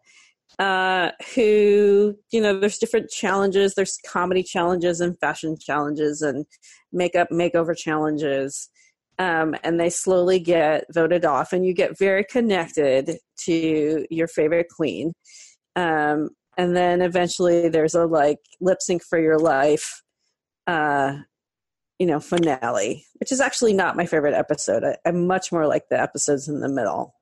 uh, 0.60 1.12
who, 1.34 2.16
you 2.32 2.42
know, 2.42 2.60
there's 2.60 2.78
different 2.78 3.10
challenges. 3.10 3.74
There's 3.74 3.98
comedy 4.06 4.44
challenges 4.44 5.00
and 5.00 5.18
fashion 5.20 5.58
challenges 5.60 6.22
and 6.22 6.46
makeup 6.92 7.30
makeover 7.32 7.76
challenges. 7.76 8.70
Um, 9.18 9.56
and 9.64 9.80
they 9.80 9.90
slowly 9.90 10.40
get 10.40 10.86
voted 10.94 11.26
off, 11.26 11.52
and 11.52 11.66
you 11.66 11.74
get 11.74 11.98
very 11.98 12.24
connected 12.24 13.18
to 13.46 14.06
your 14.10 14.28
favorite 14.28 14.68
queen. 14.74 15.14
Um, 15.76 16.30
and 16.58 16.76
then 16.76 17.02
eventually 17.02 17.70
there's 17.70 17.96
a 17.96 18.06
like 18.06 18.40
lip 18.62 18.82
sync 18.82 19.04
for 19.04 19.20
your 19.20 19.38
life 19.38 20.02
uh, 20.68 21.18
you 22.00 22.06
know, 22.06 22.20
finale, 22.20 23.06
which 23.20 23.32
is 23.32 23.42
actually 23.42 23.74
not 23.74 23.98
my 23.98 24.06
favorite 24.06 24.34
episode. 24.34 24.84
I, 24.86 24.98
am 25.06 25.28
much 25.28 25.52
more 25.52 25.68
like 25.68 25.90
the 25.90 26.00
episodes 26.00 26.48
in 26.48 26.62
the 26.62 26.70
middle 26.70 27.14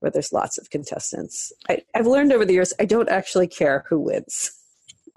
where 0.00 0.10
there's 0.10 0.32
lots 0.32 0.58
of 0.58 0.70
contestants. 0.70 1.52
I, 1.68 1.82
have 1.94 2.06
learned 2.06 2.32
over 2.32 2.44
the 2.44 2.52
years 2.52 2.72
I 2.78 2.84
don't 2.84 3.08
actually 3.08 3.48
care 3.48 3.84
who 3.88 4.00
wins. 4.00 4.52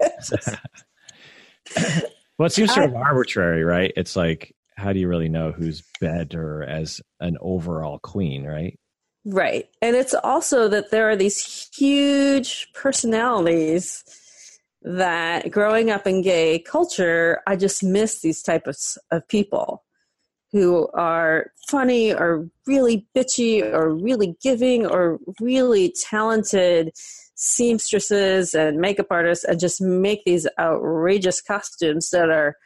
well, 2.38 2.46
it 2.46 2.52
seems 2.52 2.72
sort 2.72 2.86
of 2.86 2.94
arbitrary, 2.94 3.64
right? 3.64 3.92
It's 3.96 4.16
like, 4.16 4.54
how 4.76 4.92
do 4.92 4.98
you 4.98 5.08
really 5.08 5.28
know 5.28 5.52
who's 5.52 5.82
better 6.00 6.62
as 6.62 7.00
an 7.20 7.36
overall 7.40 7.98
queen, 7.98 8.46
right? 8.46 8.78
Right. 9.26 9.68
And 9.82 9.94
it's 9.96 10.14
also 10.14 10.68
that 10.68 10.90
there 10.90 11.10
are 11.10 11.16
these 11.16 11.68
huge 11.74 12.68
personalities 12.72 14.02
that 14.82 15.50
growing 15.50 15.90
up 15.90 16.06
in 16.06 16.22
gay 16.22 16.58
culture, 16.58 17.42
I 17.46 17.56
just 17.56 17.82
miss 17.82 18.22
these 18.22 18.42
types 18.42 18.96
of 19.10 19.28
people 19.28 19.84
who 20.52 20.88
are 20.94 21.52
funny 21.68 22.12
or 22.12 22.48
really 22.66 23.06
bitchy 23.16 23.62
or 23.62 23.94
really 23.94 24.36
giving 24.42 24.86
or 24.86 25.18
really 25.40 25.94
talented 26.08 26.90
seamstresses 27.34 28.54
and 28.54 28.78
makeup 28.78 29.06
artists 29.10 29.44
and 29.44 29.60
just 29.60 29.80
make 29.80 30.22
these 30.24 30.46
outrageous 30.58 31.40
costumes 31.40 32.10
that 32.10 32.28
are 32.30 32.56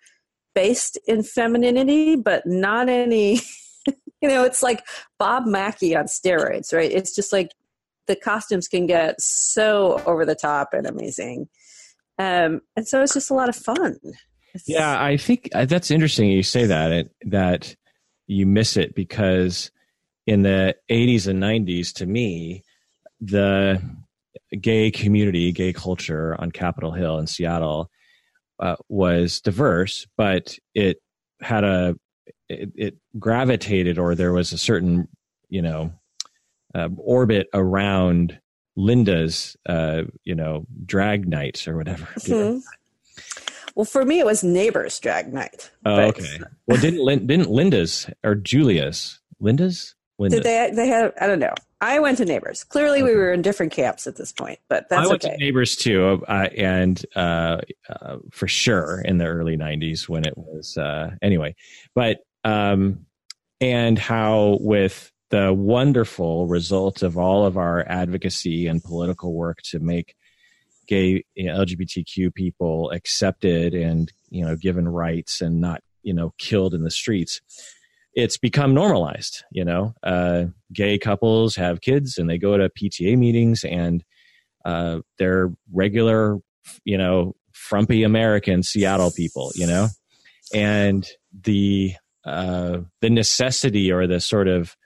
based 0.54 0.98
in 1.06 1.22
femininity 1.22 2.16
but 2.16 2.42
not 2.46 2.88
any 2.88 3.34
you 4.20 4.28
know 4.28 4.44
it's 4.44 4.62
like 4.62 4.84
bob 5.18 5.46
mackie 5.46 5.94
on 5.94 6.06
steroids 6.06 6.72
right 6.72 6.92
it's 6.92 7.14
just 7.14 7.32
like 7.32 7.50
the 8.06 8.16
costumes 8.16 8.68
can 8.68 8.86
get 8.86 9.20
so 9.20 10.00
over 10.06 10.24
the 10.24 10.34
top 10.34 10.70
and 10.72 10.86
amazing 10.86 11.48
um, 12.18 12.60
and 12.76 12.86
so 12.86 13.02
it's 13.02 13.14
just 13.14 13.30
a 13.30 13.34
lot 13.34 13.48
of 13.48 13.56
fun. 13.56 13.98
Yeah, 14.66 15.02
I 15.02 15.16
think 15.16 15.48
uh, 15.54 15.64
that's 15.64 15.90
interesting. 15.90 16.30
You 16.30 16.42
say 16.42 16.66
that 16.66 16.92
it, 16.92 17.10
that 17.26 17.74
you 18.26 18.46
miss 18.46 18.76
it 18.76 18.94
because 18.94 19.70
in 20.26 20.42
the 20.42 20.76
80s 20.90 21.26
and 21.26 21.42
90s, 21.42 21.92
to 21.94 22.06
me, 22.06 22.62
the 23.20 23.82
gay 24.60 24.90
community, 24.90 25.52
gay 25.52 25.72
culture 25.72 26.36
on 26.40 26.50
Capitol 26.50 26.92
Hill 26.92 27.18
in 27.18 27.26
Seattle 27.26 27.90
uh, 28.60 28.76
was 28.88 29.40
diverse, 29.40 30.06
but 30.16 30.56
it 30.74 30.98
had 31.40 31.64
a 31.64 31.96
it, 32.48 32.70
it, 32.76 32.94
gravitated 33.18 33.98
or 33.98 34.14
there 34.14 34.32
was 34.32 34.52
a 34.52 34.58
certain 34.58 35.08
you 35.48 35.62
know 35.62 35.92
uh, 36.74 36.88
orbit 36.98 37.48
around 37.52 38.38
Linda's, 38.76 39.56
uh, 39.68 40.02
you 40.24 40.34
know, 40.34 40.66
drag 40.84 41.28
nights 41.28 41.68
or 41.68 41.76
whatever. 41.76 42.06
Mm-hmm. 42.24 42.58
Well, 43.74 43.84
for 43.84 44.04
me, 44.04 44.20
it 44.20 44.26
was 44.26 44.44
Neighbors 44.44 44.98
Drag 45.00 45.32
Night. 45.32 45.70
Oh, 45.84 46.00
okay. 46.00 46.38
Well, 46.66 46.80
didn't 46.80 47.26
didn't 47.26 47.50
Linda's 47.50 48.08
or 48.22 48.34
Julia's 48.34 49.20
Linda's? 49.40 49.94
Linda's. 50.18 50.40
Did 50.40 50.44
they? 50.44 50.70
They 50.74 50.88
had. 50.88 51.12
I 51.20 51.26
don't 51.26 51.40
know. 51.40 51.54
I 51.80 51.98
went 51.98 52.18
to 52.18 52.24
Neighbors. 52.24 52.64
Clearly, 52.64 53.02
okay. 53.02 53.10
we 53.10 53.16
were 53.16 53.32
in 53.32 53.42
different 53.42 53.72
camps 53.72 54.06
at 54.06 54.16
this 54.16 54.32
point, 54.32 54.58
but 54.68 54.88
that's 54.88 55.06
I 55.06 55.10
went 55.10 55.24
okay. 55.24 55.34
to 55.34 55.44
Neighbors 55.44 55.76
too, 55.76 56.24
uh, 56.28 56.48
and 56.56 57.04
uh, 57.16 57.58
uh, 57.90 58.16
for 58.30 58.46
sure 58.48 59.02
in 59.04 59.18
the 59.18 59.26
early 59.26 59.56
'90s 59.56 60.08
when 60.08 60.24
it 60.24 60.34
was 60.36 60.76
uh, 60.78 61.10
anyway. 61.20 61.56
But 61.94 62.20
um, 62.44 63.06
and 63.60 63.98
how 63.98 64.58
with 64.60 65.10
the 65.30 65.52
wonderful 65.52 66.46
result 66.46 67.02
of 67.02 67.18
all 67.18 67.44
of 67.44 67.56
our 67.58 67.84
advocacy 67.88 68.68
and 68.68 68.82
political 68.82 69.34
work 69.34 69.58
to 69.62 69.80
make 69.80 70.14
gay 70.86 71.24
you 71.34 71.46
know, 71.46 71.64
LGBTQ 71.64 72.34
people 72.34 72.90
accepted 72.90 73.74
and 73.74 74.12
you 74.30 74.44
know 74.44 74.56
given 74.56 74.88
rights 74.88 75.40
and 75.40 75.60
not 75.60 75.82
you 76.02 76.14
know 76.14 76.32
killed 76.38 76.74
in 76.74 76.82
the 76.82 76.90
streets. 76.90 77.40
It's 78.14 78.38
become 78.38 78.74
normalized. 78.74 79.42
You 79.50 79.64
know, 79.64 79.94
uh, 80.02 80.44
gay 80.72 80.98
couples 80.98 81.56
have 81.56 81.80
kids 81.80 82.16
and 82.16 82.30
they 82.30 82.38
go 82.38 82.56
to 82.56 82.68
PTA 82.68 83.18
meetings 83.18 83.64
and 83.64 84.04
uh, 84.64 85.00
they're 85.18 85.52
regular, 85.72 86.38
you 86.84 86.96
know, 86.96 87.34
frumpy 87.52 88.04
American 88.04 88.62
Seattle 88.62 89.10
people. 89.10 89.50
You 89.54 89.66
know, 89.66 89.88
and 90.54 91.08
the 91.42 91.94
uh, 92.24 92.78
the 93.00 93.10
necessity 93.10 93.90
or 93.90 94.06
the 94.06 94.20
sort 94.20 94.48
of 94.48 94.76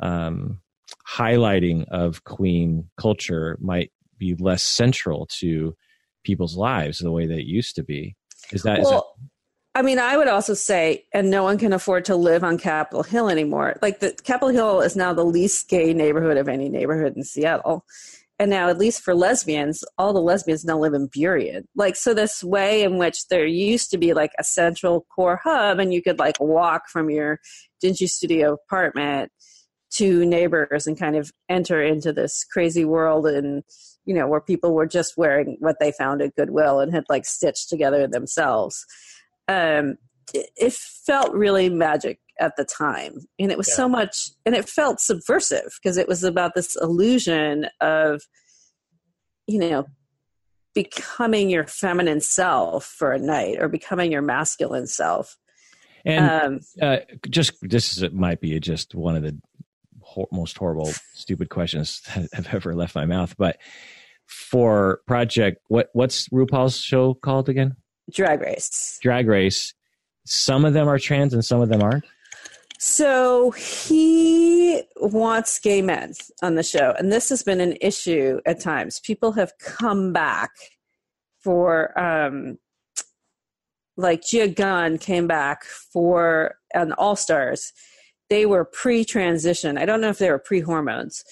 um, 0.00 0.60
highlighting 1.08 1.86
of 1.88 2.24
queen 2.24 2.88
culture 2.96 3.58
might 3.60 3.90
be 4.18 4.34
less 4.34 4.62
central 4.62 5.26
to 5.38 5.74
people's 6.24 6.56
lives 6.56 6.98
the 6.98 7.12
way 7.12 7.26
that 7.26 7.38
it 7.38 7.46
used 7.46 7.74
to 7.76 7.82
be. 7.82 8.16
Is 8.50 8.62
that? 8.62 8.80
Well, 8.80 8.86
is 8.86 8.90
that- 8.90 9.28
I 9.74 9.82
mean, 9.82 10.00
I 10.00 10.16
would 10.16 10.26
also 10.26 10.54
say, 10.54 11.04
and 11.14 11.30
no 11.30 11.44
one 11.44 11.56
can 11.56 11.72
afford 11.72 12.04
to 12.06 12.16
live 12.16 12.42
on 12.42 12.58
Capitol 12.58 13.04
Hill 13.04 13.28
anymore. 13.28 13.76
Like 13.80 14.00
the 14.00 14.12
Capitol 14.24 14.48
Hill 14.48 14.80
is 14.80 14.96
now 14.96 15.12
the 15.12 15.24
least 15.24 15.68
gay 15.68 15.94
neighborhood 15.94 16.36
of 16.36 16.48
any 16.48 16.68
neighborhood 16.68 17.16
in 17.16 17.22
Seattle. 17.22 17.84
And 18.40 18.50
now, 18.50 18.68
at 18.68 18.78
least 18.78 19.02
for 19.02 19.14
lesbians, 19.14 19.84
all 19.96 20.12
the 20.12 20.20
lesbians 20.20 20.64
now 20.64 20.78
live 20.78 20.94
in 20.94 21.08
Burien. 21.08 21.64
Like, 21.76 21.96
so 21.96 22.14
this 22.14 22.42
way 22.42 22.82
in 22.82 22.98
which 22.98 23.28
there 23.28 23.46
used 23.46 23.90
to 23.90 23.98
be 23.98 24.14
like 24.14 24.32
a 24.38 24.44
central 24.44 25.06
core 25.14 25.40
hub 25.42 25.78
and 25.78 25.92
you 25.92 26.02
could 26.02 26.18
like 26.18 26.40
walk 26.40 26.88
from 26.88 27.10
your 27.10 27.40
dingy 27.80 28.06
studio 28.06 28.54
apartment 28.54 29.30
to 29.90 30.24
neighbors 30.24 30.86
and 30.86 30.98
kind 30.98 31.16
of 31.16 31.30
enter 31.48 31.82
into 31.82 32.12
this 32.12 32.44
crazy 32.44 32.84
world 32.84 33.26
and 33.26 33.62
you 34.08 34.14
know 34.14 34.26
where 34.26 34.40
people 34.40 34.72
were 34.72 34.86
just 34.86 35.18
wearing 35.18 35.58
what 35.60 35.76
they 35.78 35.92
found 35.92 36.22
at 36.22 36.34
goodwill 36.34 36.80
and 36.80 36.92
had 36.92 37.04
like 37.10 37.26
stitched 37.26 37.68
together 37.68 38.08
themselves 38.08 38.86
um, 39.48 39.96
it, 40.34 40.50
it, 40.56 40.72
felt 40.72 41.32
really 41.32 41.70
magic 41.70 42.18
at 42.40 42.56
the 42.56 42.64
time 42.64 43.20
and 43.38 43.52
it 43.52 43.58
was 43.58 43.68
yeah. 43.68 43.74
so 43.74 43.88
much 43.88 44.30
and 44.46 44.54
it 44.54 44.68
felt 44.68 44.98
subversive 44.98 45.78
because 45.80 45.96
it 45.98 46.08
was 46.08 46.24
about 46.24 46.54
this 46.54 46.76
illusion 46.80 47.66
of 47.80 48.22
you 49.46 49.58
know 49.58 49.84
becoming 50.74 51.50
your 51.50 51.66
feminine 51.66 52.20
self 52.20 52.84
for 52.84 53.12
a 53.12 53.18
night 53.18 53.58
or 53.60 53.68
becoming 53.68 54.10
your 54.10 54.22
masculine 54.22 54.86
self 54.86 55.36
and 56.04 56.30
um, 56.30 56.60
uh, 56.80 56.98
just 57.28 57.52
this 57.60 57.96
is, 57.96 58.02
it 58.02 58.14
might 58.14 58.40
be 58.40 58.58
just 58.60 58.94
one 58.94 59.16
of 59.16 59.22
the 59.22 59.36
most 60.32 60.56
horrible, 60.56 60.90
stupid 61.14 61.50
questions 61.50 62.00
that 62.14 62.28
have 62.32 62.54
ever 62.54 62.74
left 62.74 62.94
my 62.94 63.06
mouth. 63.06 63.36
But 63.36 63.58
for 64.28 65.00
Project, 65.06 65.60
what 65.68 65.90
what's 65.92 66.28
RuPaul's 66.28 66.78
show 66.78 67.14
called 67.14 67.48
again? 67.48 67.76
Drag 68.12 68.40
Race. 68.40 68.98
Drag 69.02 69.26
Race. 69.26 69.74
Some 70.26 70.64
of 70.64 70.74
them 70.74 70.88
are 70.88 70.98
trans 70.98 71.34
and 71.34 71.44
some 71.44 71.60
of 71.60 71.68
them 71.68 71.82
aren't. 71.82 72.04
So 72.78 73.50
he 73.52 74.82
wants 74.96 75.58
gay 75.58 75.82
men 75.82 76.12
on 76.42 76.54
the 76.54 76.62
show, 76.62 76.94
and 76.96 77.10
this 77.10 77.28
has 77.30 77.42
been 77.42 77.60
an 77.60 77.76
issue 77.80 78.40
at 78.46 78.60
times. 78.60 79.00
People 79.00 79.32
have 79.32 79.52
come 79.58 80.12
back 80.12 80.50
for, 81.40 81.98
um, 81.98 82.58
like 83.96 84.22
Gia 84.22 84.46
Gunn 84.46 84.98
came 84.98 85.26
back 85.26 85.64
for 85.64 86.54
an 86.72 86.92
All 86.92 87.16
Stars, 87.16 87.72
they 88.30 88.46
were 88.46 88.64
pre 88.64 89.04
transition. 89.04 89.78
I 89.78 89.86
don't 89.86 90.00
know 90.00 90.10
if 90.10 90.18
they 90.18 90.30
were 90.30 90.38
pre 90.38 90.60
hormones, 90.60 91.24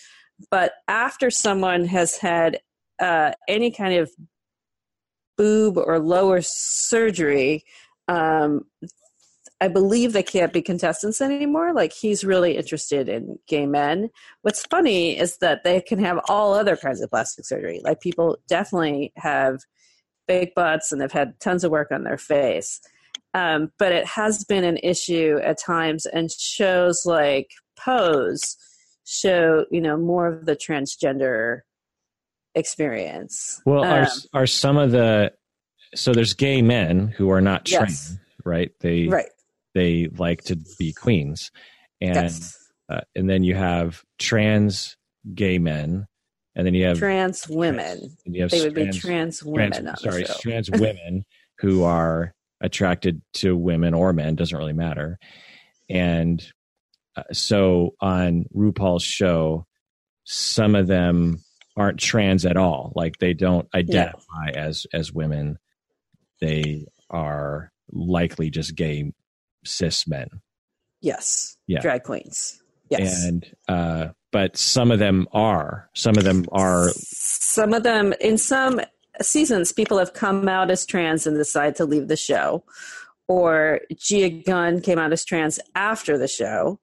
but 0.50 0.72
after 0.88 1.30
someone 1.30 1.84
has 1.86 2.16
had 2.16 2.60
uh, 2.98 3.32
any 3.48 3.70
kind 3.70 3.94
of 3.94 4.10
boob 5.36 5.76
or 5.76 5.98
lower 5.98 6.40
surgery, 6.42 7.64
um, 8.08 8.64
I 9.60 9.68
believe 9.68 10.12
they 10.12 10.22
can't 10.22 10.52
be 10.52 10.60
contestants 10.60 11.20
anymore. 11.20 11.72
Like 11.72 11.92
he's 11.92 12.24
really 12.24 12.56
interested 12.56 13.08
in 13.08 13.38
gay 13.48 13.66
men. 13.66 14.10
What's 14.42 14.66
funny 14.66 15.18
is 15.18 15.38
that 15.38 15.64
they 15.64 15.80
can 15.80 15.98
have 15.98 16.20
all 16.28 16.52
other 16.52 16.76
kinds 16.76 17.00
of 17.00 17.10
plastic 17.10 17.46
surgery. 17.46 17.80
Like 17.82 18.00
people 18.00 18.38
definitely 18.48 19.12
have 19.16 19.60
fake 20.28 20.54
butts 20.54 20.92
and 20.92 21.00
they've 21.00 21.10
had 21.10 21.40
tons 21.40 21.64
of 21.64 21.70
work 21.70 21.90
on 21.90 22.04
their 22.04 22.18
face. 22.18 22.80
Um, 23.32 23.70
but 23.78 23.92
it 23.92 24.06
has 24.06 24.44
been 24.44 24.64
an 24.64 24.78
issue 24.82 25.38
at 25.42 25.58
times, 25.58 26.06
and 26.06 26.30
shows 26.30 27.04
like 27.04 27.50
Pose 27.78 28.56
show 29.04 29.66
you 29.70 29.80
know 29.80 29.96
more 29.96 30.26
of 30.26 30.46
the 30.46 30.56
transgender 30.56 31.60
experience. 32.56 33.60
Well, 33.64 33.84
um, 33.84 33.92
are 33.92 34.08
are 34.32 34.46
some 34.46 34.76
of 34.76 34.90
the 34.90 35.32
so 35.94 36.12
there's 36.12 36.34
gay 36.34 36.62
men 36.62 37.08
who 37.08 37.30
are 37.30 37.40
not 37.40 37.66
trans, 37.66 38.10
yes. 38.10 38.18
right? 38.44 38.72
They 38.80 39.06
right. 39.06 39.28
they 39.74 40.08
like 40.16 40.42
to 40.44 40.56
be 40.78 40.92
queens, 40.92 41.52
and 42.00 42.16
yes. 42.16 42.56
uh, 42.88 43.02
and 43.14 43.30
then 43.30 43.44
you 43.44 43.54
have 43.54 44.02
trans 44.18 44.96
gay 45.34 45.58
men, 45.58 46.06
and 46.56 46.66
then 46.66 46.74
you 46.74 46.86
have 46.86 46.98
trans 46.98 47.46
women. 47.48 48.16
and 48.24 48.34
you 48.34 48.42
have 48.42 48.50
They 48.50 48.62
would 48.62 48.74
be 48.74 48.84
trans- 48.84 49.00
trans 49.00 49.44
women. 49.44 49.84
trans- 49.84 50.02
sorry, 50.02 50.24
trans 50.40 50.70
women 50.72 51.24
who 51.58 51.84
are 51.84 52.34
attracted 52.60 53.20
to 53.34 53.56
women 53.56 53.94
or 53.94 54.12
men 54.12 54.34
doesn't 54.34 54.56
really 54.56 54.72
matter. 54.72 55.18
And 55.88 56.44
uh, 57.16 57.22
so 57.32 57.94
on 58.00 58.46
RuPaul's 58.54 59.04
show, 59.04 59.66
some 60.24 60.74
of 60.74 60.86
them 60.86 61.42
aren't 61.76 62.00
trans 62.00 62.44
at 62.44 62.56
all. 62.56 62.92
Like 62.94 63.18
they 63.18 63.34
don't 63.34 63.68
identify 63.74 64.50
as 64.54 64.86
as 64.92 65.12
women. 65.12 65.58
They 66.40 66.86
are 67.10 67.72
likely 67.90 68.50
just 68.50 68.74
gay 68.74 69.12
cis 69.64 70.06
men. 70.06 70.28
Yes. 71.00 71.56
Yeah. 71.66 71.80
Drag 71.80 72.02
queens. 72.02 72.62
Yes. 72.88 73.24
And 73.24 73.46
uh 73.68 74.08
but 74.32 74.56
some 74.56 74.90
of 74.90 74.98
them 74.98 75.26
are. 75.32 75.88
Some 75.94 76.18
of 76.18 76.24
them 76.24 76.44
are 76.52 76.90
some 76.94 77.72
of 77.72 77.82
them 77.82 78.12
in 78.20 78.38
some 78.38 78.80
seasons 79.22 79.72
people 79.72 79.98
have 79.98 80.12
come 80.12 80.48
out 80.48 80.70
as 80.70 80.84
trans 80.84 81.26
and 81.26 81.36
decide 81.36 81.74
to 81.76 81.84
leave 81.84 82.08
the 82.08 82.16
show 82.16 82.62
or 83.28 83.80
gia 83.96 84.28
gunn 84.28 84.80
came 84.80 84.98
out 84.98 85.12
as 85.12 85.24
trans 85.24 85.58
after 85.74 86.18
the 86.18 86.28
show 86.28 86.78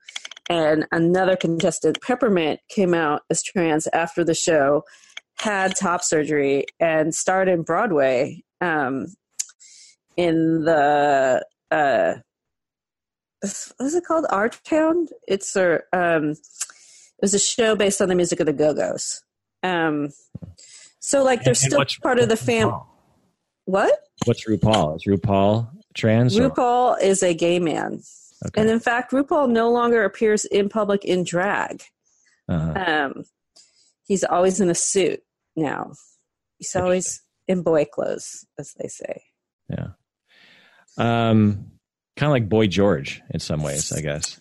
and 0.50 0.86
another 0.92 1.36
contestant 1.36 2.02
peppermint 2.02 2.60
came 2.70 2.94
out 2.94 3.22
as 3.30 3.42
trans 3.44 3.88
after 3.88 4.24
the 4.24 4.34
show 4.34 4.84
had 5.36 5.76
top 5.76 6.04
surgery 6.04 6.66
and 6.80 7.14
starred 7.16 7.48
in 7.48 7.62
broadway 7.64 8.42
um, 8.62 9.08
in 10.18 10.64
the 10.64 11.46
uh, 11.72 12.14
what 13.42 13.86
is 13.86 13.96
it 13.96 14.06
called 14.06 14.26
our 14.30 14.50
town 14.50 15.08
it's 15.28 15.56
a 15.56 15.80
um, 15.94 16.30
it 16.32 17.22
was 17.22 17.34
a 17.34 17.40
show 17.40 17.76
based 17.76 18.02
on 18.02 18.10
the 18.10 18.16
music 18.16 18.40
of 18.40 18.46
the 18.46 18.54
go-go's 18.54 19.24
um, 19.64 20.10
so 21.00 21.24
like 21.24 21.44
they're 21.44 21.54
still 21.54 21.84
part 22.02 22.20
of 22.20 22.30
the 22.30 22.34
what's 22.36 22.46
fam 22.46 22.70
RuPaul? 22.70 22.86
what 23.66 24.00
What's 24.26 24.46
RuPaul? 24.48 24.96
Is 24.96 25.06
RuPaul 25.06 25.70
trans? 25.94 26.38
or- 26.38 26.50
RuPaul 26.50 27.02
is 27.02 27.24
a 27.24 27.34
gay 27.34 27.60
man. 27.60 28.02
Okay. 28.46 28.62
And 28.62 28.70
in 28.70 28.80
fact, 28.80 29.12
RuPaul 29.12 29.50
no 29.50 29.72
longer 29.72 30.04
appears 30.04 30.46
in 30.46 30.70
public 30.70 31.06
in 31.06 31.24
drag. 31.24 31.84
Uh-huh. 32.50 32.74
Um, 32.76 33.24
he's 34.06 34.24
always 34.24 34.60
in 34.60 34.70
a 34.70 34.76
suit 34.76 35.22
now. 35.56 35.94
He's 36.58 36.76
always 36.76 37.22
in 37.48 37.62
boy 37.62 37.86
clothes, 37.86 38.46
as 38.60 38.74
they 38.80 38.88
say. 38.88 39.24
Yeah. 39.70 39.88
Um, 40.98 41.72
kind 42.16 42.30
of 42.30 42.32
like 42.32 42.50
Boy 42.50 42.68
George 42.68 43.22
in 43.32 43.40
some 43.40 43.64
ways, 43.64 43.92
I 43.92 44.02
guess. 44.02 44.40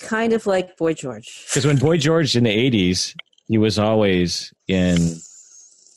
Kind 0.00 0.32
of 0.32 0.46
like 0.46 0.76
Boy 0.76 0.94
George. 0.94 1.44
Because 1.48 1.66
when 1.66 1.78
Boy 1.78 1.96
George 1.96 2.36
in 2.36 2.44
the 2.44 2.70
'80s, 2.70 3.14
he 3.46 3.58
was 3.58 3.78
always 3.78 4.52
in 4.68 5.16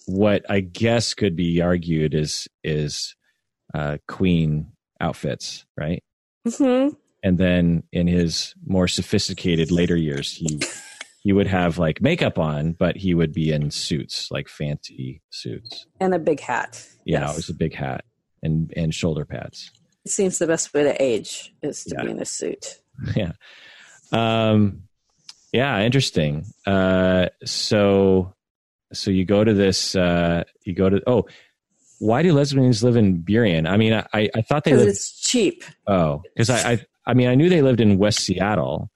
what 0.05 0.49
I 0.49 0.62
guess 0.62 1.14
could 1.14 1.36
be 1.36 1.62
argued 1.62 2.14
is 2.14 2.47
is 2.64 3.16
uh, 3.74 3.97
Queen 4.08 4.72
outfits, 5.01 5.66
right? 5.78 6.03
hmm 6.58 6.89
And 7.24 7.38
then 7.38 7.84
in 7.91 8.07
his 8.07 8.53
more 8.65 8.88
sophisticated 8.88 9.72
later 9.72 9.95
years, 9.95 10.32
he 10.32 10.59
he 11.24 11.34
would 11.34 11.47
have 11.47 11.78
like 11.78 12.01
makeup 12.01 12.38
on, 12.39 12.74
but 12.74 12.95
he 12.95 13.13
would 13.13 13.34
be 13.34 13.51
in 13.51 13.72
suits, 13.72 14.30
like 14.32 14.47
fancy 14.47 15.22
suits. 15.30 15.86
And 15.99 16.13
a 16.13 16.20
big 16.20 16.39
hat. 16.39 16.86
Yeah, 17.05 17.22
Yes. 17.22 17.32
it 17.32 17.36
was 17.38 17.49
a 17.49 17.53
big 17.55 17.74
hat 17.74 18.05
and 18.43 18.72
and 18.78 18.93
shoulder 18.93 19.26
pads. 19.26 19.72
It 20.05 20.11
seems 20.11 20.38
the 20.39 20.47
best 20.47 20.74
way 20.74 20.84
to 20.84 21.01
age 21.01 21.53
is 21.61 21.84
to 21.86 21.95
Yeah. 21.97 22.03
be 22.05 22.11
in 22.11 22.20
a 22.22 22.26
suit. 22.26 22.80
yeah 23.15 23.34
um 24.11 24.84
yeah 25.51 25.82
interesting 25.82 26.45
uh 26.65 27.28
so 27.45 28.34
so 28.93 29.11
you 29.11 29.26
go 29.26 29.43
to 29.43 29.53
this 29.53 29.95
uh 29.95 30.43
you 30.63 30.74
go 30.74 30.89
to 30.89 31.01
oh 31.07 31.26
why 31.99 32.22
do 32.24 32.32
lesbians 32.34 32.84
live 32.84 32.95
in 32.95 33.22
burien 33.24 33.68
i 33.70 33.78
mean 33.78 33.93
i 33.93 34.30
i 34.36 34.41
thought 34.41 34.63
they 34.63 34.72
Because 34.72 34.86
lived 34.86 34.95
it's 34.95 35.11
cheap. 35.20 35.63
oh 35.88 36.22
because 36.36 36.49
I, 36.49 36.72
I 36.74 36.80
i 37.08 37.14
mean 37.14 37.28
i 37.28 37.36
knew 37.36 37.49
they 37.49 37.62
lived 37.62 37.82
in 37.82 37.97
west 37.97 38.20
seattle 38.20 38.89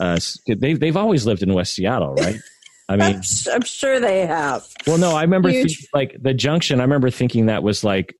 uh 0.00 0.18
they've 0.46 0.78
they've 0.78 0.96
always 0.96 1.24
lived 1.26 1.42
in 1.42 1.54
west 1.54 1.72
seattle 1.72 2.14
right 2.14 2.40
i 2.90 2.96
mean 2.96 3.22
I'm, 3.52 3.62
sure 3.62 3.98
they 3.98 4.26
have. 4.26 4.66
well 4.86 4.98
no 4.98 5.12
i 5.12 5.22
remember 5.22 5.50
think, 5.50 5.70
like 5.94 6.16
the 6.20 6.34
junction 6.34 6.80
i 6.80 6.82
remember 6.82 7.10
thinking 7.10 7.46
that 7.46 7.62
was 7.62 7.82
like 7.82 8.14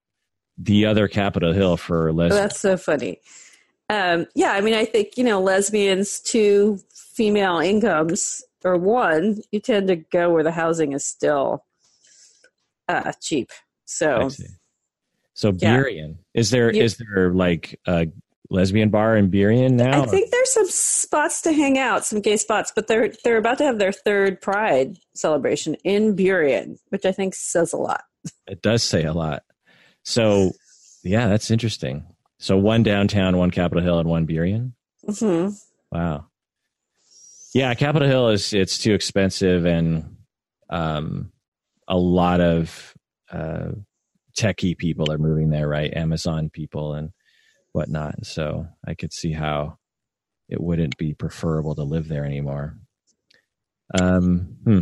the 0.58 0.86
other 0.86 1.08
capitol 1.08 1.52
hill 1.52 1.76
for 1.76 2.12
lesbians 2.12 2.40
That's 2.40 2.60
so 2.60 2.76
funny. 2.76 3.20
Um, 3.88 4.26
yeah, 4.34 4.52
I 4.52 4.60
mean, 4.60 4.74
I 4.74 4.84
think 4.84 5.16
you 5.16 5.24
know, 5.24 5.40
lesbians 5.40 6.20
two 6.20 6.80
female 6.94 7.58
incomes 7.58 8.42
or 8.64 8.76
one, 8.76 9.42
you 9.50 9.60
tend 9.60 9.88
to 9.88 9.96
go 9.96 10.30
where 10.30 10.44
the 10.44 10.52
housing 10.52 10.92
is 10.92 11.04
still 11.04 11.64
uh, 12.88 13.12
cheap. 13.20 13.50
So. 13.84 14.30
So 15.34 15.52
Yeah. 15.56 15.78
Burien, 15.78 16.16
is 16.34 16.50
there 16.50 16.70
is 16.70 16.98
there 16.98 17.32
like 17.32 17.80
a 17.86 18.06
lesbian 18.50 18.90
bar 18.90 19.16
in 19.16 19.30
Burien 19.30 19.72
now? 19.72 20.02
I 20.02 20.06
think 20.06 20.30
there's 20.30 20.52
some 20.52 20.68
spots 20.68 21.42
to 21.42 21.52
hang 21.52 21.78
out, 21.78 22.04
some 22.04 22.20
gay 22.20 22.36
spots, 22.36 22.72
but 22.74 22.86
they're 22.86 23.12
they're 23.24 23.38
about 23.38 23.58
to 23.58 23.64
have 23.64 23.78
their 23.78 23.92
third 23.92 24.40
Pride 24.40 24.98
celebration 25.14 25.74
in 25.84 26.16
Burien, 26.16 26.78
which 26.90 27.04
I 27.04 27.12
think 27.12 27.34
says 27.34 27.72
a 27.72 27.78
lot. 27.78 28.04
it 28.46 28.62
does 28.62 28.82
say 28.82 29.04
a 29.04 29.12
lot. 29.12 29.42
So 30.04 30.52
yeah, 31.02 31.28
that's 31.28 31.50
interesting. 31.50 32.04
So 32.38 32.56
one 32.56 32.82
downtown, 32.82 33.36
one 33.36 33.50
Capitol 33.50 33.82
Hill, 33.82 33.98
and 34.00 34.08
one 34.08 34.26
Burien. 34.26 34.72
hmm 35.18 35.48
Wow. 35.90 36.26
Yeah, 37.54 37.74
Capitol 37.74 38.08
Hill 38.08 38.28
is 38.30 38.52
it's 38.54 38.78
too 38.78 38.94
expensive, 38.94 39.66
and 39.66 40.16
um, 40.70 41.30
a 41.86 41.96
lot 41.96 42.40
of 42.40 42.94
uh, 43.30 43.72
techie 44.36 44.76
people 44.76 45.12
are 45.12 45.18
moving 45.18 45.50
there, 45.50 45.68
right? 45.68 45.92
Amazon 45.92 46.48
people 46.50 46.94
and 46.94 47.10
whatnot. 47.72 48.26
So 48.26 48.66
I 48.86 48.94
could 48.94 49.12
see 49.12 49.32
how 49.32 49.78
it 50.48 50.60
wouldn't 50.60 50.96
be 50.96 51.14
preferable 51.14 51.74
to 51.74 51.82
live 51.82 52.08
there 52.08 52.24
anymore. 52.24 52.78
Um, 53.98 54.56
hmm. 54.64 54.80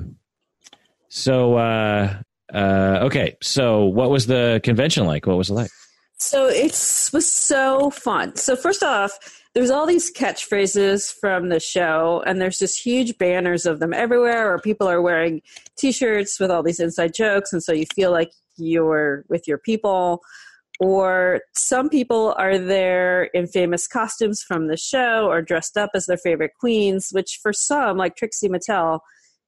So 1.09 1.57
uh, 1.57 2.23
uh, 2.53 2.99
okay, 3.03 3.37
so 3.43 3.85
what 3.85 4.11
was 4.11 4.27
the 4.27 4.61
convention 4.65 5.07
like? 5.07 5.27
What 5.27 5.37
was 5.37 5.51
it 5.51 5.55
like? 5.55 5.71
So 6.19 6.49
it 6.49 6.73
was 7.13 7.31
so 7.31 7.91
fun. 7.91 8.37
So 8.37 8.55
first 8.55 8.83
off, 8.83 9.19
there's 9.55 9.71
all 9.71 9.87
these 9.87 10.13
catchphrases 10.13 11.13
from 11.13 11.49
the 11.49 11.59
show, 11.59 12.23
and 12.27 12.41
there's 12.41 12.59
just 12.59 12.85
huge 12.85 13.19
banners 13.19 13.67
of 13.67 13.81
them 13.81 13.93
everywhere, 13.93 14.53
or 14.53 14.61
people 14.61 14.89
are 14.89 15.03
wearing 15.03 15.43
T-shirts 15.77 16.39
with 16.39 16.51
all 16.51 16.63
these 16.63 16.79
inside 16.79 17.15
jokes, 17.15 17.53
and 17.53 17.63
so 17.63 17.73
you 17.73 17.87
feel 17.95 18.13
like 18.13 18.31
you're 18.59 19.25
with 19.29 19.49
your 19.49 19.59
people. 19.59 20.21
Or 20.81 21.43
some 21.55 21.91
people 21.91 22.35
are 22.39 22.59
there 22.59 23.25
in 23.25 23.47
famous 23.47 23.87
costumes 23.87 24.43
from 24.43 24.67
the 24.67 24.79
show, 24.79 25.27
or 25.29 25.43
dressed 25.43 25.77
up 25.77 25.91
as 25.95 26.07
their 26.07 26.17
favorite 26.17 26.53
queens. 26.59 27.11
Which 27.13 27.39
for 27.43 27.53
some, 27.53 27.99
like 27.99 28.17
Trixie 28.17 28.49
Mattel, 28.49 29.01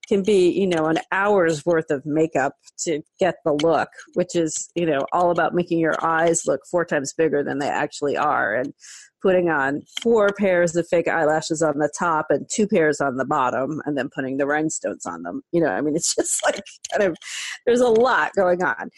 can 0.08 0.22
be 0.22 0.50
you 0.50 0.66
know 0.66 0.86
an 0.86 0.98
hour's 1.10 1.64
worth 1.64 1.90
of 1.90 2.04
makeup 2.04 2.54
to 2.76 3.02
get 3.20 3.36
the 3.44 3.52
look 3.52 3.88
which 4.14 4.34
is 4.34 4.68
you 4.74 4.84
know 4.84 5.00
all 5.12 5.30
about 5.30 5.54
making 5.54 5.78
your 5.78 5.94
eyes 6.04 6.46
look 6.46 6.60
four 6.70 6.84
times 6.84 7.12
bigger 7.12 7.42
than 7.42 7.58
they 7.58 7.68
actually 7.68 8.16
are 8.16 8.54
and 8.54 8.74
putting 9.20 9.48
on 9.48 9.80
four 10.02 10.30
pairs 10.36 10.74
of 10.74 10.86
fake 10.88 11.06
eyelashes 11.06 11.62
on 11.62 11.78
the 11.78 11.92
top 11.96 12.26
and 12.30 12.48
two 12.50 12.66
pairs 12.66 13.00
on 13.00 13.16
the 13.16 13.24
bottom 13.24 13.80
and 13.84 13.96
then 13.96 14.08
putting 14.12 14.38
the 14.38 14.46
rhinestones 14.46 15.06
on 15.06 15.22
them 15.22 15.42
you 15.52 15.60
know 15.60 15.70
i 15.70 15.80
mean 15.80 15.94
it's 15.94 16.14
just 16.16 16.44
like 16.44 16.60
kind 16.90 17.04
of 17.04 17.16
there's 17.64 17.80
a 17.80 17.88
lot 17.88 18.32
going 18.34 18.62
on 18.62 18.90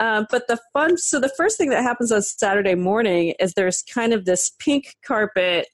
um, 0.00 0.26
but 0.30 0.48
the 0.48 0.58
fun 0.72 0.96
so 0.96 1.20
the 1.20 1.32
first 1.36 1.56
thing 1.56 1.70
that 1.70 1.82
happens 1.82 2.10
on 2.10 2.22
saturday 2.22 2.74
morning 2.74 3.34
is 3.38 3.54
there's 3.54 3.82
kind 3.82 4.12
of 4.12 4.24
this 4.24 4.50
pink 4.58 4.96
carpet 5.04 5.68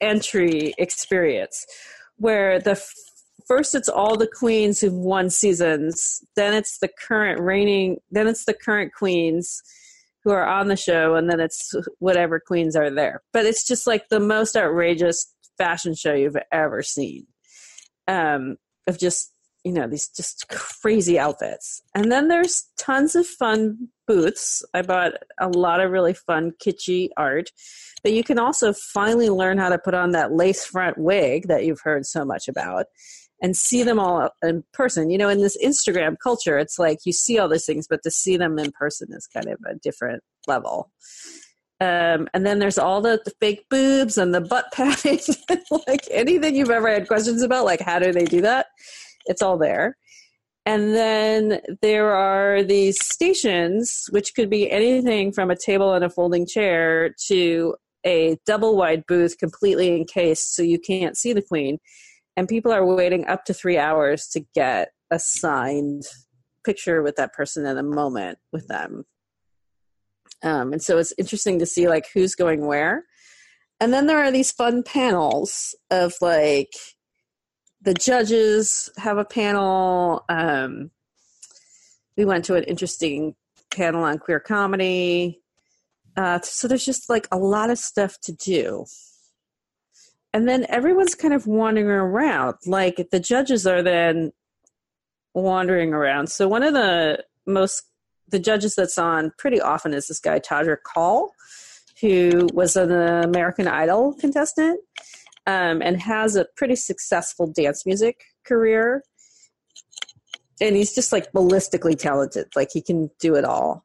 entry 0.00 0.74
experience 0.78 1.64
where 2.16 2.60
the 2.60 2.72
f- 2.72 2.92
first 3.46 3.74
it's 3.74 3.88
all 3.88 4.16
the 4.16 4.28
queens 4.38 4.80
who've 4.80 4.92
won 4.92 5.30
seasons 5.30 6.22
then 6.36 6.52
it's 6.52 6.78
the 6.78 6.90
current 7.06 7.40
reigning 7.40 7.96
then 8.10 8.26
it's 8.26 8.44
the 8.44 8.54
current 8.54 8.92
queens 8.92 9.62
who 10.24 10.30
are 10.30 10.46
on 10.46 10.68
the 10.68 10.76
show 10.76 11.14
and 11.14 11.28
then 11.28 11.40
it's 11.40 11.74
whatever 11.98 12.40
queens 12.40 12.76
are 12.76 12.90
there. 12.90 13.22
But 13.32 13.44
it's 13.44 13.66
just 13.66 13.86
like 13.86 14.08
the 14.08 14.20
most 14.20 14.56
outrageous 14.56 15.32
fashion 15.58 15.94
show 15.94 16.14
you've 16.14 16.36
ever 16.50 16.82
seen 16.82 17.26
um 18.08 18.56
of 18.88 18.98
just 18.98 19.32
you 19.64 19.72
know 19.72 19.86
these 19.86 20.08
just 20.08 20.48
crazy 20.48 21.18
outfits 21.18 21.82
and 21.94 22.10
then 22.10 22.28
there's 22.28 22.68
tons 22.76 23.14
of 23.14 23.26
fun 23.26 23.88
booths 24.06 24.64
i 24.74 24.82
bought 24.82 25.12
a 25.40 25.48
lot 25.48 25.80
of 25.80 25.90
really 25.90 26.14
fun 26.14 26.52
kitschy 26.64 27.08
art 27.16 27.50
but 28.02 28.12
you 28.12 28.24
can 28.24 28.38
also 28.38 28.72
finally 28.72 29.30
learn 29.30 29.58
how 29.58 29.68
to 29.68 29.78
put 29.78 29.94
on 29.94 30.10
that 30.10 30.32
lace 30.32 30.64
front 30.64 30.98
wig 30.98 31.46
that 31.48 31.64
you've 31.64 31.80
heard 31.82 32.04
so 32.04 32.24
much 32.24 32.48
about 32.48 32.86
and 33.42 33.56
see 33.56 33.82
them 33.82 33.98
all 33.98 34.30
in 34.42 34.62
person. 34.72 35.10
You 35.10 35.18
know, 35.18 35.28
in 35.28 35.38
this 35.42 35.58
Instagram 35.62 36.16
culture, 36.22 36.58
it's 36.58 36.78
like 36.78 36.98
you 37.04 37.12
see 37.12 37.38
all 37.38 37.48
these 37.48 37.66
things, 37.66 37.88
but 37.88 38.02
to 38.04 38.10
see 38.10 38.36
them 38.36 38.58
in 38.58 38.70
person 38.70 39.08
is 39.10 39.26
kind 39.26 39.48
of 39.48 39.58
a 39.68 39.74
different 39.74 40.22
level. 40.46 40.90
Um, 41.80 42.28
and 42.32 42.46
then 42.46 42.60
there's 42.60 42.78
all 42.78 43.00
the, 43.00 43.20
the 43.24 43.32
fake 43.40 43.66
boobs 43.68 44.16
and 44.16 44.32
the 44.32 44.40
butt 44.40 44.66
padding, 44.72 45.18
like 45.88 46.06
anything 46.12 46.54
you've 46.54 46.70
ever 46.70 46.88
had 46.88 47.08
questions 47.08 47.42
about, 47.42 47.64
like 47.64 47.80
how 47.80 47.98
do 47.98 48.12
they 48.12 48.24
do 48.24 48.40
that? 48.42 48.66
It's 49.26 49.42
all 49.42 49.58
there. 49.58 49.96
And 50.64 50.94
then 50.94 51.60
there 51.80 52.14
are 52.14 52.62
these 52.62 53.04
stations, 53.04 54.06
which 54.10 54.34
could 54.34 54.48
be 54.48 54.70
anything 54.70 55.32
from 55.32 55.50
a 55.50 55.56
table 55.56 55.94
and 55.94 56.04
a 56.04 56.10
folding 56.10 56.46
chair 56.46 57.14
to 57.26 57.74
a 58.04 58.36
double 58.46 58.76
wide 58.76 59.04
booth 59.06 59.38
completely 59.38 59.96
encased 59.96 60.54
so 60.54 60.62
you 60.62 60.78
can't 60.78 61.16
see 61.16 61.32
the 61.32 61.42
queen. 61.42 61.78
And 62.36 62.48
people 62.48 62.72
are 62.72 62.86
waiting 62.86 63.26
up 63.26 63.44
to 63.46 63.54
three 63.54 63.76
hours 63.76 64.28
to 64.28 64.44
get 64.54 64.90
a 65.10 65.18
signed 65.18 66.04
picture 66.64 67.02
with 67.02 67.16
that 67.16 67.32
person 67.32 67.66
in 67.66 67.76
a 67.76 67.82
moment 67.82 68.38
with 68.52 68.68
them. 68.68 69.04
Um, 70.42 70.72
and 70.72 70.82
so 70.82 70.98
it's 70.98 71.12
interesting 71.18 71.58
to 71.58 71.66
see 71.66 71.88
like 71.88 72.06
who's 72.14 72.34
going 72.34 72.66
where. 72.66 73.04
And 73.80 73.92
then 73.92 74.06
there 74.06 74.18
are 74.18 74.30
these 74.30 74.52
fun 74.52 74.82
panels 74.82 75.74
of 75.90 76.14
like 76.20 76.72
the 77.82 77.94
judges 77.94 78.90
have 78.96 79.18
a 79.18 79.24
panel. 79.24 80.24
Um, 80.28 80.90
we 82.16 82.24
went 82.24 82.44
to 82.46 82.54
an 82.54 82.64
interesting 82.64 83.34
panel 83.74 84.04
on 84.04 84.18
queer 84.18 84.40
comedy. 84.40 85.40
Uh, 86.16 86.40
so 86.40 86.68
there's 86.68 86.84
just 86.84 87.08
like 87.08 87.26
a 87.32 87.38
lot 87.38 87.70
of 87.70 87.78
stuff 87.78 88.20
to 88.20 88.32
do. 88.32 88.84
And 90.32 90.48
then 90.48 90.64
everyone's 90.68 91.14
kind 91.14 91.34
of 91.34 91.46
wandering 91.46 91.88
around. 91.88 92.56
Like 92.66 93.08
the 93.10 93.20
judges 93.20 93.66
are 93.66 93.82
then 93.82 94.32
wandering 95.34 95.92
around. 95.92 96.28
So 96.28 96.48
one 96.48 96.62
of 96.62 96.74
the 96.74 97.24
most 97.46 97.84
the 98.28 98.38
judges 98.38 98.74
that's 98.74 98.96
on 98.96 99.32
pretty 99.36 99.60
often 99.60 99.92
is 99.92 100.06
this 100.06 100.20
guy 100.20 100.38
Todrick 100.38 100.78
Hall, 100.94 101.32
who 102.00 102.48
was 102.54 102.76
an 102.76 102.90
American 102.90 103.68
Idol 103.68 104.14
contestant 104.14 104.80
um, 105.46 105.82
and 105.82 106.00
has 106.00 106.36
a 106.36 106.46
pretty 106.56 106.76
successful 106.76 107.46
dance 107.46 107.84
music 107.84 108.22
career. 108.46 109.02
And 110.60 110.76
he's 110.76 110.94
just 110.94 111.12
like 111.12 111.32
ballistically 111.32 111.98
talented, 111.98 112.46
like 112.54 112.68
he 112.72 112.82
can 112.82 113.10
do 113.18 113.34
it 113.34 113.44
all. 113.44 113.84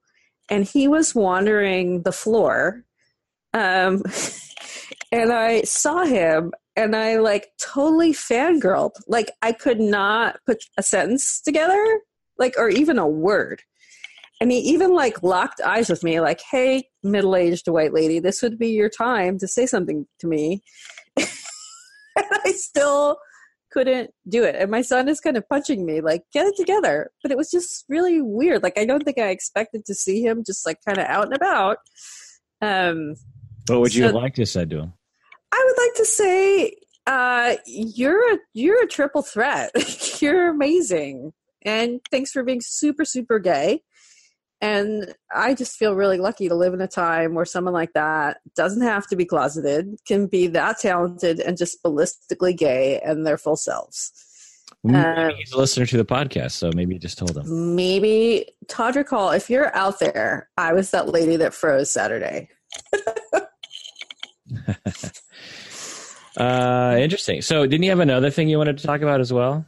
And 0.49 0.63
he 0.63 0.87
was 0.87 1.15
wandering 1.15 2.03
the 2.03 2.11
floor, 2.11 2.85
um, 3.53 4.03
and 5.11 5.31
I 5.31 5.61
saw 5.63 6.05
him, 6.05 6.53
and 6.75 6.95
I 6.95 7.17
like 7.17 7.49
totally 7.59 8.13
fangirled. 8.13 8.91
Like 9.07 9.31
I 9.41 9.51
could 9.51 9.79
not 9.79 10.39
put 10.45 10.63
a 10.77 10.83
sentence 10.83 11.41
together, 11.41 12.01
like 12.37 12.53
or 12.57 12.69
even 12.69 12.99
a 12.99 13.07
word. 13.07 13.63
And 14.39 14.51
he 14.51 14.59
even 14.59 14.93
like 14.93 15.23
locked 15.23 15.61
eyes 15.61 15.89
with 15.89 16.03
me, 16.03 16.21
like, 16.21 16.41
"Hey, 16.51 16.89
middle-aged 17.01 17.67
white 17.67 17.93
lady, 17.93 18.19
this 18.19 18.43
would 18.43 18.59
be 18.59 18.69
your 18.69 18.89
time 18.89 19.39
to 19.39 19.47
say 19.47 19.65
something 19.65 20.05
to 20.19 20.27
me." 20.27 20.61
And 22.17 22.41
I 22.45 22.51
still 22.51 23.17
couldn't 23.71 24.11
do 24.27 24.43
it. 24.43 24.55
And 24.55 24.71
my 24.71 24.81
son 24.81 25.07
is 25.09 25.19
kind 25.19 25.37
of 25.37 25.47
punching 25.49 25.85
me, 25.85 26.01
like, 26.01 26.23
get 26.33 26.47
it 26.47 26.55
together. 26.57 27.11
But 27.21 27.31
it 27.31 27.37
was 27.37 27.51
just 27.51 27.85
really 27.89 28.21
weird. 28.21 28.63
Like, 28.63 28.77
I 28.77 28.85
don't 28.85 29.03
think 29.03 29.17
I 29.17 29.29
expected 29.29 29.85
to 29.85 29.93
see 29.93 30.21
him 30.21 30.43
just 30.45 30.65
like 30.65 30.77
kind 30.85 30.97
of 30.97 31.05
out 31.05 31.25
and 31.25 31.35
about. 31.35 31.77
Um, 32.61 33.15
what 33.67 33.81
would 33.81 33.95
you 33.95 34.03
so 34.03 34.07
have 34.07 34.15
liked 34.15 34.37
to 34.37 34.45
say 34.45 34.65
to 34.65 34.79
him? 34.79 34.93
I 35.51 35.63
would 35.65 35.83
like 35.83 35.95
to 35.95 36.05
say, 36.05 36.73
uh, 37.05 37.55
you're 37.65 38.33
a 38.33 38.37
you're 38.53 38.83
a 38.83 38.87
triple 38.87 39.21
threat. 39.21 39.71
you're 40.21 40.49
amazing, 40.49 41.33
and 41.63 42.01
thanks 42.11 42.31
for 42.31 42.43
being 42.43 42.61
super 42.61 43.05
super 43.05 43.39
gay. 43.39 43.81
And 44.59 45.13
I 45.33 45.53
just 45.53 45.77
feel 45.77 45.93
really 45.93 46.17
lucky 46.17 46.49
to 46.49 46.55
live 46.55 46.73
in 46.73 46.81
a 46.81 46.87
time 46.87 47.35
where 47.35 47.45
someone 47.45 47.73
like 47.73 47.93
that 47.93 48.39
doesn't 48.55 48.81
have 48.81 49.05
to 49.07 49.15
be 49.15 49.25
closeted, 49.25 49.99
can 50.07 50.25
be 50.25 50.47
that 50.47 50.79
talented 50.79 51.39
and 51.39 51.57
just 51.57 51.83
ballistically 51.83 52.57
gay 52.57 52.99
and 53.01 53.25
their 53.25 53.37
full 53.37 53.55
selves. 53.55 54.11
Um, 54.83 55.31
he's 55.37 55.51
a 55.51 55.57
listener 55.57 55.85
to 55.85 55.97
the 55.97 56.05
podcast, 56.05 56.51
so 56.51 56.71
maybe 56.73 56.93
you 56.93 56.99
just 56.99 57.17
told 57.17 57.35
him. 57.35 57.75
Maybe 57.75 58.47
Todd 58.67 58.95
Hall, 59.09 59.31
if 59.31 59.49
you're 59.49 59.75
out 59.75 59.99
there, 59.99 60.49
I 60.57 60.73
was 60.73 60.91
that 60.91 61.09
lady 61.09 61.35
that 61.37 61.53
froze 61.53 61.89
Saturday. 61.89 62.49
uh, 66.37 66.95
interesting. 66.99 67.41
So, 67.41 67.65
didn't 67.65 67.83
you 67.83 67.89
have 67.89 67.99
another 67.99 68.29
thing 68.29 68.47
you 68.49 68.57
wanted 68.57 68.77
to 68.77 68.85
talk 68.85 69.01
about 69.01 69.19
as 69.19 69.33
well? 69.33 69.65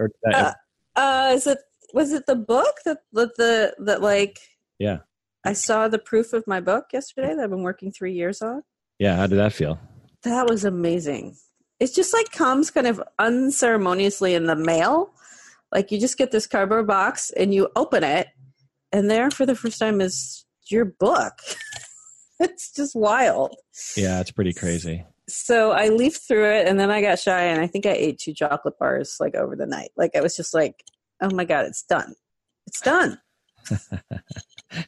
Or 0.00 0.10
uh, 0.32 0.52
uh, 0.96 1.32
is 1.34 1.46
it 1.46 1.58
was 1.94 2.12
it 2.12 2.26
the 2.26 2.36
book 2.36 2.74
that 2.84 2.98
that 3.12 3.36
the 3.36 3.74
that 3.78 4.02
like 4.02 4.40
yeah 4.78 4.98
I 5.44 5.52
saw 5.52 5.88
the 5.88 5.98
proof 5.98 6.32
of 6.32 6.46
my 6.46 6.60
book 6.60 6.86
yesterday 6.92 7.34
that 7.34 7.44
I've 7.44 7.50
been 7.50 7.62
working 7.62 7.92
three 7.92 8.14
years 8.14 8.42
on. 8.42 8.62
Yeah, 8.98 9.16
how 9.16 9.26
did 9.26 9.38
that 9.38 9.52
feel? 9.52 9.78
That 10.22 10.48
was 10.48 10.64
amazing. 10.64 11.36
It's 11.78 11.94
just 11.94 12.14
like 12.14 12.32
comes 12.32 12.70
kind 12.70 12.86
of 12.86 13.02
unceremoniously 13.18 14.34
in 14.34 14.46
the 14.46 14.56
mail. 14.56 15.12
Like 15.70 15.90
you 15.90 16.00
just 16.00 16.16
get 16.16 16.30
this 16.30 16.46
cardboard 16.46 16.86
box 16.86 17.30
and 17.30 17.52
you 17.52 17.68
open 17.76 18.04
it, 18.04 18.28
and 18.92 19.10
there 19.10 19.30
for 19.30 19.46
the 19.46 19.54
first 19.54 19.78
time 19.78 20.00
is 20.00 20.46
your 20.70 20.84
book. 20.84 21.34
it's 22.40 22.72
just 22.72 22.96
wild. 22.96 23.54
Yeah, 23.96 24.20
it's 24.20 24.30
pretty 24.30 24.52
crazy. 24.52 25.04
So 25.28 25.72
I 25.72 25.88
leafed 25.88 26.26
through 26.28 26.50
it 26.50 26.68
and 26.68 26.78
then 26.78 26.90
I 26.90 27.00
got 27.00 27.18
shy 27.18 27.44
and 27.44 27.60
I 27.60 27.66
think 27.66 27.86
I 27.86 27.92
ate 27.92 28.18
two 28.18 28.34
chocolate 28.34 28.78
bars 28.78 29.16
like 29.20 29.34
over 29.34 29.56
the 29.56 29.66
night. 29.66 29.90
Like 29.96 30.14
I 30.14 30.20
was 30.20 30.36
just 30.36 30.52
like, 30.52 30.84
oh 31.20 31.30
my 31.34 31.44
god, 31.44 31.66
it's 31.66 31.82
done. 31.82 32.14
It's 32.66 32.80
done. 32.80 33.18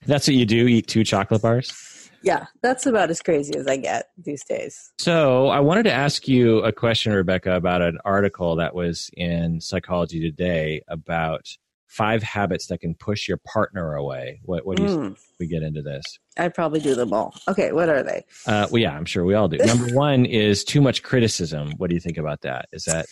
that's 0.06 0.28
what 0.28 0.34
you 0.34 0.46
do, 0.46 0.66
eat 0.66 0.86
two 0.86 1.04
chocolate 1.04 1.42
bars? 1.42 2.10
Yeah, 2.22 2.46
that's 2.62 2.86
about 2.86 3.10
as 3.10 3.20
crazy 3.20 3.54
as 3.56 3.66
I 3.66 3.76
get 3.76 4.08
these 4.16 4.44
days. 4.44 4.92
So, 4.98 5.48
I 5.48 5.60
wanted 5.60 5.84
to 5.84 5.92
ask 5.92 6.26
you 6.26 6.58
a 6.60 6.72
question, 6.72 7.12
Rebecca, 7.12 7.54
about 7.54 7.82
an 7.82 7.98
article 8.04 8.56
that 8.56 8.74
was 8.74 9.10
in 9.16 9.60
Psychology 9.60 10.20
Today 10.20 10.82
about 10.88 11.46
five 11.86 12.22
habits 12.22 12.66
that 12.66 12.80
can 12.80 12.94
push 12.94 13.28
your 13.28 13.38
partner 13.38 13.94
away. 13.94 14.40
What, 14.44 14.66
what 14.66 14.76
do 14.76 14.82
you 14.82 14.88
mm. 14.88 15.18
we 15.38 15.46
get 15.46 15.62
into 15.62 15.82
this? 15.82 16.04
I'd 16.36 16.54
probably 16.54 16.80
do 16.80 16.94
them 16.94 17.12
all. 17.12 17.34
Okay, 17.48 17.72
what 17.72 17.88
are 17.88 18.02
they? 18.02 18.24
Uh, 18.46 18.66
well, 18.70 18.82
yeah, 18.82 18.94
I'm 18.94 19.04
sure 19.04 19.24
we 19.24 19.34
all 19.34 19.48
do. 19.48 19.56
Number 19.64 19.94
one 19.94 20.26
is 20.26 20.64
too 20.64 20.80
much 20.80 21.02
criticism. 21.02 21.72
What 21.76 21.88
do 21.88 21.94
you 21.94 22.00
think 22.00 22.18
about 22.18 22.42
that? 22.42 22.68
Is 22.72 22.84
that 22.84 23.06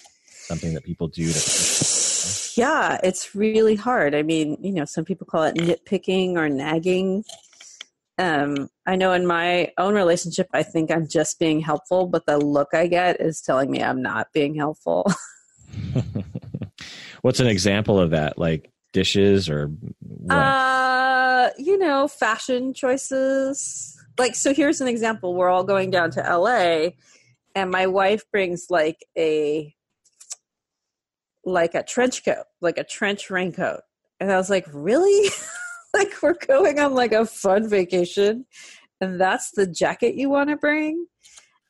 something 0.45 0.75
that 0.75 0.85
people 0.85 1.09
do 1.09 1.33
to 1.33 1.41
yeah, 2.57 2.99
it's 3.03 3.35
really 3.35 3.75
hard. 3.75 4.15
I 4.15 4.23
mean, 4.23 4.57
you 4.61 4.73
know, 4.73 4.85
some 4.85 5.05
people 5.05 5.27
call 5.27 5.43
it 5.45 5.57
nitpicking 5.57 6.37
or 6.37 6.49
nagging. 6.49 7.25
Um, 8.17 8.69
I 8.87 8.97
know 8.97 9.13
in 9.13 9.27
my 9.27 9.73
own 9.77 9.95
relationship, 9.95 10.49
I 10.53 10.63
think 10.63 10.91
I'm 10.91 11.09
just 11.09 11.39
being 11.39 11.61
helpful, 11.61 12.07
but 12.07 12.27
the 12.27 12.39
look 12.39 12.69
I 12.73 12.87
get 12.87 13.21
is 13.21 13.41
telling 13.41 13.71
me 13.71 13.83
I'm 13.83 14.01
not 14.01 14.33
being 14.33 14.55
helpful. 14.55 15.11
What's 17.23 17.41
an 17.41 17.49
example 17.49 17.99
of 17.99 18.11
that? 18.11 18.39
Like 18.39 18.71
dishes 18.93 19.49
or 19.49 19.73
what? 20.01 20.35
Uh, 20.35 21.51
you 21.59 21.77
know, 21.79 22.07
fashion 22.07 22.73
choices. 22.73 23.97
Like, 24.17 24.37
so 24.37 24.55
here's 24.55 24.81
an 24.81 24.87
example. 24.87 25.35
We're 25.35 25.51
all 25.51 25.65
going 25.65 25.91
down 25.91 26.13
to 26.13 26.21
LA, 26.21 26.91
and 27.57 27.71
my 27.71 27.89
wife 27.89 28.23
brings 28.31 28.67
like 28.71 29.05
a 29.19 29.74
like 31.45 31.75
a 31.75 31.83
trench 31.83 32.25
coat, 32.25 32.45
like 32.61 32.79
a 32.79 32.85
trench 32.85 33.31
raincoat. 33.31 33.81
And 34.21 34.33
I 34.33 34.37
was 34.37 34.51
like, 34.51 34.67
really? 34.73 35.31
like 35.95 36.23
we're 36.23 36.35
going 36.35 36.79
on 36.79 36.95
like 36.95 37.13
a 37.13 37.27
fun 37.27 37.69
vacation 37.69 38.47
and 39.01 39.21
that's 39.21 39.51
the 39.53 39.67
jacket 39.67 40.15
you 40.15 40.31
want 40.31 40.51
to 40.51 40.57
bring? 40.57 41.07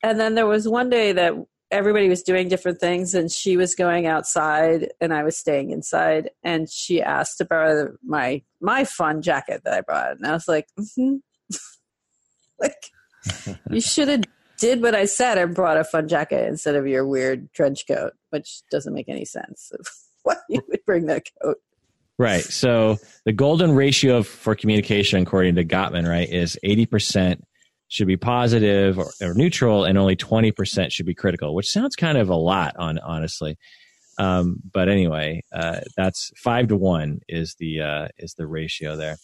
And 0.03 0.19
then 0.19 0.35
there 0.35 0.45
was 0.45 0.67
one 0.67 0.89
day 0.89 1.11
that 1.13 1.33
everybody 1.71 2.07
was 2.07 2.23
doing 2.23 2.47
different 2.47 2.79
things 2.79 3.13
and 3.13 3.31
she 3.31 3.57
was 3.57 3.75
going 3.75 4.05
outside 4.05 4.89
and 5.01 5.13
I 5.13 5.23
was 5.23 5.37
staying 5.37 5.71
inside 5.71 6.29
and 6.43 6.69
she 6.69 7.01
asked 7.01 7.39
to 7.39 7.45
borrow 7.45 7.95
my 8.03 8.43
my 8.61 8.83
fun 8.83 9.21
jacket 9.21 9.61
that 9.65 9.73
I 9.73 9.81
brought 9.81 10.11
and 10.11 10.25
I 10.25 10.33
was 10.33 10.47
like, 10.47 10.67
mm-hmm. 10.79 11.15
like 12.59 12.91
you 13.69 13.81
should 13.81 14.07
have 14.07 14.23
did 14.57 14.81
what 14.81 14.95
I 14.95 15.05
said 15.05 15.37
and 15.37 15.55
brought 15.55 15.77
a 15.77 15.83
fun 15.83 16.07
jacket 16.07 16.47
instead 16.47 16.75
of 16.75 16.87
your 16.87 17.05
weird 17.05 17.51
trench 17.53 17.87
coat, 17.87 18.13
which 18.35 18.61
doesn't 18.69 18.93
make 18.93 19.09
any 19.09 19.25
sense. 19.25 19.71
Why 20.23 20.35
you 20.49 20.61
would 20.67 20.83
bring 20.85 21.05
that 21.05 21.23
coat? 21.41 21.57
Right. 22.17 22.43
So 22.43 22.97
the 23.25 23.33
golden 23.33 23.73
ratio 23.75 24.23
for 24.23 24.55
communication, 24.55 25.21
according 25.21 25.55
to 25.55 25.65
Gottman, 25.65 26.07
right, 26.07 26.29
is 26.29 26.57
eighty 26.63 26.85
percent 26.85 27.45
should 27.87 28.07
be 28.07 28.17
positive 28.17 28.97
or, 28.97 29.11
or, 29.21 29.33
neutral, 29.33 29.83
and 29.85 29.97
only 29.97 30.15
twenty 30.15 30.51
percent 30.51 30.91
should 30.91 31.05
be 31.05 31.13
critical. 31.13 31.53
Which 31.53 31.69
sounds 31.69 31.95
kind 31.95 32.17
of 32.17 32.29
a 32.29 32.35
lot, 32.35 32.75
on 32.77 32.99
honestly. 32.99 33.57
Um, 34.17 34.61
but 34.71 34.87
anyway, 34.87 35.43
uh, 35.53 35.81
that's 35.97 36.31
five 36.37 36.69
to 36.69 36.77
one 36.77 37.19
is 37.27 37.55
the 37.59 37.81
uh, 37.81 38.07
is 38.17 38.33
the 38.35 38.47
ratio 38.47 38.95
there. 38.95 39.17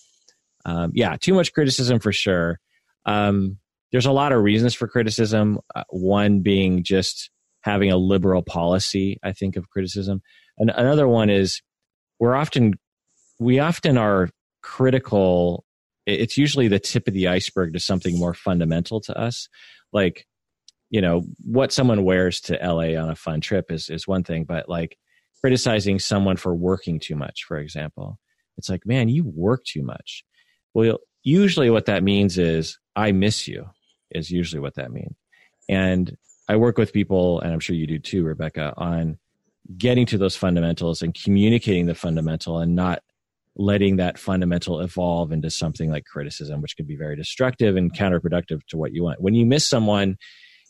Um, 0.65 0.91
yeah, 0.93 1.15
too 1.19 1.33
much 1.33 1.53
criticism 1.53 1.99
for 1.99 2.11
sure. 2.11 2.59
Um, 3.05 3.57
there's 3.91 4.05
a 4.05 4.11
lot 4.11 4.31
of 4.31 4.43
reasons 4.43 4.73
for 4.73 4.87
criticism. 4.87 5.59
Uh, 5.73 5.83
one 5.89 6.41
being 6.41 6.83
just 6.83 7.31
having 7.61 7.91
a 7.91 7.97
liberal 7.97 8.41
policy, 8.41 9.17
I 9.23 9.31
think, 9.33 9.55
of 9.55 9.69
criticism. 9.69 10.21
And 10.57 10.69
another 10.69 11.07
one 11.07 11.29
is 11.29 11.61
we're 12.19 12.35
often 12.35 12.73
we 13.39 13.59
often 13.59 13.97
are 13.97 14.29
critical 14.61 15.65
it's 16.05 16.37
usually 16.37 16.67
the 16.67 16.79
tip 16.79 17.07
of 17.07 17.13
the 17.13 17.27
iceberg 17.27 17.73
to 17.73 17.79
something 17.79 18.17
more 18.17 18.33
fundamental 18.33 19.01
to 19.01 19.17
us. 19.17 19.47
Like, 19.93 20.25
you 20.89 20.99
know, 20.99 21.23
what 21.43 21.71
someone 21.71 22.03
wears 22.03 22.41
to 22.41 22.57
LA 22.61 22.99
on 22.99 23.09
a 23.09 23.15
fun 23.15 23.41
trip 23.41 23.71
is 23.71 23.89
is 23.89 24.07
one 24.07 24.23
thing, 24.23 24.43
but 24.43 24.67
like 24.67 24.97
criticizing 25.39 25.99
someone 25.99 26.37
for 26.37 26.53
working 26.53 26.99
too 26.99 27.15
much, 27.15 27.43
for 27.47 27.57
example, 27.57 28.19
it's 28.57 28.69
like, 28.69 28.85
man, 28.85 29.09
you 29.09 29.23
work 29.25 29.63
too 29.63 29.83
much. 29.83 30.23
Well, 30.73 30.99
usually 31.23 31.69
what 31.69 31.85
that 31.85 32.03
means 32.03 32.37
is 32.37 32.77
I 32.95 33.11
miss 33.11 33.47
you. 33.47 33.67
Is 34.11 34.29
usually 34.29 34.59
what 34.59 34.75
that 34.75 34.91
means. 34.91 35.15
And 35.69 36.17
I 36.51 36.57
work 36.57 36.77
with 36.77 36.91
people, 36.91 37.39
and 37.39 37.53
I'm 37.53 37.61
sure 37.61 37.77
you 37.77 37.87
do 37.87 37.97
too, 37.97 38.25
Rebecca, 38.25 38.73
on 38.75 39.17
getting 39.77 40.05
to 40.07 40.17
those 40.17 40.35
fundamentals 40.35 41.01
and 41.01 41.15
communicating 41.15 41.85
the 41.85 41.95
fundamental 41.95 42.59
and 42.59 42.75
not 42.75 43.03
letting 43.55 43.95
that 43.95 44.19
fundamental 44.19 44.81
evolve 44.81 45.31
into 45.31 45.49
something 45.49 45.89
like 45.89 46.03
criticism, 46.03 46.61
which 46.61 46.75
can 46.75 46.85
be 46.85 46.97
very 46.97 47.15
destructive 47.15 47.77
and 47.77 47.93
counterproductive 47.93 48.65
to 48.67 48.75
what 48.75 48.91
you 48.91 49.01
want. 49.01 49.21
When 49.21 49.33
you 49.33 49.45
miss 49.45 49.65
someone, 49.65 50.17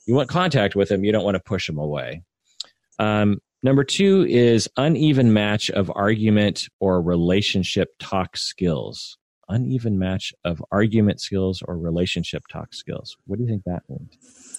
you 0.05 0.13
want 0.13 0.29
contact 0.29 0.75
with 0.75 0.89
them, 0.89 1.03
you 1.03 1.11
don't 1.11 1.25
want 1.25 1.33
to 1.33 1.41
push 1.43 1.65
them 1.65 1.79
away. 1.79 2.21
Um, 2.99 3.39
number 3.63 3.83
two 3.83 4.23
is 4.29 4.69
uneven 4.77 5.33
match 5.33 5.71
of 5.71 5.91
argument 5.95 6.69
or 6.79 7.01
relationship 7.01 7.89
talk 7.97 8.37
skills. 8.37 9.17
Uneven 9.49 9.97
match 9.97 10.31
of 10.45 10.63
argument 10.71 11.21
skills 11.21 11.63
or 11.67 11.75
relationship 11.75 12.43
talk 12.51 12.75
skills. 12.75 13.17
What 13.25 13.37
do 13.37 13.45
you 13.45 13.49
think 13.49 13.63
that 13.63 13.81
means? 13.89 14.50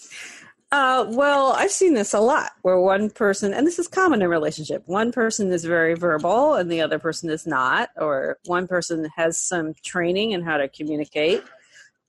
Uh, 0.72 1.04
well, 1.06 1.52
I've 1.52 1.70
seen 1.70 1.92
this 1.92 2.14
a 2.14 2.20
lot 2.20 2.52
where 2.62 2.80
one 2.80 3.10
person, 3.10 3.52
and 3.52 3.66
this 3.66 3.78
is 3.78 3.86
common 3.86 4.22
in 4.22 4.28
relationship, 4.30 4.82
one 4.86 5.12
person 5.12 5.52
is 5.52 5.66
very 5.66 5.92
verbal 5.94 6.54
and 6.54 6.72
the 6.72 6.80
other 6.80 6.98
person 6.98 7.28
is 7.28 7.46
not, 7.46 7.90
or 7.98 8.38
one 8.46 8.66
person 8.66 9.06
has 9.16 9.38
some 9.38 9.74
training 9.84 10.30
in 10.30 10.42
how 10.42 10.56
to 10.56 10.68
communicate, 10.68 11.44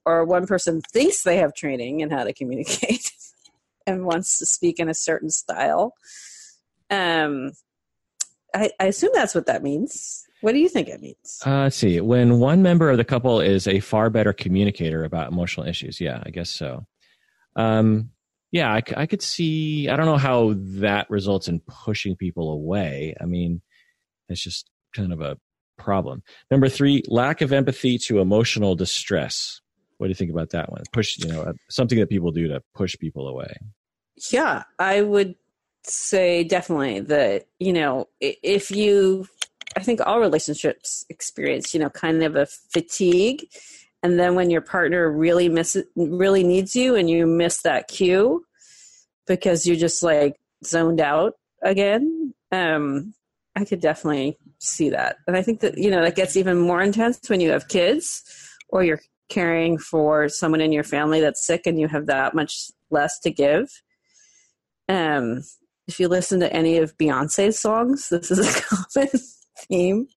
or 0.05 0.23
one 0.23 0.47
person 0.47 0.79
thinks 0.79 1.23
they 1.23 1.37
have 1.37 1.53
training 1.53 1.99
in 1.99 2.09
how 2.09 2.23
to 2.23 2.31
communicate 2.31 3.11
and 3.85 4.05
wants 4.05 4.39
to 4.39 4.45
speak 4.45 4.79
in 4.79 4.87
a 4.87 4.93
certain 4.93 5.29
style. 5.29 5.93
Um, 6.89 7.51
I, 8.55 8.69
I 8.79 8.85
assume 8.85 9.11
that's 9.13 9.35
what 9.35 9.47
that 9.47 9.61
means. 9.61 10.25
What 10.39 10.53
do 10.53 10.59
you 10.59 10.69
think 10.69 10.87
it 10.87 11.01
means? 11.01 11.41
Uh, 11.45 11.63
let's 11.63 11.75
see. 11.75 11.99
When 11.99 12.39
one 12.39 12.61
member 12.61 12.89
of 12.89 12.95
the 12.95 13.03
couple 13.03 13.41
is 13.41 13.67
a 13.67 13.81
far 13.81 14.09
better 14.09 14.31
communicator 14.31 15.03
about 15.03 15.29
emotional 15.29 15.67
issues, 15.67 15.99
yeah, 15.99 16.23
I 16.25 16.29
guess 16.29 16.49
so. 16.49 16.85
Um, 17.57 18.12
yeah, 18.53 18.71
I, 18.71 18.83
I 18.95 19.05
could 19.07 19.23
see. 19.23 19.89
I 19.89 19.95
don't 19.95 20.05
know 20.05 20.15
how 20.15 20.53
that 20.55 21.09
results 21.09 21.47
in 21.47 21.59
pushing 21.61 22.15
people 22.15 22.51
away. 22.51 23.15
I 23.19 23.25
mean, 23.25 23.61
it's 24.29 24.43
just 24.43 24.69
kind 24.95 25.11
of 25.11 25.21
a 25.21 25.37
problem. 25.79 26.21
Number 26.51 26.69
three, 26.69 27.01
lack 27.07 27.41
of 27.41 27.51
empathy 27.51 27.97
to 27.97 28.19
emotional 28.19 28.75
distress. 28.75 29.59
What 29.97 30.05
do 30.05 30.09
you 30.09 30.15
think 30.15 30.29
about 30.29 30.51
that 30.51 30.71
one? 30.71 30.83
Push, 30.91 31.17
you 31.17 31.29
know, 31.29 31.41
uh, 31.41 31.53
something 31.67 31.97
that 31.97 32.09
people 32.09 32.29
do 32.29 32.47
to 32.47 32.61
push 32.75 32.95
people 32.99 33.27
away. 33.27 33.55
Yeah, 34.29 34.63
I 34.77 35.01
would 35.01 35.33
say 35.83 36.43
definitely 36.43 36.99
that, 36.99 37.47
you 37.59 37.73
know, 37.73 38.07
if 38.21 38.69
you, 38.69 39.25
I 39.75 39.79
think 39.79 39.99
all 40.05 40.19
relationships 40.19 41.03
experience, 41.09 41.73
you 41.73 41.79
know, 41.79 41.89
kind 41.89 42.21
of 42.21 42.35
a 42.35 42.45
fatigue 42.45 43.47
and 44.03 44.19
then 44.19 44.35
when 44.35 44.49
your 44.49 44.61
partner 44.61 45.09
really 45.09 45.49
miss 45.49 45.77
really 45.95 46.43
needs 46.43 46.75
you 46.75 46.95
and 46.95 47.09
you 47.09 47.25
miss 47.25 47.61
that 47.61 47.87
cue 47.87 48.45
because 49.25 49.65
you're 49.65 49.77
just 49.77 50.03
like 50.03 50.35
zoned 50.65 51.01
out 51.01 51.33
again 51.63 52.33
um 52.51 53.13
i 53.55 53.63
could 53.65 53.79
definitely 53.79 54.37
see 54.59 54.89
that. 54.89 55.17
And 55.27 55.35
i 55.35 55.41
think 55.41 55.61
that 55.61 55.77
you 55.77 55.89
know 55.89 56.01
that 56.01 56.15
gets 56.15 56.37
even 56.37 56.57
more 56.57 56.81
intense 56.81 57.19
when 57.27 57.39
you 57.39 57.51
have 57.51 57.67
kids 57.67 58.23
or 58.69 58.83
you're 58.83 59.01
caring 59.29 59.77
for 59.77 60.29
someone 60.29 60.61
in 60.61 60.71
your 60.71 60.83
family 60.83 61.19
that's 61.21 61.45
sick 61.45 61.65
and 61.65 61.79
you 61.79 61.87
have 61.87 62.05
that 62.05 62.35
much 62.35 62.71
less 62.91 63.19
to 63.19 63.31
give. 63.31 63.69
Um 64.89 65.43
if 65.87 65.99
you 65.99 66.07
listen 66.07 66.39
to 66.39 66.53
any 66.53 66.77
of 66.77 66.97
beyonce's 66.97 67.59
songs 67.59 68.09
this 68.09 68.31
is 68.31 68.39
a 68.39 68.61
common 68.93 69.09
theme. 69.57 70.07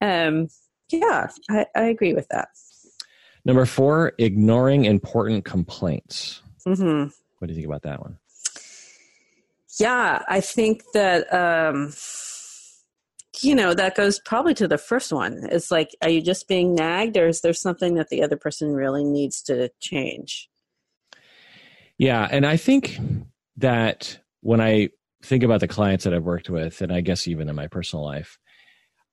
Um 0.00 0.48
yeah 0.90 1.28
I, 1.50 1.66
I 1.74 1.84
agree 1.84 2.14
with 2.14 2.28
that 2.28 2.48
Number 3.44 3.66
four, 3.66 4.12
ignoring 4.18 4.84
important 4.84 5.44
complaints. 5.44 6.42
Mm-hmm. 6.66 7.08
What 7.38 7.48
do 7.48 7.48
you 7.48 7.54
think 7.54 7.66
about 7.66 7.82
that 7.82 8.00
one? 8.00 8.18
Yeah, 9.80 10.22
I 10.28 10.40
think 10.40 10.82
that 10.94 11.32
um, 11.32 11.92
you 13.40 13.54
know 13.54 13.74
that 13.74 13.96
goes 13.96 14.20
probably 14.20 14.54
to 14.54 14.68
the 14.68 14.78
first 14.78 15.12
one. 15.12 15.48
It's 15.50 15.70
like, 15.70 15.90
are 16.02 16.10
you 16.10 16.20
just 16.20 16.46
being 16.46 16.74
nagged, 16.74 17.16
or 17.16 17.26
is 17.26 17.40
there 17.40 17.54
something 17.54 17.94
that 17.94 18.10
the 18.10 18.22
other 18.22 18.36
person 18.36 18.72
really 18.72 19.02
needs 19.02 19.42
to 19.42 19.70
change? 19.80 20.48
Yeah, 21.98 22.28
and 22.30 22.46
I 22.46 22.56
think 22.56 22.98
that 23.56 24.18
when 24.40 24.60
I 24.60 24.90
think 25.22 25.42
about 25.42 25.60
the 25.60 25.68
clients 25.68 26.04
that 26.04 26.14
I've 26.14 26.24
worked 26.24 26.50
with, 26.50 26.82
and 26.82 26.92
I 26.92 27.00
guess 27.00 27.26
even 27.26 27.48
in 27.48 27.56
my 27.56 27.66
personal 27.66 28.04
life, 28.04 28.38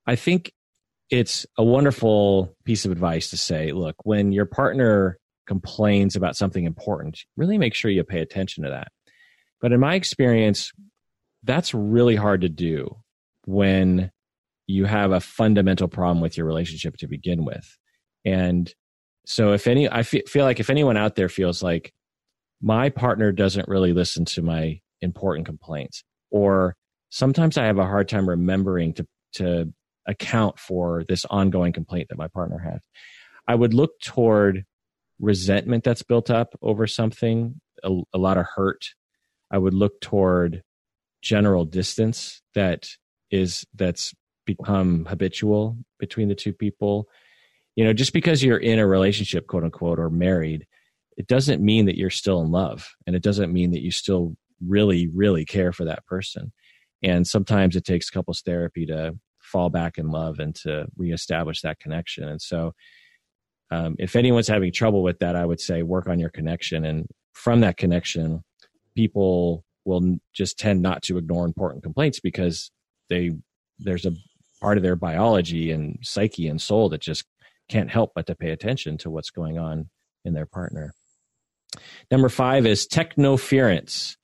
I 0.05 0.15
think 0.15 0.51
it's 1.09 1.45
a 1.57 1.63
wonderful 1.63 2.55
piece 2.65 2.85
of 2.85 2.91
advice 2.91 3.29
to 3.31 3.37
say, 3.37 3.71
look, 3.71 3.95
when 4.03 4.31
your 4.31 4.45
partner 4.45 5.17
complains 5.47 6.15
about 6.15 6.35
something 6.35 6.65
important, 6.65 7.25
really 7.35 7.57
make 7.57 7.73
sure 7.73 7.89
you 7.89 8.03
pay 8.03 8.19
attention 8.19 8.63
to 8.63 8.69
that. 8.69 8.89
But 9.61 9.71
in 9.71 9.79
my 9.79 9.95
experience, 9.95 10.71
that's 11.43 11.73
really 11.73 12.15
hard 12.15 12.41
to 12.41 12.49
do 12.49 12.95
when 13.45 14.11
you 14.67 14.85
have 14.85 15.11
a 15.11 15.19
fundamental 15.19 15.87
problem 15.87 16.21
with 16.21 16.37
your 16.37 16.45
relationship 16.45 16.97
to 16.97 17.07
begin 17.07 17.43
with. 17.43 17.77
And 18.23 18.71
so 19.25 19.53
if 19.53 19.65
any 19.67 19.89
I 19.89 20.03
feel 20.03 20.45
like 20.45 20.59
if 20.59 20.69
anyone 20.69 20.97
out 20.97 21.15
there 21.15 21.29
feels 21.29 21.63
like 21.63 21.93
my 22.61 22.89
partner 22.89 23.31
doesn't 23.31 23.67
really 23.67 23.93
listen 23.93 24.25
to 24.25 24.41
my 24.41 24.79
important 25.01 25.45
complaints 25.45 26.03
or 26.29 26.75
sometimes 27.09 27.57
I 27.57 27.65
have 27.65 27.77
a 27.79 27.85
hard 27.85 28.09
time 28.09 28.29
remembering 28.29 28.93
to 28.93 29.07
to 29.33 29.73
account 30.09 30.59
for 30.59 31.03
this 31.07 31.23
ongoing 31.29 31.71
complaint 31.71 32.07
that 32.09 32.17
my 32.17 32.27
partner 32.27 32.57
has. 32.57 32.81
I 33.47 33.55
would 33.55 33.73
look 33.73 33.91
toward 34.01 34.65
resentment 35.19 35.83
that's 35.83 36.03
built 36.03 36.29
up 36.29 36.57
over 36.61 36.87
something, 36.87 37.61
a, 37.83 38.01
a 38.13 38.17
lot 38.17 38.37
of 38.37 38.45
hurt. 38.55 38.85
I 39.51 39.57
would 39.57 39.73
look 39.73 40.01
toward 40.01 40.63
general 41.21 41.65
distance 41.65 42.41
that 42.55 42.87
is 43.31 43.65
that's 43.75 44.13
become 44.45 45.05
habitual 45.05 45.77
between 45.99 46.27
the 46.27 46.35
two 46.35 46.53
people. 46.53 47.07
You 47.75 47.85
know, 47.85 47.93
just 47.93 48.13
because 48.13 48.43
you're 48.43 48.57
in 48.57 48.79
a 48.79 48.87
relationship, 48.87 49.47
quote 49.47 49.63
unquote, 49.63 49.99
or 49.99 50.09
married, 50.09 50.65
it 51.17 51.27
doesn't 51.27 51.61
mean 51.61 51.85
that 51.85 51.97
you're 51.97 52.09
still 52.09 52.41
in 52.41 52.51
love, 52.51 52.89
and 53.05 53.15
it 53.15 53.21
doesn't 53.23 53.53
mean 53.53 53.71
that 53.71 53.81
you 53.81 53.91
still 53.91 54.35
really, 54.65 55.07
really 55.13 55.45
care 55.45 55.71
for 55.71 55.85
that 55.85 56.05
person. 56.05 56.51
And 57.03 57.25
sometimes 57.25 57.75
it 57.75 57.85
takes 57.85 58.09
couples 58.09 58.41
therapy 58.41 58.85
to 58.87 59.17
fall 59.49 59.69
back 59.69 59.97
in 59.97 60.09
love 60.09 60.39
and 60.39 60.55
to 60.55 60.85
reestablish 60.97 61.61
that 61.61 61.79
connection. 61.79 62.27
And 62.27 62.41
so, 62.41 62.73
um, 63.71 63.95
if 63.99 64.15
anyone's 64.15 64.47
having 64.47 64.71
trouble 64.71 65.03
with 65.03 65.19
that, 65.19 65.35
I 65.35 65.45
would 65.45 65.59
say 65.59 65.83
work 65.83 66.07
on 66.07 66.19
your 66.19 66.29
connection. 66.29 66.85
And 66.85 67.07
from 67.33 67.59
that 67.61 67.77
connection, 67.77 68.43
people 68.95 69.63
will 69.85 70.17
just 70.33 70.57
tend 70.57 70.81
not 70.81 71.03
to 71.03 71.17
ignore 71.17 71.45
important 71.45 71.83
complaints 71.83 72.19
because 72.19 72.71
they 73.09 73.31
there's 73.79 74.05
a 74.05 74.13
part 74.61 74.77
of 74.77 74.83
their 74.83 74.95
biology 74.95 75.71
and 75.71 75.97
psyche 76.01 76.47
and 76.47 76.61
soul 76.61 76.89
that 76.89 77.01
just 77.01 77.25
can't 77.69 77.89
help 77.89 78.11
but 78.13 78.27
to 78.27 78.35
pay 78.35 78.49
attention 78.49 78.97
to 78.97 79.09
what's 79.09 79.29
going 79.29 79.57
on 79.57 79.89
in 80.25 80.33
their 80.33 80.45
partner. 80.45 80.93
Number 82.11 82.29
five 82.29 82.65
is 82.65 82.87
technoference. 82.87 84.17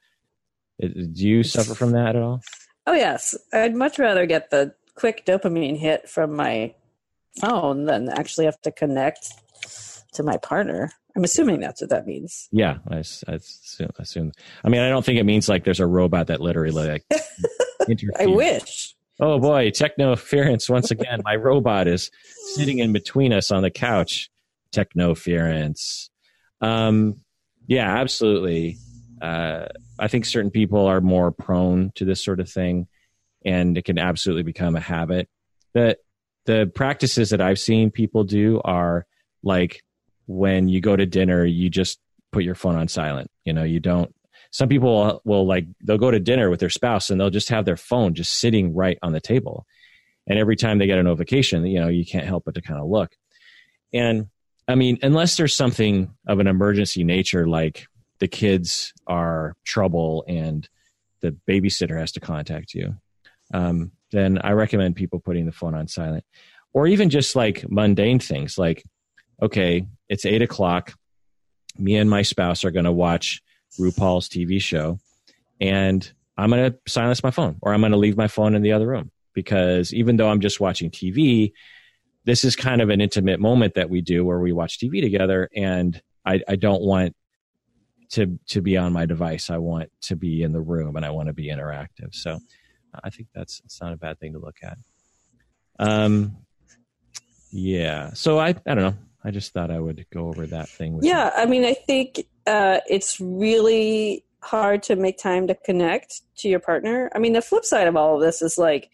Do 0.81 1.27
you 1.27 1.43
suffer 1.43 1.73
from 1.73 1.91
that 1.91 2.15
at 2.15 2.21
all? 2.21 2.41
Oh 2.87 2.93
yes, 2.93 3.35
I'd 3.53 3.75
much 3.75 3.97
rather 3.97 4.25
get 4.25 4.49
the 4.49 4.73
quick 4.95 5.25
dopamine 5.25 5.77
hit 5.77 6.09
from 6.09 6.35
my 6.35 6.73
phone 7.39 7.85
than 7.85 8.09
actually 8.09 8.45
have 8.45 8.59
to 8.61 8.71
connect 8.71 9.29
to 10.13 10.23
my 10.23 10.37
partner. 10.37 10.91
I'm 11.15 11.23
assuming 11.23 11.59
that's 11.59 11.81
what 11.81 11.89
that 11.91 12.05
means. 12.05 12.49
Yeah, 12.51 12.79
I, 12.89 12.97
I 13.27 13.33
assume, 13.33 13.89
assume, 13.99 14.31
I 14.63 14.69
mean, 14.69 14.81
I 14.81 14.89
don't 14.89 15.05
think 15.05 15.19
it 15.19 15.23
means 15.23 15.47
like 15.47 15.63
there's 15.63 15.79
a 15.79 15.87
robot 15.87 16.27
that 16.27 16.41
literally 16.41 16.71
like. 16.71 17.05
I 18.19 18.25
wish. 18.25 18.95
Oh 19.19 19.39
boy, 19.39 19.69
technoference 19.69 20.69
once 20.69 20.91
again. 20.91 21.21
my 21.23 21.35
robot 21.35 21.87
is 21.87 22.11
sitting 22.55 22.79
in 22.79 22.91
between 22.91 23.31
us 23.31 23.51
on 23.51 23.63
the 23.63 23.71
couch. 23.71 24.29
Technoference. 24.73 26.09
Um, 26.59 27.21
yeah, 27.67 27.95
absolutely. 27.97 28.77
Uh, 29.21 29.67
I 29.97 30.09
think 30.09 30.25
certain 30.25 30.51
people 30.51 30.85
are 30.85 30.99
more 30.99 31.31
prone 31.31 31.91
to 31.95 32.03
this 32.03 32.23
sort 32.23 32.41
of 32.41 32.49
thing 32.49 32.87
and 33.45 33.77
it 33.77 33.85
can 33.85 33.97
absolutely 33.97 34.43
become 34.43 34.75
a 34.75 34.81
habit. 34.81 35.29
The 35.73 35.97
the 36.45 36.71
practices 36.73 37.29
that 37.31 37.41
I've 37.41 37.59
seen 37.59 37.91
people 37.91 38.23
do 38.23 38.61
are 38.63 39.05
like 39.43 39.83
when 40.27 40.67
you 40.67 40.81
go 40.81 40.95
to 40.95 41.05
dinner, 41.05 41.45
you 41.45 41.69
just 41.69 41.99
put 42.31 42.43
your 42.43 42.55
phone 42.55 42.75
on 42.75 42.87
silent. 42.87 43.29
You 43.45 43.53
know, 43.53 43.63
you 43.63 43.79
don't. 43.79 44.13
Some 44.51 44.69
people 44.69 45.21
will, 45.25 45.45
like 45.45 45.65
they'll 45.83 45.97
go 45.97 46.11
to 46.11 46.19
dinner 46.19 46.49
with 46.49 46.59
their 46.59 46.69
spouse 46.69 47.09
and 47.09 47.19
they'll 47.19 47.29
just 47.29 47.49
have 47.49 47.65
their 47.65 47.77
phone 47.77 48.13
just 48.13 48.39
sitting 48.39 48.73
right 48.73 48.97
on 49.01 49.11
the 49.11 49.19
table, 49.19 49.65
and 50.27 50.39
every 50.39 50.55
time 50.55 50.77
they 50.77 50.87
get 50.87 50.97
a 50.97 51.03
notification, 51.03 51.65
you 51.65 51.79
know, 51.79 51.87
you 51.87 52.05
can't 52.05 52.25
help 52.25 52.43
but 52.45 52.55
to 52.55 52.61
kind 52.61 52.79
of 52.79 52.87
look. 52.87 53.11
And 53.93 54.27
I 54.67 54.75
mean, 54.75 54.97
unless 55.03 55.37
there's 55.37 55.55
something 55.55 56.13
of 56.27 56.39
an 56.39 56.47
emergency 56.47 57.03
nature, 57.03 57.47
like 57.47 57.87
the 58.19 58.27
kids 58.27 58.93
are 59.07 59.55
trouble 59.65 60.23
and 60.27 60.67
the 61.21 61.35
babysitter 61.47 61.99
has 61.99 62.11
to 62.13 62.19
contact 62.19 62.73
you, 62.73 62.95
um, 63.53 63.91
then 64.11 64.39
I 64.43 64.51
recommend 64.51 64.95
people 64.95 65.19
putting 65.19 65.45
the 65.45 65.51
phone 65.51 65.75
on 65.75 65.87
silent. 65.87 66.23
Or 66.73 66.87
even 66.87 67.09
just 67.09 67.35
like 67.35 67.69
mundane 67.69 68.19
things 68.19 68.57
like, 68.57 68.83
okay, 69.41 69.85
it's 70.09 70.25
eight 70.25 70.41
o'clock. 70.41 70.93
Me 71.77 71.95
and 71.95 72.09
my 72.09 72.21
spouse 72.21 72.65
are 72.65 72.71
going 72.71 72.85
to 72.85 72.91
watch 72.91 73.41
RuPaul's 73.79 74.29
TV 74.29 74.61
show, 74.61 74.99
and 75.59 76.09
I'm 76.37 76.49
going 76.49 76.71
to 76.71 76.77
silence 76.87 77.23
my 77.23 77.31
phone 77.31 77.57
or 77.61 77.73
I'm 77.73 77.81
going 77.81 77.91
to 77.91 77.97
leave 77.97 78.17
my 78.17 78.27
phone 78.27 78.55
in 78.55 78.61
the 78.61 78.73
other 78.73 78.87
room 78.87 79.11
because 79.33 79.93
even 79.93 80.17
though 80.17 80.29
I'm 80.29 80.41
just 80.41 80.59
watching 80.59 80.89
TV, 80.89 81.53
this 82.25 82.43
is 82.43 82.55
kind 82.55 82.81
of 82.81 82.89
an 82.89 83.01
intimate 83.01 83.39
moment 83.39 83.75
that 83.75 83.89
we 83.89 84.01
do 84.01 84.25
where 84.25 84.39
we 84.39 84.51
watch 84.51 84.79
TV 84.79 85.01
together, 85.01 85.49
and 85.55 86.01
I, 86.25 86.41
I 86.47 86.55
don't 86.55 86.81
want 86.81 87.15
to 88.11 88.39
to 88.47 88.61
be 88.61 88.77
on 88.77 88.93
my 88.93 89.05
device. 89.05 89.49
I 89.49 89.57
want 89.57 89.91
to 90.03 90.15
be 90.15 90.41
in 90.41 90.51
the 90.51 90.61
room, 90.61 90.95
and 90.95 91.05
I 91.05 91.11
want 91.11 91.27
to 91.27 91.33
be 91.33 91.49
interactive. 91.49 92.13
So, 92.13 92.39
I 93.03 93.09
think 93.09 93.29
that's 93.33 93.61
it's 93.65 93.81
not 93.81 93.93
a 93.93 93.97
bad 93.97 94.19
thing 94.19 94.33
to 94.33 94.39
look 94.39 94.57
at. 94.63 94.77
Um, 95.79 96.37
yeah. 97.51 98.13
So 98.13 98.39
I 98.39 98.49
I 98.49 98.75
don't 98.75 98.77
know. 98.77 98.95
I 99.23 99.31
just 99.31 99.53
thought 99.53 99.71
I 99.71 99.79
would 99.79 100.05
go 100.13 100.27
over 100.27 100.45
that 100.47 100.69
thing. 100.69 100.99
yeah, 101.01 101.25
you. 101.25 101.43
I 101.43 101.45
mean, 101.47 101.65
I 101.65 101.73
think 101.73 102.27
uh, 102.45 102.79
it's 102.87 103.19
really 103.19 104.23
hard 104.41 104.83
to 104.83 104.95
make 104.95 105.17
time 105.17 105.47
to 105.47 105.55
connect 105.55 106.21
to 106.37 106.47
your 106.47 106.59
partner. 106.59 107.09
I 107.15 107.19
mean, 107.19 107.33
the 107.33 107.41
flip 107.41 107.65
side 107.65 107.87
of 107.87 107.95
all 107.95 108.15
of 108.15 108.21
this 108.21 108.43
is 108.43 108.57
like 108.57 108.91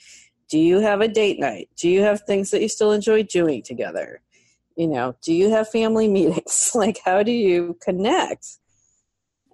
do 0.52 0.60
you 0.60 0.82
have 0.82 0.99
a 0.99 1.08
date 1.08 1.39
night? 1.39 1.70
Do 1.78 1.89
you 1.89 2.02
have 2.02 2.24
things 2.24 2.52
that 2.52 2.62
you 2.62 2.68
still 2.68 2.91
enjoy 2.91 3.24
doing 3.24 3.64
together? 3.64 4.20
You 4.76 4.88
know, 4.88 5.16
do 5.24 5.34
you 5.34 5.49
have 5.49 5.70
family 5.70 6.08
meetings? 6.10 6.72
like, 6.76 6.99
how 7.04 7.24
do 7.24 7.32
you 7.32 7.78
connect 7.82 8.58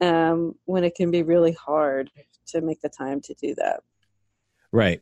um, 0.01 0.55
when 0.65 0.83
it 0.83 0.95
can 0.95 1.11
be 1.11 1.21
really 1.21 1.51
hard 1.51 2.09
to 2.47 2.61
make 2.61 2.81
the 2.81 2.89
time 2.89 3.21
to 3.21 3.35
do 3.35 3.53
that? 3.55 3.81
Right. 4.71 5.01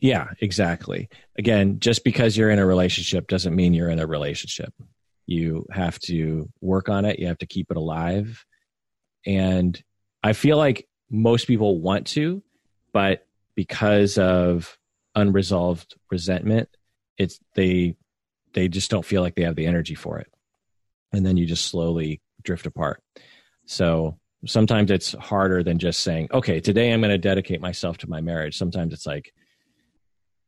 Yeah, 0.00 0.28
exactly. 0.40 1.08
Again, 1.38 1.80
just 1.80 2.04
because 2.04 2.36
you're 2.36 2.50
in 2.50 2.58
a 2.58 2.66
relationship 2.66 3.28
doesn't 3.28 3.54
mean 3.54 3.74
you're 3.74 3.90
in 3.90 4.00
a 4.00 4.06
relationship. 4.06 4.72
You 5.26 5.66
have 5.70 5.98
to 6.00 6.50
work 6.60 6.88
on 6.88 7.04
it, 7.04 7.18
you 7.18 7.28
have 7.28 7.38
to 7.38 7.46
keep 7.46 7.70
it 7.70 7.76
alive. 7.76 8.44
And 9.24 9.82
I 10.22 10.34
feel 10.34 10.58
like 10.58 10.86
most 11.10 11.46
people 11.46 11.80
want 11.80 12.06
to, 12.08 12.42
but 12.92 13.26
because 13.54 14.18
of 14.18 14.78
unresolved 15.14 15.94
resentment 16.10 16.68
it's 17.18 17.38
they 17.54 17.96
they 18.52 18.68
just 18.68 18.90
don't 18.90 19.04
feel 19.04 19.22
like 19.22 19.34
they 19.34 19.42
have 19.42 19.56
the 19.56 19.66
energy 19.66 19.94
for 19.94 20.18
it 20.18 20.26
and 21.12 21.24
then 21.24 21.36
you 21.36 21.46
just 21.46 21.66
slowly 21.66 22.20
drift 22.42 22.66
apart 22.66 23.02
so 23.66 24.18
sometimes 24.46 24.90
it's 24.90 25.12
harder 25.12 25.62
than 25.62 25.78
just 25.78 26.00
saying 26.00 26.28
okay 26.32 26.60
today 26.60 26.92
i'm 26.92 27.00
going 27.00 27.10
to 27.10 27.18
dedicate 27.18 27.60
myself 27.60 27.98
to 27.98 28.08
my 28.08 28.20
marriage 28.20 28.56
sometimes 28.56 28.92
it's 28.92 29.06
like 29.06 29.32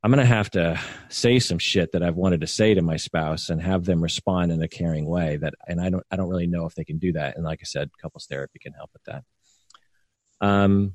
i'm 0.02 0.10
going 0.10 0.22
to 0.22 0.26
have 0.26 0.50
to 0.50 0.78
say 1.08 1.38
some 1.38 1.58
shit 1.58 1.92
that 1.92 2.02
i've 2.02 2.16
wanted 2.16 2.40
to 2.40 2.46
say 2.46 2.74
to 2.74 2.82
my 2.82 2.96
spouse 2.96 3.48
and 3.48 3.62
have 3.62 3.84
them 3.84 4.02
respond 4.02 4.52
in 4.52 4.62
a 4.62 4.68
caring 4.68 5.06
way 5.06 5.36
that 5.36 5.54
and 5.66 5.80
i 5.80 5.88
don't 5.88 6.04
i 6.10 6.16
don't 6.16 6.28
really 6.28 6.46
know 6.46 6.66
if 6.66 6.74
they 6.74 6.84
can 6.84 6.98
do 6.98 7.12
that 7.12 7.36
and 7.36 7.44
like 7.44 7.60
i 7.62 7.64
said 7.64 7.90
couples 8.00 8.26
therapy 8.28 8.58
can 8.58 8.72
help 8.72 8.90
with 8.92 9.02
that 9.04 10.46
um 10.46 10.92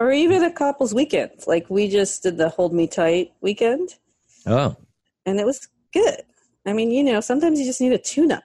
or 0.00 0.12
even 0.12 0.44
a 0.44 0.52
couples 0.52 0.94
weekend. 0.94 1.32
Like 1.46 1.68
we 1.68 1.88
just 1.88 2.22
did 2.22 2.36
the 2.36 2.48
Hold 2.48 2.72
Me 2.72 2.86
Tight 2.86 3.32
weekend. 3.40 3.94
Oh. 4.46 4.76
And 5.26 5.40
it 5.40 5.46
was 5.46 5.68
good. 5.92 6.22
I 6.66 6.72
mean, 6.72 6.90
you 6.90 7.02
know, 7.02 7.20
sometimes 7.20 7.58
you 7.58 7.66
just 7.66 7.80
need 7.80 7.92
a 7.92 7.98
tune 7.98 8.32
up. 8.32 8.44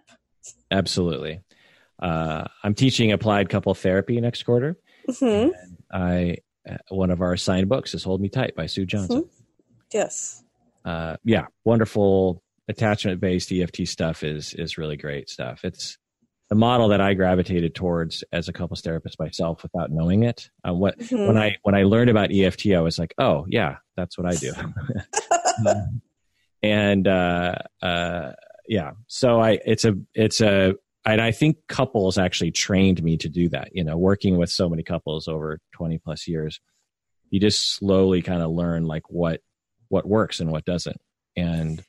Absolutely. 0.71 1.41
Uh, 2.03 2.43
I'm 2.63 2.75
teaching 2.75 3.13
applied 3.13 3.47
couple 3.47 3.73
therapy 3.73 4.19
next 4.19 4.43
quarter. 4.43 4.77
Mm-hmm. 5.09 5.51
I 5.91 6.37
uh, 6.69 6.77
one 6.89 7.11
of 7.11 7.21
our 7.21 7.33
assigned 7.33 7.69
books 7.69 7.93
is 7.93 8.03
Hold 8.03 8.21
Me 8.21 8.27
Tight 8.27 8.55
by 8.55 8.65
Sue 8.65 8.85
Johnson. 8.85 9.21
Mm-hmm. 9.21 9.43
Yes. 9.93 10.43
Uh, 10.83 11.15
yeah, 11.23 11.45
wonderful 11.63 12.43
attachment 12.67 13.21
based 13.21 13.51
EFT 13.51 13.87
stuff 13.87 14.23
is 14.23 14.53
is 14.53 14.77
really 14.77 14.97
great 14.97 15.29
stuff. 15.29 15.63
It's 15.63 15.97
the 16.49 16.55
model 16.55 16.89
that 16.89 16.99
I 16.99 17.13
gravitated 17.13 17.73
towards 17.73 18.21
as 18.33 18.49
a 18.49 18.53
couples 18.53 18.81
therapist 18.81 19.17
myself 19.17 19.63
without 19.63 19.89
knowing 19.89 20.23
it. 20.23 20.49
Uh, 20.67 20.73
what 20.73 20.99
mm-hmm. 20.99 21.27
when 21.27 21.37
I 21.37 21.55
when 21.63 21.73
I 21.73 21.83
learned 21.83 22.09
about 22.09 22.33
EFT, 22.33 22.67
I 22.67 22.81
was 22.81 22.99
like, 22.99 23.13
oh 23.17 23.45
yeah, 23.47 23.77
that's 23.95 24.17
what 24.17 24.27
I 24.27 24.35
do. 24.35 24.51
and 26.63 27.07
uh, 27.07 27.55
uh, 27.81 28.33
yeah, 28.67 28.91
so 29.07 29.39
I 29.39 29.59
it's 29.65 29.85
a 29.85 29.95
it's 30.13 30.41
a 30.41 30.75
and 31.05 31.21
I 31.21 31.31
think 31.31 31.57
couples 31.67 32.17
actually 32.17 32.51
trained 32.51 33.03
me 33.03 33.17
to 33.17 33.29
do 33.29 33.49
that. 33.49 33.69
You 33.73 33.83
know, 33.83 33.97
working 33.97 34.37
with 34.37 34.49
so 34.49 34.69
many 34.69 34.83
couples 34.83 35.27
over 35.27 35.59
twenty 35.71 35.97
plus 35.97 36.27
years, 36.27 36.59
you 37.29 37.39
just 37.39 37.75
slowly 37.75 38.21
kind 38.21 38.41
of 38.41 38.51
learn 38.51 38.85
like 38.85 39.03
what 39.09 39.41
what 39.89 40.07
works 40.07 40.39
and 40.39 40.51
what 40.51 40.65
doesn't, 40.65 40.99
and 41.35 41.83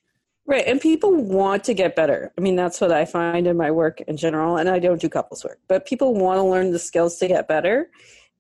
Right. 0.46 0.66
And 0.66 0.78
people 0.78 1.14
want 1.14 1.64
to 1.64 1.74
get 1.74 1.96
better. 1.96 2.30
I 2.36 2.40
mean, 2.42 2.54
that's 2.54 2.78
what 2.80 2.92
I 2.92 3.06
find 3.06 3.46
in 3.46 3.56
my 3.56 3.70
work 3.70 4.02
in 4.02 4.18
general. 4.18 4.58
And 4.58 4.68
I 4.68 4.78
don't 4.78 5.00
do 5.00 5.08
couples 5.08 5.42
work, 5.42 5.58
but 5.68 5.86
people 5.86 6.14
want 6.14 6.38
to 6.38 6.42
learn 6.42 6.70
the 6.70 6.78
skills 6.78 7.16
to 7.18 7.28
get 7.28 7.48
better. 7.48 7.88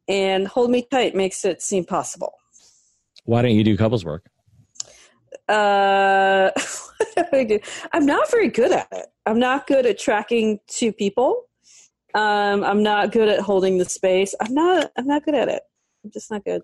And 0.06 0.46
Hold 0.46 0.70
Me 0.70 0.86
Tight 0.90 1.14
makes 1.14 1.46
it 1.46 1.62
seem 1.62 1.84
possible. 1.86 2.34
Why 3.24 3.40
don't 3.40 3.52
you 3.52 3.64
do 3.64 3.76
couples 3.78 4.04
work? 4.04 4.26
Uh, 5.48 6.50
I 7.32 7.44
do? 7.44 7.58
I'm 7.92 8.06
not 8.06 8.30
very 8.30 8.48
good 8.48 8.72
at 8.72 8.88
it. 8.92 9.06
I'm 9.26 9.38
not 9.38 9.66
good 9.66 9.86
at 9.86 9.98
tracking 9.98 10.60
two 10.66 10.92
people. 10.92 11.44
Um, 12.14 12.62
I'm 12.62 12.82
not 12.82 13.12
good 13.12 13.28
at 13.28 13.40
holding 13.40 13.78
the 13.78 13.84
space. 13.84 14.34
I'm 14.40 14.54
not. 14.54 14.92
I'm 14.96 15.06
not 15.06 15.24
good 15.24 15.34
at 15.34 15.48
it. 15.48 15.62
I'm 16.04 16.10
just 16.10 16.30
not 16.30 16.44
good. 16.44 16.62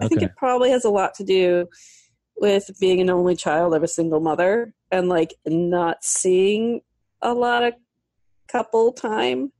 I 0.00 0.08
think 0.08 0.22
it 0.22 0.36
probably 0.36 0.70
has 0.70 0.84
a 0.84 0.90
lot 0.90 1.14
to 1.14 1.24
do 1.24 1.68
with 2.36 2.70
being 2.80 3.00
an 3.00 3.10
only 3.10 3.36
child 3.36 3.74
of 3.74 3.82
a 3.82 3.88
single 3.88 4.20
mother 4.20 4.74
and 4.90 5.08
like 5.08 5.34
not 5.46 6.02
seeing 6.02 6.80
a 7.22 7.32
lot 7.32 7.64
of 7.64 7.74
couple 8.48 8.92
time 8.92 9.52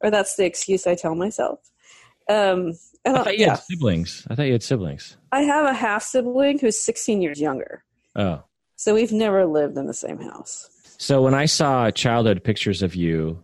or 0.00 0.10
that's 0.10 0.36
the 0.36 0.44
excuse 0.44 0.86
i 0.86 0.94
tell 0.94 1.14
myself 1.14 1.60
um 2.30 2.72
I, 3.06 3.10
I 3.10 3.12
thought 3.12 3.38
you 3.38 3.44
yeah. 3.44 3.50
had 3.50 3.62
siblings 3.62 4.26
i 4.30 4.34
thought 4.34 4.44
you 4.44 4.52
had 4.52 4.62
siblings 4.62 5.16
i 5.32 5.40
have 5.42 5.66
a 5.66 5.74
half 5.74 6.02
sibling 6.02 6.58
who's 6.58 6.78
16 6.78 7.22
years 7.22 7.40
younger 7.40 7.84
oh 8.16 8.42
so 8.76 8.94
we've 8.94 9.12
never 9.12 9.46
lived 9.46 9.78
in 9.78 9.86
the 9.86 9.94
same 9.94 10.20
house 10.20 10.68
so 10.98 11.22
when 11.22 11.34
i 11.34 11.44
saw 11.44 11.90
childhood 11.90 12.42
pictures 12.44 12.82
of 12.82 12.94
you 12.94 13.42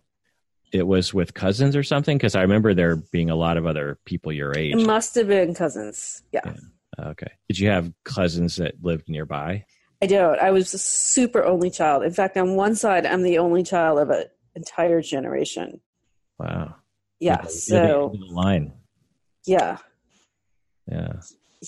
it 0.71 0.87
was 0.87 1.13
with 1.13 1.33
cousins 1.33 1.75
or 1.75 1.83
something 1.83 2.17
because 2.17 2.35
i 2.35 2.41
remember 2.41 2.73
there 2.73 2.95
being 2.95 3.29
a 3.29 3.35
lot 3.35 3.57
of 3.57 3.65
other 3.65 3.97
people 4.05 4.31
your 4.31 4.55
age 4.57 4.75
it 4.75 4.85
must 4.85 5.15
have 5.15 5.27
been 5.27 5.53
cousins 5.53 6.21
yeah. 6.31 6.41
yeah. 6.45 6.53
Okay. 6.99 7.31
Did 7.47 7.59
you 7.59 7.69
have 7.69 7.91
cousins 8.03 8.57
that 8.57 8.75
lived 8.81 9.09
nearby? 9.09 9.65
I 10.01 10.05
don't. 10.05 10.39
I 10.39 10.51
was 10.51 10.73
a 10.73 10.77
super 10.77 11.43
only 11.43 11.69
child. 11.69 12.03
In 12.03 12.11
fact, 12.11 12.37
on 12.37 12.55
one 12.55 12.75
side, 12.75 13.05
I'm 13.05 13.23
the 13.23 13.37
only 13.37 13.63
child 13.63 13.99
of 13.99 14.09
an 14.09 14.25
entire 14.55 15.01
generation. 15.01 15.79
Wow. 16.37 16.75
Yeah. 17.19 17.41
You're 17.41 17.49
so 17.49 18.11
the 18.13 18.33
line. 18.33 18.73
Yeah. 19.45 19.77
Yeah. 20.89 21.13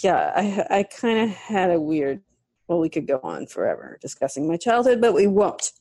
Yeah. 0.03 0.32
I 0.36 0.80
I 0.80 0.84
kind 0.84 1.19
of 1.19 1.30
had 1.36 1.71
a 1.71 1.80
weird. 1.80 2.21
Well, 2.67 2.80
we 2.80 2.89
could 2.89 3.07
go 3.07 3.19
on 3.21 3.45
forever 3.45 3.97
discussing 4.01 4.47
my 4.47 4.57
childhood, 4.57 4.99
but 4.99 5.13
we 5.13 5.28
won't. 5.28 5.71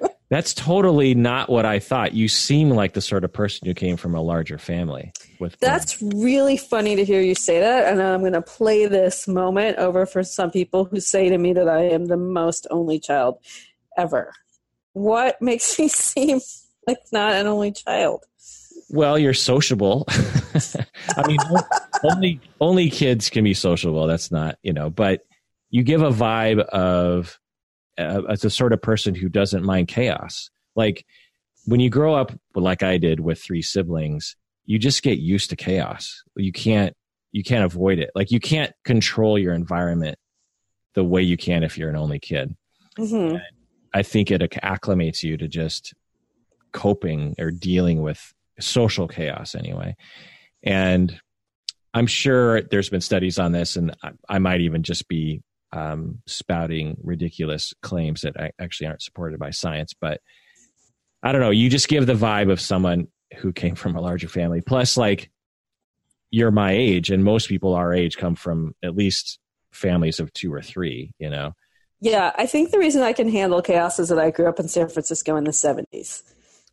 That's 0.30 0.54
totally 0.54 1.14
not 1.14 1.50
what 1.50 1.66
I 1.66 1.78
thought. 1.78 2.14
You 2.14 2.26
seem 2.26 2.70
like 2.70 2.94
the 2.94 3.02
sort 3.02 3.22
of 3.22 3.32
person 3.32 3.66
who 3.66 3.74
came 3.74 3.98
from 3.98 4.14
a 4.14 4.22
larger 4.22 4.56
family. 4.56 5.12
With 5.38 5.58
that's 5.60 6.00
really 6.00 6.56
funny 6.56 6.96
to 6.96 7.04
hear 7.04 7.20
you 7.20 7.34
say 7.34 7.60
that, 7.60 7.92
and 7.92 8.00
I'm 8.00 8.20
going 8.20 8.32
to 8.32 8.40
play 8.40 8.86
this 8.86 9.28
moment 9.28 9.76
over 9.76 10.06
for 10.06 10.22
some 10.22 10.50
people 10.50 10.86
who 10.86 11.00
say 11.00 11.28
to 11.28 11.36
me 11.36 11.52
that 11.52 11.68
I 11.68 11.82
am 11.82 12.06
the 12.06 12.16
most 12.16 12.66
only 12.70 12.98
child 12.98 13.38
ever. 13.98 14.32
What 14.94 15.42
makes 15.42 15.78
me 15.78 15.88
seem 15.88 16.40
like 16.86 17.00
not 17.12 17.34
an 17.34 17.46
only 17.46 17.72
child? 17.72 18.24
Well, 18.92 19.18
you're 19.18 19.34
sociable. 19.34 20.04
I 21.16 21.26
mean, 21.26 21.38
only 22.04 22.40
only 22.60 22.90
kids 22.90 23.30
can 23.30 23.42
be 23.42 23.54
sociable. 23.54 24.06
That's 24.06 24.30
not 24.30 24.58
you 24.62 24.72
know, 24.72 24.90
but 24.90 25.22
you 25.70 25.82
give 25.82 26.02
a 26.02 26.10
vibe 26.10 26.60
of 26.60 27.38
uh, 27.98 28.22
as 28.28 28.44
a 28.44 28.50
sort 28.50 28.72
of 28.72 28.82
person 28.82 29.14
who 29.14 29.28
doesn't 29.28 29.64
mind 29.64 29.88
chaos. 29.88 30.50
Like 30.76 31.04
when 31.64 31.80
you 31.80 31.90
grow 31.90 32.14
up 32.14 32.32
like 32.54 32.82
I 32.82 32.98
did 32.98 33.20
with 33.20 33.40
three 33.40 33.62
siblings, 33.62 34.36
you 34.66 34.78
just 34.78 35.02
get 35.02 35.18
used 35.18 35.50
to 35.50 35.56
chaos. 35.56 36.22
You 36.36 36.52
can't 36.52 36.94
you 37.32 37.42
can't 37.42 37.64
avoid 37.64 37.98
it. 37.98 38.10
Like 38.14 38.30
you 38.30 38.40
can't 38.40 38.72
control 38.84 39.38
your 39.38 39.54
environment 39.54 40.18
the 40.94 41.04
way 41.04 41.22
you 41.22 41.36
can 41.36 41.62
if 41.62 41.78
you're 41.78 41.88
an 41.88 41.96
only 41.96 42.18
kid. 42.18 42.54
Mm-hmm. 42.98 43.36
I 43.94 44.02
think 44.02 44.30
it 44.30 44.42
acclimates 44.62 45.22
you 45.22 45.36
to 45.38 45.48
just 45.48 45.94
coping 46.72 47.34
or 47.38 47.50
dealing 47.50 48.02
with 48.02 48.34
social 48.60 49.08
chaos 49.08 49.54
anyway. 49.54 49.96
And 50.62 51.18
I'm 51.94 52.06
sure 52.06 52.62
there's 52.62 52.88
been 52.88 53.00
studies 53.00 53.38
on 53.38 53.52
this, 53.52 53.76
and 53.76 53.94
I, 54.02 54.10
I 54.28 54.38
might 54.38 54.60
even 54.60 54.82
just 54.82 55.08
be 55.08 55.42
um, 55.72 56.18
spouting 56.26 56.96
ridiculous 57.02 57.72
claims 57.82 58.22
that 58.22 58.34
actually 58.58 58.86
aren't 58.86 59.02
supported 59.02 59.38
by 59.38 59.50
science. 59.50 59.94
But 59.98 60.20
I 61.22 61.32
don't 61.32 61.40
know. 61.40 61.50
You 61.50 61.68
just 61.68 61.88
give 61.88 62.06
the 62.06 62.14
vibe 62.14 62.50
of 62.50 62.60
someone 62.60 63.08
who 63.38 63.52
came 63.52 63.74
from 63.74 63.96
a 63.96 64.00
larger 64.00 64.28
family. 64.28 64.60
Plus, 64.60 64.96
like 64.96 65.30
you're 66.30 66.50
my 66.50 66.72
age, 66.72 67.10
and 67.10 67.24
most 67.24 67.48
people 67.48 67.74
our 67.74 67.92
age 67.92 68.16
come 68.16 68.34
from 68.34 68.74
at 68.82 68.96
least 68.96 69.38
families 69.72 70.20
of 70.20 70.32
two 70.32 70.52
or 70.52 70.62
three. 70.62 71.12
You 71.18 71.30
know. 71.30 71.52
Yeah, 72.00 72.32
I 72.36 72.46
think 72.46 72.70
the 72.70 72.78
reason 72.78 73.02
I 73.02 73.12
can 73.12 73.28
handle 73.28 73.62
chaos 73.62 73.98
is 73.98 74.08
that 74.08 74.18
I 74.18 74.30
grew 74.30 74.48
up 74.48 74.58
in 74.58 74.66
San 74.66 74.88
Francisco 74.88 75.36
in 75.36 75.44
the 75.44 75.50
'70s. 75.50 76.22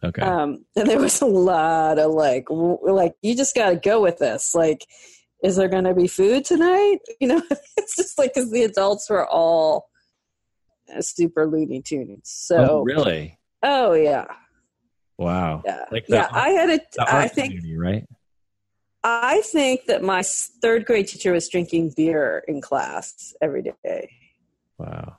Okay. 0.03 0.21
Um, 0.21 0.65
and 0.75 0.87
there 0.87 0.99
was 0.99 1.21
a 1.21 1.25
lot 1.25 1.99
of 1.99 2.11
like, 2.11 2.45
w- 2.47 2.79
like 2.83 3.15
you 3.21 3.35
just 3.35 3.55
got 3.55 3.69
to 3.69 3.75
go 3.75 4.01
with 4.01 4.17
this. 4.17 4.55
Like, 4.55 4.85
is 5.43 5.55
there 5.55 5.67
going 5.67 5.83
to 5.85 5.93
be 5.93 6.07
food 6.07 6.45
tonight? 6.45 6.99
You 7.19 7.27
know, 7.27 7.41
it's 7.77 7.95
just 7.97 8.17
like 8.17 8.33
because 8.33 8.51
the 8.51 8.63
adults 8.63 9.09
were 9.09 9.27
all 9.27 9.89
super 11.01 11.45
Looney 11.45 11.81
Tunes. 11.81 12.21
So 12.23 12.67
oh, 12.69 12.83
really? 12.83 13.37
Oh 13.61 13.93
yeah. 13.93 14.25
Wow. 15.17 15.63
Yeah. 15.65 15.83
Like 15.91 16.05
yeah. 16.07 16.29
I 16.31 16.49
had 16.49 16.69
a. 16.69 16.79
I 17.01 17.27
think. 17.27 17.61
Right. 17.77 18.05
I 19.03 19.41
think 19.41 19.85
that 19.87 20.03
my 20.03 20.23
third 20.23 20.85
grade 20.85 21.07
teacher 21.07 21.31
was 21.33 21.47
drinking 21.49 21.93
beer 21.95 22.43
in 22.47 22.61
class 22.61 23.33
every 23.41 23.61
day. 23.61 24.09
Wow. 24.77 25.17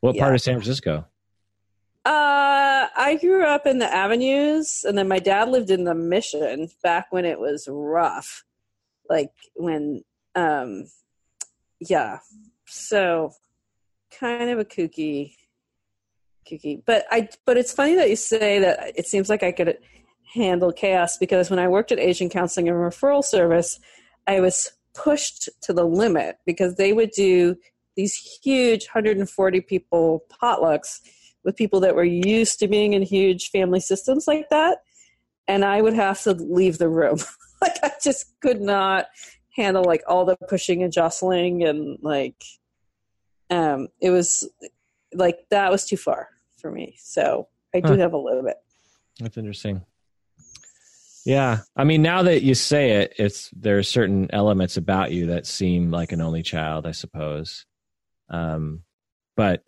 What 0.00 0.14
yeah. 0.14 0.22
part 0.22 0.34
of 0.34 0.40
San 0.40 0.54
Francisco? 0.54 1.06
Uh, 2.04 2.88
I 2.94 3.18
grew 3.18 3.44
up 3.44 3.66
in 3.66 3.78
the 3.78 3.92
avenues, 3.92 4.84
and 4.86 4.96
then 4.98 5.08
my 5.08 5.18
dad 5.18 5.48
lived 5.48 5.70
in 5.70 5.84
the 5.84 5.94
Mission 5.94 6.68
back 6.82 7.10
when 7.10 7.24
it 7.24 7.40
was 7.40 7.66
rough, 7.70 8.44
like 9.08 9.32
when, 9.54 10.04
um, 10.34 10.84
yeah. 11.80 12.18
So, 12.66 13.32
kind 14.18 14.50
of 14.50 14.58
a 14.58 14.64
kooky, 14.66 15.34
kooky. 16.50 16.82
But 16.84 17.06
I, 17.10 17.30
but 17.46 17.56
it's 17.56 17.72
funny 17.72 17.94
that 17.94 18.10
you 18.10 18.16
say 18.16 18.58
that. 18.58 18.92
It 18.96 19.06
seems 19.06 19.30
like 19.30 19.42
I 19.42 19.52
could 19.52 19.78
handle 20.34 20.72
chaos 20.72 21.16
because 21.16 21.48
when 21.48 21.58
I 21.58 21.68
worked 21.68 21.92
at 21.92 21.98
Asian 21.98 22.28
Counseling 22.28 22.68
and 22.68 22.76
Referral 22.76 23.24
Service, 23.24 23.80
I 24.26 24.40
was 24.40 24.72
pushed 24.94 25.48
to 25.62 25.72
the 25.72 25.84
limit 25.84 26.36
because 26.44 26.74
they 26.74 26.92
would 26.92 27.12
do 27.12 27.56
these 27.96 28.14
huge 28.42 28.86
140 28.86 29.60
people 29.62 30.24
potlucks 30.42 31.00
with 31.44 31.56
people 31.56 31.80
that 31.80 31.94
were 31.94 32.04
used 32.04 32.58
to 32.58 32.68
being 32.68 32.94
in 32.94 33.02
huge 33.02 33.50
family 33.50 33.80
systems 33.80 34.26
like 34.26 34.48
that. 34.50 34.78
And 35.46 35.64
i 35.64 35.80
would 35.80 35.94
have 35.94 36.22
to 36.22 36.32
leave 36.32 36.78
the 36.78 36.88
room. 36.88 37.18
Like 37.62 37.78
i 37.82 37.92
just 38.02 38.38
could 38.40 38.60
not 38.60 39.06
handle 39.56 39.84
like 39.84 40.02
all 40.06 40.26
the 40.26 40.36
pushing 40.48 40.82
and 40.82 40.92
jostling 40.92 41.64
and 41.64 41.98
like 42.02 42.44
um 43.48 43.88
it 44.02 44.10
was 44.10 44.46
like 45.14 45.38
that 45.50 45.70
was 45.70 45.86
too 45.86 45.96
far 45.96 46.28
for 46.58 46.70
me. 46.70 46.96
So 46.98 47.48
i 47.74 47.80
do 47.80 47.92
huh. 47.92 47.98
have 47.98 48.12
a 48.12 48.18
little 48.18 48.42
bit. 48.42 48.56
That's 49.18 49.38
interesting. 49.38 49.82
Yeah. 51.24 51.60
I 51.74 51.84
mean 51.84 52.02
now 52.02 52.22
that 52.24 52.42
you 52.42 52.54
say 52.54 53.02
it 53.02 53.14
it's 53.16 53.48
there 53.56 53.78
are 53.78 53.82
certain 53.82 54.28
elements 54.30 54.76
about 54.76 55.12
you 55.12 55.26
that 55.26 55.46
seem 55.46 55.90
like 55.90 56.12
an 56.12 56.20
only 56.20 56.42
child 56.42 56.86
i 56.86 56.92
suppose. 56.92 57.64
Um 58.28 58.82
but 59.36 59.62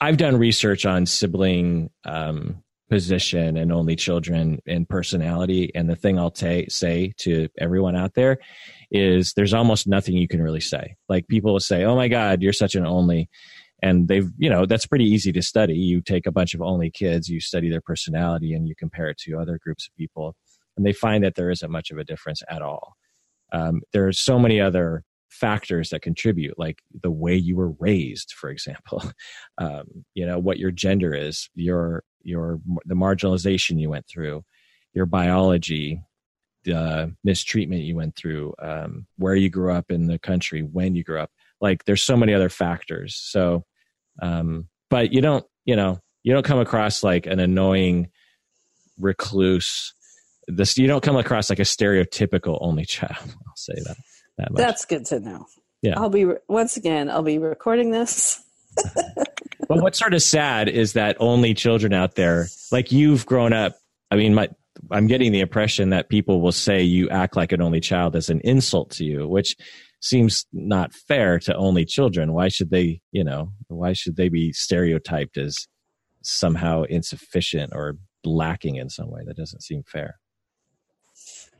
I've 0.00 0.16
done 0.18 0.36
research 0.36 0.84
on 0.84 1.06
sibling 1.06 1.90
um, 2.04 2.62
position 2.88 3.56
and 3.56 3.72
only 3.72 3.96
children 3.96 4.60
and 4.66 4.88
personality. 4.88 5.70
And 5.74 5.88
the 5.88 5.96
thing 5.96 6.18
I'll 6.18 6.30
ta- 6.30 6.68
say 6.68 7.12
to 7.18 7.48
everyone 7.58 7.96
out 7.96 8.14
there 8.14 8.38
is 8.90 9.32
there's 9.34 9.54
almost 9.54 9.86
nothing 9.86 10.14
you 10.16 10.28
can 10.28 10.42
really 10.42 10.60
say. 10.60 10.96
Like 11.08 11.26
people 11.28 11.52
will 11.52 11.60
say, 11.60 11.84
oh 11.84 11.96
my 11.96 12.08
God, 12.08 12.42
you're 12.42 12.52
such 12.52 12.74
an 12.74 12.86
only. 12.86 13.28
And 13.82 14.08
they've, 14.08 14.30
you 14.38 14.48
know, 14.48 14.66
that's 14.66 14.86
pretty 14.86 15.04
easy 15.04 15.32
to 15.32 15.42
study. 15.42 15.74
You 15.74 16.00
take 16.00 16.26
a 16.26 16.32
bunch 16.32 16.54
of 16.54 16.62
only 16.62 16.90
kids, 16.90 17.28
you 17.28 17.40
study 17.40 17.68
their 17.68 17.80
personality, 17.80 18.54
and 18.54 18.66
you 18.66 18.74
compare 18.74 19.08
it 19.08 19.18
to 19.18 19.38
other 19.38 19.58
groups 19.62 19.86
of 19.86 19.96
people. 19.96 20.34
And 20.76 20.86
they 20.86 20.92
find 20.92 21.24
that 21.24 21.34
there 21.34 21.50
isn't 21.50 21.70
much 21.70 21.90
of 21.90 21.98
a 21.98 22.04
difference 22.04 22.42
at 22.48 22.62
all. 22.62 22.94
Um, 23.52 23.82
there 23.92 24.06
are 24.06 24.12
so 24.12 24.38
many 24.38 24.60
other 24.60 25.04
factors 25.28 25.90
that 25.90 26.02
contribute 26.02 26.58
like 26.58 26.78
the 27.02 27.10
way 27.10 27.34
you 27.34 27.56
were 27.56 27.72
raised 27.78 28.32
for 28.32 28.48
example 28.48 29.02
um, 29.58 29.84
you 30.14 30.24
know 30.24 30.38
what 30.38 30.58
your 30.58 30.70
gender 30.70 31.14
is 31.14 31.50
your 31.54 32.04
your 32.22 32.60
the 32.84 32.94
marginalization 32.94 33.80
you 33.80 33.90
went 33.90 34.06
through 34.08 34.42
your 34.94 35.06
biology 35.06 36.00
the 36.64 37.14
mistreatment 37.22 37.82
you 37.82 37.94
went 37.94 38.16
through 38.16 38.52
um, 38.60 39.06
where 39.18 39.36
you 39.36 39.48
grew 39.48 39.72
up 39.72 39.90
in 39.90 40.06
the 40.06 40.18
country 40.18 40.62
when 40.62 40.94
you 40.94 41.04
grew 41.04 41.20
up 41.20 41.30
like 41.60 41.84
there's 41.84 42.02
so 42.02 42.16
many 42.16 42.34
other 42.34 42.48
factors. 42.48 43.16
So 43.16 43.64
um, 44.22 44.68
but 44.90 45.12
you 45.12 45.20
don't 45.20 45.44
you 45.64 45.76
know 45.76 45.98
you 46.22 46.32
don't 46.32 46.44
come 46.44 46.58
across 46.58 47.02
like 47.02 47.26
an 47.26 47.40
annoying 47.40 48.08
recluse 48.98 49.92
this 50.48 50.78
you 50.78 50.86
don't 50.86 51.02
come 51.02 51.16
across 51.16 51.50
like 51.50 51.58
a 51.58 51.62
stereotypical 51.62 52.56
only 52.62 52.84
child 52.86 53.18
i'll 53.20 53.56
say 53.56 53.74
that 53.84 53.96
that 54.38 54.52
much. 54.52 54.58
That's 54.58 54.84
good 54.84 55.06
to 55.06 55.20
know. 55.20 55.46
Yeah. 55.82 55.94
I'll 55.98 56.10
be 56.10 56.26
once 56.48 56.76
again. 56.76 57.10
I'll 57.10 57.22
be 57.22 57.38
recording 57.38 57.90
this. 57.90 58.42
but 59.68 59.82
what's 59.82 59.98
sort 59.98 60.14
of 60.14 60.22
sad 60.22 60.68
is 60.68 60.94
that 60.94 61.16
only 61.20 61.54
children 61.54 61.92
out 61.92 62.14
there, 62.14 62.46
like 62.72 62.92
you've 62.92 63.26
grown 63.26 63.52
up. 63.52 63.76
I 64.10 64.16
mean, 64.16 64.34
my 64.34 64.48
I'm 64.90 65.06
getting 65.06 65.32
the 65.32 65.40
impression 65.40 65.90
that 65.90 66.08
people 66.08 66.40
will 66.40 66.52
say 66.52 66.82
you 66.82 67.08
act 67.08 67.36
like 67.36 67.52
an 67.52 67.62
only 67.62 67.80
child 67.80 68.14
as 68.14 68.28
an 68.28 68.40
insult 68.44 68.90
to 68.92 69.04
you, 69.04 69.26
which 69.26 69.56
seems 70.00 70.46
not 70.52 70.92
fair 70.92 71.38
to 71.40 71.56
only 71.56 71.84
children. 71.84 72.32
Why 72.32 72.48
should 72.48 72.70
they, 72.70 73.00
you 73.12 73.24
know, 73.24 73.52
why 73.68 73.92
should 73.92 74.16
they 74.16 74.28
be 74.28 74.52
stereotyped 74.52 75.36
as 75.36 75.66
somehow 76.22 76.82
insufficient 76.84 77.72
or 77.74 77.96
lacking 78.24 78.76
in 78.76 78.90
some 78.90 79.10
way? 79.10 79.22
That 79.26 79.36
doesn't 79.36 79.62
seem 79.62 79.82
fair. 79.84 80.18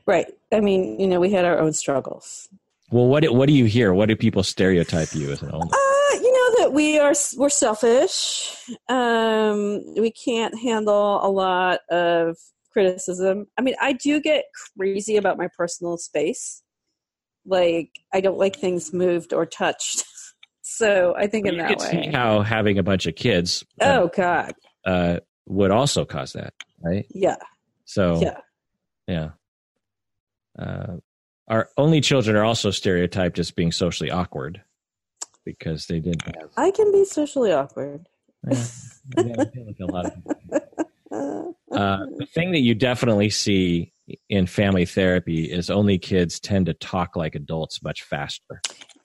Right. 0.05 0.27
I 0.51 0.61
mean, 0.61 0.99
you 0.99 1.07
know, 1.07 1.19
we 1.19 1.31
had 1.31 1.43
our 1.43 1.59
own 1.59 1.73
struggles. 1.73 2.47
Well, 2.89 3.07
what 3.07 3.29
what 3.33 3.47
do 3.47 3.53
you 3.53 3.65
hear? 3.65 3.93
What 3.93 4.07
do 4.07 4.15
people 4.15 4.43
stereotype 4.43 5.13
you 5.13 5.31
as 5.31 5.41
an 5.41 5.51
only? 5.51 5.67
Uh, 5.67 6.19
you 6.21 6.31
know 6.31 6.63
that 6.63 6.73
we 6.73 6.97
are 6.99 7.13
we're 7.35 7.49
selfish. 7.49 8.55
Um, 8.87 9.83
we 9.95 10.11
can't 10.11 10.57
handle 10.57 11.19
a 11.21 11.29
lot 11.29 11.81
of 11.91 12.37
criticism. 12.71 13.47
I 13.57 13.61
mean, 13.61 13.75
I 13.81 13.93
do 13.93 14.21
get 14.21 14.45
crazy 14.77 15.17
about 15.17 15.37
my 15.37 15.49
personal 15.57 15.97
space. 15.97 16.63
Like, 17.45 17.89
I 18.13 18.21
don't 18.21 18.37
like 18.37 18.55
things 18.55 18.93
moved 18.93 19.33
or 19.33 19.45
touched. 19.45 20.03
so 20.61 21.13
I 21.17 21.27
think 21.27 21.45
well, 21.45 21.55
in 21.55 21.59
that 21.59 21.79
way, 21.79 22.09
how 22.13 22.41
having 22.41 22.77
a 22.77 22.83
bunch 22.83 23.05
of 23.05 23.15
kids. 23.15 23.65
Oh 23.81 24.05
uh, 24.05 24.07
God. 24.07 24.53
Uh, 24.85 25.19
would 25.45 25.71
also 25.71 26.05
cause 26.05 26.33
that, 26.33 26.53
right? 26.81 27.05
Yeah. 27.09 27.37
So. 27.83 28.21
Yeah. 28.21 28.37
Yeah. 29.07 29.29
Uh, 30.57 30.97
our 31.47 31.69
only 31.77 32.01
children 32.01 32.35
are 32.35 32.43
also 32.43 32.71
stereotyped 32.71 33.39
as 33.39 33.51
being 33.51 33.71
socially 33.71 34.11
awkward 34.11 34.61
because 35.45 35.85
they 35.85 35.99
didn't 35.99 36.23
have. 36.35 36.49
I 36.57 36.71
can 36.71 36.91
be 36.91 37.05
socially 37.05 37.53
awkward. 37.53 38.07
Yeah, 39.17 39.35
like 39.37 39.79
a 39.81 39.85
lot 39.85 40.05
of 40.05 40.13
uh, 41.71 42.05
the 42.17 42.27
thing 42.33 42.51
that 42.51 42.59
you 42.59 42.75
definitely 42.75 43.29
see 43.29 43.93
in 44.29 44.45
family 44.45 44.85
therapy 44.85 45.45
is 45.45 45.69
only 45.69 45.97
kids 45.97 46.39
tend 46.39 46.65
to 46.65 46.73
talk 46.73 47.15
like 47.15 47.35
adults 47.35 47.81
much 47.81 48.03
faster. 48.03 48.61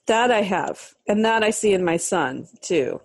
That 0.07 0.32
I 0.32 0.43
have, 0.43 0.95
and 1.07 1.24
that 1.24 1.45
I 1.45 1.51
see 1.51 1.72
in 1.72 1.84
my 1.84 1.97
son 1.97 2.49
too. 2.61 3.01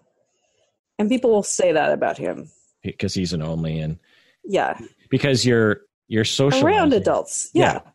And 0.97 1.09
people 1.09 1.29
will 1.29 1.43
say 1.43 1.71
that 1.71 1.91
about 1.91 2.17
him 2.17 2.49
because 2.81 3.13
he's 3.13 3.33
an 3.33 3.43
only, 3.43 3.79
and 3.79 3.99
yeah, 4.43 4.79
because 5.09 5.45
you're 5.45 5.81
you're 6.07 6.25
social 6.25 6.65
around 6.65 6.93
adults. 6.93 7.51
yeah. 7.53 7.81
yeah 7.85 7.91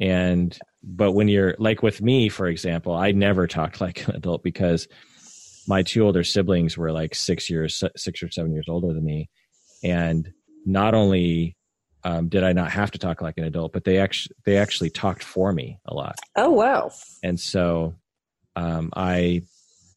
and 0.00 0.58
but 0.82 1.12
when 1.12 1.28
you're 1.28 1.54
like 1.58 1.82
with 1.82 2.00
me 2.00 2.28
for 2.28 2.46
example 2.46 2.94
i 2.94 3.12
never 3.12 3.46
talked 3.46 3.80
like 3.82 4.06
an 4.08 4.16
adult 4.16 4.42
because 4.42 4.88
my 5.70 5.82
two 5.82 6.04
older 6.04 6.24
siblings 6.24 6.76
were 6.76 6.92
like 6.92 7.14
six 7.14 7.48
years 7.48 7.82
six 7.96 8.22
or 8.22 8.30
seven 8.30 8.52
years 8.52 8.66
older 8.68 8.92
than 8.92 9.04
me. 9.04 9.30
And 9.82 10.32
not 10.66 10.94
only 10.94 11.56
um, 12.02 12.28
did 12.28 12.44
i 12.44 12.52
not 12.52 12.70
have 12.72 12.90
to 12.90 12.98
talk 12.98 13.20
like 13.20 13.36
an 13.36 13.44
adult 13.44 13.72
but 13.74 13.84
they 13.84 13.98
actually 13.98 14.34
they 14.46 14.56
actually 14.56 14.90
talked 14.90 15.22
for 15.22 15.52
me 15.52 15.78
a 15.86 15.94
lot. 15.94 16.16
Oh 16.36 16.50
wow. 16.50 16.90
And 17.22 17.38
so 17.38 17.94
um, 18.56 18.90
i 18.96 19.42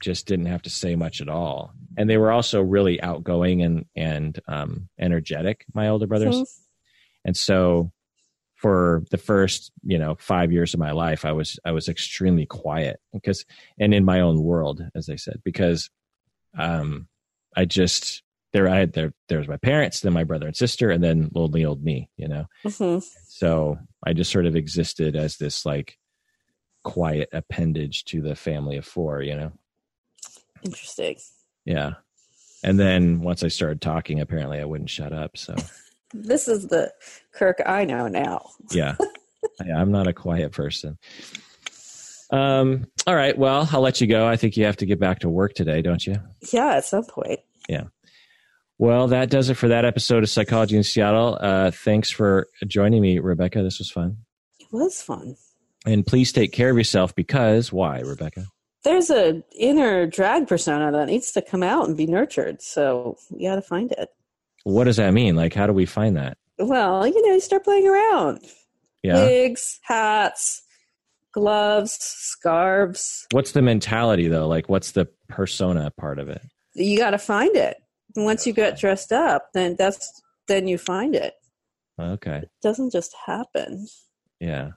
just 0.02 0.28
didn't 0.28 0.48
have 0.48 0.62
to 0.64 0.70
say 0.70 0.96
much 0.96 1.22
at 1.22 1.30
all. 1.30 1.74
And 1.98 2.10
they 2.10 2.18
were 2.18 2.32
also 2.32 2.62
really 2.62 3.02
outgoing 3.02 3.64
and 3.64 3.86
and 3.96 4.40
um, 4.48 4.90
energetic 5.00 5.66
my 5.74 5.88
older 5.88 6.08
brothers. 6.08 6.36
Mm-hmm. 6.36 7.26
and 7.26 7.38
so 7.38 7.92
for 8.64 9.04
the 9.12 9.18
first 9.18 9.72
you 9.84 10.00
know 10.00 10.16
five 10.20 10.52
years 10.52 10.74
of 10.74 10.80
my 10.80 10.92
life 10.92 11.26
i 11.26 11.32
was 11.32 11.60
i 11.66 11.72
was 11.72 11.88
extremely 11.88 12.46
quiet 12.46 13.00
because 13.12 13.46
and 13.80 13.94
in 13.94 14.04
my 14.04 14.20
own 14.22 14.42
world 14.42 14.82
as 14.96 15.10
i 15.10 15.16
said 15.16 15.40
because 15.44 15.92
um 16.58 17.08
i 17.56 17.66
just 17.66 18.24
there 18.54 18.68
i 18.68 18.78
had 18.78 18.94
there 18.94 19.14
there 19.30 19.40
was 19.40 19.48
my 19.48 19.58
parents 19.58 20.00
then 20.00 20.14
my 20.14 20.24
brother 20.24 20.48
and 20.48 20.56
sister 20.56 20.90
and 20.90 21.04
then 21.04 21.30
lonely 21.36 21.64
old 21.66 21.84
me 21.84 22.10
you 22.18 22.28
know 22.28 22.46
mm-hmm. 22.66 23.06
so 23.28 23.78
i 24.08 24.14
just 24.14 24.32
sort 24.32 24.46
of 24.46 24.56
existed 24.56 25.16
as 25.16 25.38
this 25.38 25.66
like 25.66 25.98
quiet 26.84 27.30
appendage 27.32 28.04
to 28.06 28.22
the 28.22 28.36
family 28.36 28.78
of 28.78 28.86
four 28.86 29.22
you 29.22 29.36
know 29.36 29.52
Interesting. 30.66 31.18
Yeah. 31.66 31.92
And 32.64 32.80
then 32.80 33.22
once 33.22 33.44
I 33.44 33.50
started 33.50 33.82
talking, 33.82 34.22
apparently 34.22 34.60
I 34.60 34.66
wouldn't 34.66 34.90
shut 34.90 35.14
up. 35.14 35.38
So 35.38 35.56
This 36.14 36.48
is 36.48 36.68
the 36.68 36.94
Kirk 37.34 37.62
I 37.66 37.86
know 37.86 38.08
now. 38.08 38.50
yeah, 38.72 38.96
yeah 39.66 39.80
I'm 39.80 39.92
not 39.92 40.08
a 40.08 40.14
quiet 40.14 40.52
person. 40.52 40.98
Um. 42.32 42.88
All 43.06 43.16
right. 43.16 43.38
Well, 43.38 43.68
I'll 43.72 43.82
let 43.82 44.02
you 44.02 44.08
go. 44.08 44.28
I 44.28 44.38
think 44.38 44.58
you 44.58 44.66
have 44.66 44.78
to 44.78 44.86
get 44.86 45.00
back 45.00 45.20
to 45.20 45.30
work 45.30 45.54
today, 45.54 45.82
don't 45.82 46.06
you? 46.06 46.16
Yeah, 46.52 46.76
at 46.76 46.86
some 46.86 47.06
point. 47.06 47.40
Yeah. 47.70 47.84
Well, 48.80 49.08
that 49.10 49.30
does 49.30 49.50
it 49.50 49.54
for 49.54 49.68
that 49.68 49.86
episode 49.86 50.24
of 50.24 50.30
Psychology 50.30 50.76
in 50.76 50.84
Seattle. 50.84 51.38
Uh, 51.40 51.72
thanks 51.72 52.10
for 52.10 52.48
joining 52.66 53.02
me, 53.02 53.20
Rebecca. 53.20 53.62
This 53.62 53.80
was 53.80 53.92
fun. 53.92 54.18
It 54.60 54.68
was 54.72 55.02
fun. 55.02 55.36
And 55.86 56.06
please 56.06 56.32
take 56.32 56.52
care 56.54 56.72
of 56.72 56.78
yourself 56.78 57.14
because 57.14 57.72
why, 57.72 58.00
Rebecca? 58.00 58.48
There's 58.84 59.10
a 59.10 59.44
inner 59.58 60.08
drag 60.08 60.48
persona 60.48 60.92
that 60.92 61.08
needs 61.08 61.32
to 61.34 61.42
come 61.42 61.64
out 61.64 61.88
and 61.88 61.96
be 61.96 62.08
nurtured. 62.08 62.62
So 62.62 63.18
you 63.30 63.48
got 63.48 63.56
to 63.56 63.62
find 63.62 63.92
it. 63.92 64.10
What 64.64 64.86
does 64.86 64.98
that 64.98 65.14
mean? 65.14 65.36
Like, 65.36 65.54
how 65.54 65.68
do 65.68 65.74
we 65.74 65.86
find 65.86 66.16
that? 66.18 66.38
Well, 66.58 67.06
you 67.08 67.22
know, 67.28 67.34
you 67.34 67.40
start 67.40 67.64
playing 67.64 67.88
around. 67.88 68.40
Yeah. 69.02 69.26
Wigs, 69.26 69.80
hats, 69.84 70.62
gloves, 71.34 71.98
scarves. 72.00 73.28
What's 73.32 73.52
the 73.52 73.62
mentality 73.62 74.28
though? 74.28 74.48
Like, 74.48 74.70
what's 74.70 74.92
the 74.92 75.08
persona 75.28 75.92
part 75.98 76.20
of 76.20 76.30
it? 76.30 76.42
You 76.76 76.98
got 76.98 77.12
to 77.12 77.18
find 77.18 77.56
it. 77.56 77.78
Once 78.16 78.48
you 78.48 78.54
get 78.54 78.80
dressed 78.80 79.12
up, 79.12 79.50
then 79.54 79.76
that's 79.78 80.22
then 80.48 80.68
you 80.68 80.78
find 80.78 81.16
it. 81.16 81.34
Okay. 82.00 82.38
It 82.38 82.50
doesn't 82.62 82.92
just 82.92 83.14
happen 83.26 83.88
Yeah. 84.40 84.72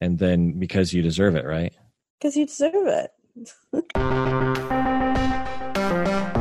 And 0.00 0.18
then 0.18 0.58
because 0.58 0.92
you 0.92 1.02
deserve 1.02 1.36
it, 1.36 1.44
right? 1.44 1.72
because 2.20 2.36
you 2.36 2.46
deserve 2.46 2.86
it. 2.86 3.10